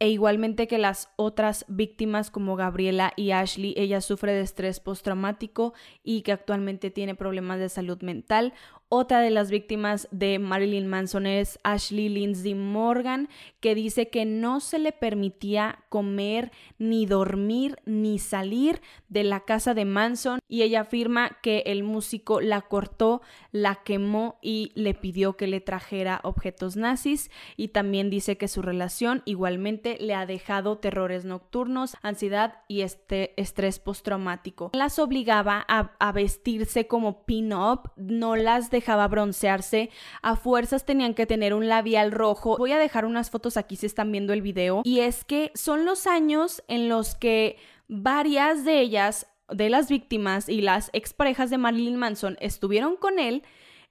e 0.00 0.08
igualmente 0.08 0.66
que 0.66 0.78
las 0.78 1.12
otras 1.16 1.66
víctimas 1.68 2.30
como 2.30 2.56
Gabriela 2.56 3.12
y 3.16 3.32
Ashley, 3.32 3.74
ella 3.76 4.00
sufre 4.00 4.32
de 4.32 4.40
estrés 4.40 4.80
postraumático 4.80 5.74
y 6.02 6.22
que 6.22 6.32
actualmente 6.32 6.90
tiene 6.90 7.14
problemas 7.14 7.58
de 7.58 7.68
salud 7.68 8.00
mental. 8.00 8.54
Otra 8.92 9.20
de 9.20 9.30
las 9.30 9.52
víctimas 9.52 10.08
de 10.10 10.40
Marilyn 10.40 10.88
Manson 10.88 11.24
es 11.24 11.60
Ashley 11.62 12.08
Lindsay 12.08 12.56
Morgan, 12.56 13.28
que 13.60 13.76
dice 13.76 14.08
que 14.08 14.24
no 14.24 14.58
se 14.58 14.80
le 14.80 14.90
permitía 14.90 15.84
comer, 15.88 16.50
ni 16.76 17.06
dormir, 17.06 17.76
ni 17.84 18.18
salir 18.18 18.82
de 19.08 19.22
la 19.22 19.44
casa 19.44 19.74
de 19.74 19.84
Manson 19.84 20.40
y 20.48 20.62
ella 20.62 20.80
afirma 20.80 21.38
que 21.40 21.62
el 21.66 21.84
músico 21.84 22.40
la 22.40 22.62
cortó, 22.62 23.22
la 23.52 23.76
quemó 23.76 24.40
y 24.42 24.72
le 24.74 24.94
pidió 24.94 25.36
que 25.36 25.46
le 25.46 25.60
trajera 25.60 26.18
objetos 26.24 26.74
nazis 26.74 27.30
y 27.56 27.68
también 27.68 28.10
dice 28.10 28.38
que 28.38 28.48
su 28.48 28.60
relación 28.60 29.22
igualmente 29.24 29.98
le 30.00 30.14
ha 30.14 30.26
dejado 30.26 30.78
terrores 30.78 31.24
nocturnos, 31.24 31.96
ansiedad 32.02 32.62
y 32.66 32.80
este 32.80 33.40
estrés 33.40 33.78
postraumático. 33.78 34.72
Las 34.72 34.98
obligaba 34.98 35.64
a, 35.68 35.92
a 36.00 36.10
vestirse 36.10 36.88
como 36.88 37.24
pin-up, 37.24 37.92
no 37.94 38.34
las 38.34 38.68
dejaba 38.70 38.79
dejaba 38.80 39.06
broncearse, 39.08 39.90
a 40.22 40.36
fuerzas 40.36 40.86
tenían 40.86 41.14
que 41.14 41.26
tener 41.26 41.54
un 41.54 41.68
labial 41.68 42.12
rojo. 42.12 42.56
Voy 42.56 42.72
a 42.72 42.78
dejar 42.78 43.04
unas 43.04 43.30
fotos 43.30 43.56
aquí 43.56 43.76
si 43.76 43.86
están 43.86 44.10
viendo 44.10 44.32
el 44.32 44.42
video. 44.42 44.80
Y 44.84 45.00
es 45.00 45.24
que 45.24 45.52
son 45.54 45.84
los 45.84 46.06
años 46.06 46.62
en 46.66 46.88
los 46.88 47.14
que 47.14 47.56
varias 47.88 48.64
de 48.64 48.80
ellas, 48.80 49.26
de 49.48 49.68
las 49.68 49.88
víctimas 49.88 50.48
y 50.48 50.62
las 50.62 50.90
exparejas 50.92 51.50
de 51.50 51.58
Marilyn 51.58 51.96
Manson, 51.96 52.36
estuvieron 52.40 52.96
con 52.96 53.18
él 53.18 53.42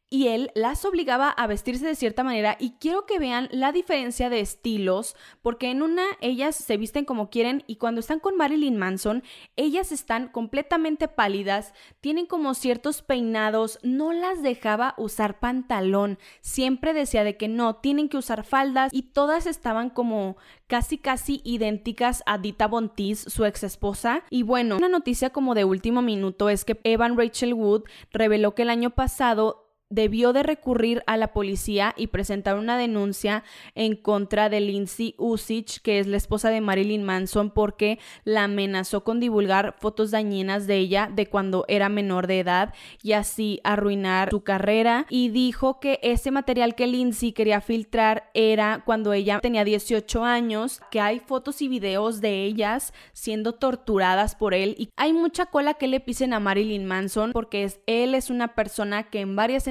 y 0.10 0.28
él 0.28 0.51
las 0.55 0.86
obligaba 0.86 1.30
a 1.30 1.47
vestirse 1.47 1.86
de 1.86 1.95
cierta 1.95 2.24
manera 2.24 2.57
y 2.60 2.72
quiero 2.80 3.05
que 3.05 3.20
vean 3.20 3.47
la 3.51 3.72
diferencia 3.72 4.30
de 4.30 4.39
estilos 4.39 5.16
porque 5.41 5.70
en 5.70 5.82
una 5.82 6.03
ellas 6.22 6.55
se 6.55 6.78
visten 6.78 7.05
como 7.05 7.30
quieren 7.30 7.64
y 7.68 7.76
cuando 7.76 7.99
están 7.99 8.20
con 8.20 8.36
Marilyn 8.36 8.78
Manson 8.78 9.24
ellas 9.55 9.91
están 9.91 10.30
completamente 10.30 11.07
pálidas, 11.07 11.74
tienen 12.01 12.26
como 12.26 12.53
ciertos 12.53 13.01
peinados, 13.01 13.80
no 13.84 14.14
las 14.14 14.41
dejaba 14.41 14.95
usar 14.97 15.39
pantalón, 15.39 16.18
siempre 16.41 16.93
decía 16.93 17.24
de 17.24 17.38
que 17.38 17.47
no, 17.47 17.76
tienen 17.76 18.10
que 18.10 18.18
usar 18.18 18.43
faldas 18.43 18.93
y 18.93 19.03
todas 19.03 19.45
estaban 19.45 19.89
como 19.89 20.38
casi 20.68 20.97
casi 20.97 21.41
idénticas 21.43 22.24
a 22.26 22.38
Dita 22.38 22.68
Bontis, 22.68 23.20
su 23.20 23.45
ex 23.45 23.64
esposa. 23.64 24.24
Y 24.30 24.43
bueno, 24.43 24.78
una 24.78 24.89
noticia 24.89 25.32
como 25.32 25.55
de 25.55 25.66
último 25.66 26.01
minuto 26.01 26.49
es 26.49 26.64
que 26.64 26.80
Evan 26.84 27.18
Rachel 27.18 27.53
Wood 27.53 27.84
reveló 28.12 28.55
que 28.55 28.62
el 28.62 28.70
año 28.70 28.91
pasado 28.91 29.68
debió 29.89 30.33
de 30.33 30.43
recurrir 30.43 31.03
a 31.07 31.17
la 31.17 31.33
policía 31.33 31.93
y 31.97 32.07
presentar 32.07 32.57
una 32.57 32.77
denuncia 32.77 33.43
en 33.75 33.95
contra 33.95 34.49
de 34.49 34.61
Lindsay 34.61 35.15
Usich, 35.17 35.81
que 35.81 35.99
es 35.99 36.07
la 36.07 36.17
esposa 36.17 36.49
de 36.49 36.61
Marilyn 36.61 37.03
Manson, 37.03 37.49
porque 37.49 37.99
la 38.23 38.45
amenazó 38.45 39.03
con 39.03 39.19
divulgar 39.19 39.75
fotos 39.79 40.11
dañinas 40.11 40.67
de 40.67 40.77
ella 40.77 41.09
de 41.13 41.27
cuando 41.27 41.65
era 41.67 41.89
menor 41.89 42.27
de 42.27 42.39
edad 42.39 42.73
y 43.01 43.13
así 43.13 43.59
arruinar 43.63 44.29
su 44.29 44.41
carrera. 44.41 45.05
Y 45.09 45.29
dijo 45.29 45.79
que 45.79 45.99
ese 46.03 46.31
material 46.31 46.75
que 46.75 46.87
Lindsay 46.87 47.31
quería 47.31 47.61
filtrar 47.61 48.29
era 48.33 48.83
cuando 48.85 49.13
ella 49.13 49.39
tenía 49.39 49.63
18 49.63 50.23
años, 50.23 50.81
que 50.91 51.01
hay 51.01 51.19
fotos 51.19 51.61
y 51.61 51.67
videos 51.67 52.21
de 52.21 52.43
ellas 52.43 52.93
siendo 53.13 53.53
torturadas 53.53 54.35
por 54.35 54.53
él 54.53 54.75
y 54.77 54.89
hay 54.95 55.13
mucha 55.13 55.45
cola 55.47 55.73
que 55.75 55.87
le 55.87 55.99
pisen 55.99 56.33
a 56.33 56.39
Marilyn 56.39 56.85
Manson 56.85 57.31
porque 57.31 57.63
es, 57.63 57.79
él 57.85 58.15
es 58.15 58.29
una 58.29 58.55
persona 58.55 59.03
que 59.03 59.21
en 59.21 59.35
varias 59.35 59.67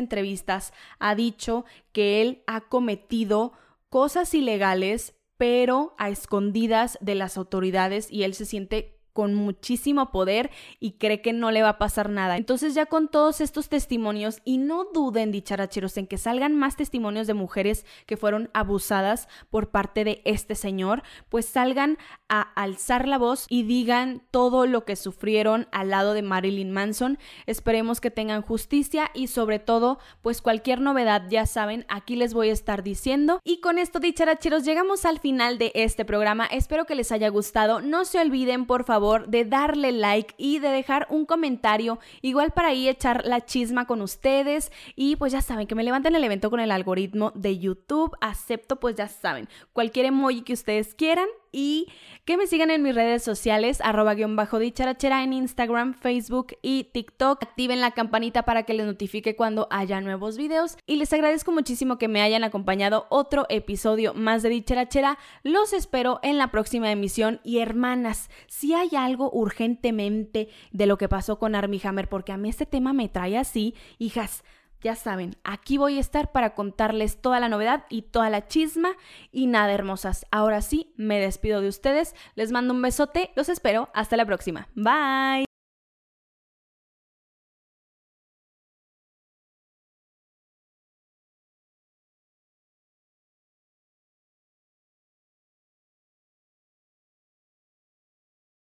ha 0.99 1.15
dicho 1.15 1.65
que 1.93 2.21
él 2.23 2.43
ha 2.47 2.63
cometido 2.63 3.53
cosas 3.89 4.35
ilegales, 4.35 5.15
pero 5.37 5.95
a 5.99 6.11
escondidas 6.11 6.99
de 7.01 7.15
las 7.15 7.37
autoridades 7.37 8.11
y 8.11 8.25
él 8.25 8.35
se 8.35 8.45
siente 8.45 8.98
con 9.19 9.35
muchísimo 9.35 10.13
poder 10.13 10.49
y 10.79 10.93
cree 10.93 11.21
que 11.23 11.33
no 11.33 11.51
le 11.51 11.63
va 11.63 11.71
a 11.71 11.79
pasar 11.79 12.09
nada. 12.09 12.37
Entonces 12.37 12.75
ya 12.75 12.87
con 12.87 13.09
todos 13.09 13.41
estos 13.41 13.69
testimonios 13.69 14.39
y 14.45 14.59
no 14.59 14.85
duden 14.95 15.33
dicharacheros 15.33 15.97
en 15.97 16.07
que 16.07 16.19
salgan 16.19 16.55
más 16.55 16.77
testimonios 16.77 17.27
de 17.27 17.35
mujeres 17.35 17.85
que 18.07 18.17
fueron 18.17 18.49
abusadas 18.55 19.27
por 19.51 19.71
parte 19.71 20.05
de 20.05 20.23
este 20.25 20.55
señor, 20.55 21.03
pues 21.31 21.47
salgan 21.47 21.99
a 22.29 22.43
alzar 22.43 23.09
la 23.09 23.19
voz 23.19 23.47
y 23.49 23.65
digan 23.65 24.23
todo 24.31 24.67
lo 24.67 24.85
que 24.85 24.95
sufrieron 24.95 25.67
al 25.73 25.91
lado 25.91 26.15
de 26.15 26.23
Marilyn 26.23 26.71
Manson. 26.71 27.19
Esperemos 27.47 28.01
que 28.01 28.13
tengan 28.13 28.43
justicia 28.43 29.11
y 29.15 29.27
sobre 29.27 29.59
todo, 29.59 29.99
pues 30.23 30.41
cualquier 30.43 30.81
novedad 30.81 31.25
ya 31.29 31.45
saben, 31.47 31.87
aquí 31.89 32.15
les 32.15 32.35
voy 32.35 32.51
a 32.51 32.53
estar 32.53 32.85
diciendo. 32.85 33.41
Y 33.43 33.61
con 33.61 33.81
esto 33.81 33.99
dicharacheros 33.99 34.65
llegamos 34.65 35.05
al 35.05 35.19
final 35.19 35.59
de 35.59 35.73
este 35.75 36.05
programa. 36.05 36.47
Espero 36.47 36.85
que 36.85 36.95
les 36.95 37.11
haya 37.11 37.31
gustado. 37.31 37.81
No 37.81 38.05
se 38.05 38.21
olviden, 38.21 38.67
por 38.67 38.85
de 39.17 39.45
darle 39.45 39.93
like 39.93 40.35
y 40.39 40.59
de 40.59 40.69
dejar 40.69 41.07
un 41.11 41.25
comentario, 41.25 41.99
igual 42.23 42.53
para 42.53 42.69
ahí 42.69 42.89
echar 42.89 43.25
la 43.25 43.45
chisma 43.45 43.87
con 43.87 44.03
ustedes. 44.03 44.71
Y 44.97 45.17
pues 45.17 45.33
ya 45.33 45.41
saben, 45.41 45.67
que 45.67 45.75
me 45.75 45.85
levanten 45.85 46.15
el 46.15 46.25
evento 46.25 46.51
con 46.51 46.61
el 46.61 46.71
algoritmo 46.71 47.33
de 47.35 47.59
YouTube. 47.59 48.17
Acepto, 48.21 48.77
pues 48.77 48.97
ya 48.97 49.09
saben, 49.09 49.49
cualquier 49.73 50.07
emoji 50.07 50.43
que 50.43 50.53
ustedes 50.53 50.95
quieran 50.95 51.29
y 51.53 51.87
que 52.25 52.37
me 52.37 52.47
sigan 52.47 52.71
en 52.71 52.83
mis 52.83 52.95
redes 52.95 53.23
sociales, 53.23 53.81
arroba 53.83 54.15
guion 54.15 54.37
bajo 54.37 54.59
dicharachera 54.59 55.23
en 55.23 55.33
Instagram, 55.33 55.95
Facebook 55.95 56.57
y 56.63 56.85
TikTok. 56.85 57.43
Activen 57.43 57.81
la 57.81 57.93
campanita 57.93 58.43
para 58.45 58.65
que 58.65 58.75
les 58.75 58.87
notifique 58.87 59.37
cuando 59.37 59.67
haya 59.71 60.01
nuevos 60.01 60.37
videos 60.37 60.77
y 60.87 60.97
les 60.97 61.13
agradezco 61.13 61.53
muchísimo 61.53 61.99
que 61.99 62.09
me 62.09 62.23
hayan 62.23 62.45
acompañado 62.45 63.07
otro 63.09 63.47
episodio 63.49 64.15
más 64.15 64.43
de 64.43 64.51
dicharachera. 64.51 65.19
Los 65.43 65.73
espero 65.73 66.21
en 66.23 66.39
la 66.39 66.51
próxima 66.51 66.91
emisión 66.91 67.41
y 67.45 67.59
hermanas, 67.59 68.31
si 68.47 68.75
hay 68.75 68.91
algo 68.97 69.31
urgentemente 69.33 70.49
de 70.73 70.87
lo 70.87 70.99
que 70.99 71.09
pasó 71.09 71.39
con 71.39 71.55
Armie 71.55 71.81
Hammer, 71.85 72.09
porque 72.09 72.33
a 72.33 72.37
mí 72.37 72.49
este 72.49 72.67
tema 72.67 72.93
me 72.93 73.09
trae 73.09 73.39
así, 73.39 73.75
hijas, 73.99 74.45
ya 74.83 74.95
saben, 74.95 75.37
aquí 75.45 75.79
voy 75.79 75.99
a 75.99 76.01
estar 76.01 76.33
para 76.33 76.55
contarles 76.55 77.21
toda 77.21 77.41
la 77.41 77.49
novedad 77.49 77.85
y 77.89 78.03
toda 78.03 78.31
la 78.31 78.47
chisma. 78.47 78.91
Y 79.33 79.47
nada, 79.47 79.73
hermosas, 79.73 80.27
ahora 80.31 80.63
sí, 80.63 80.93
me 80.97 81.19
despido 81.19 81.61
de 81.61 81.69
ustedes, 81.69 82.15
les 82.35 82.53
mando 82.53 82.75
un 82.75 82.83
besote, 82.83 83.31
los 83.37 83.49
espero, 83.49 83.89
hasta 83.95 84.17
la 84.17 84.27
próxima. 84.27 84.69
Bye. 84.75 85.48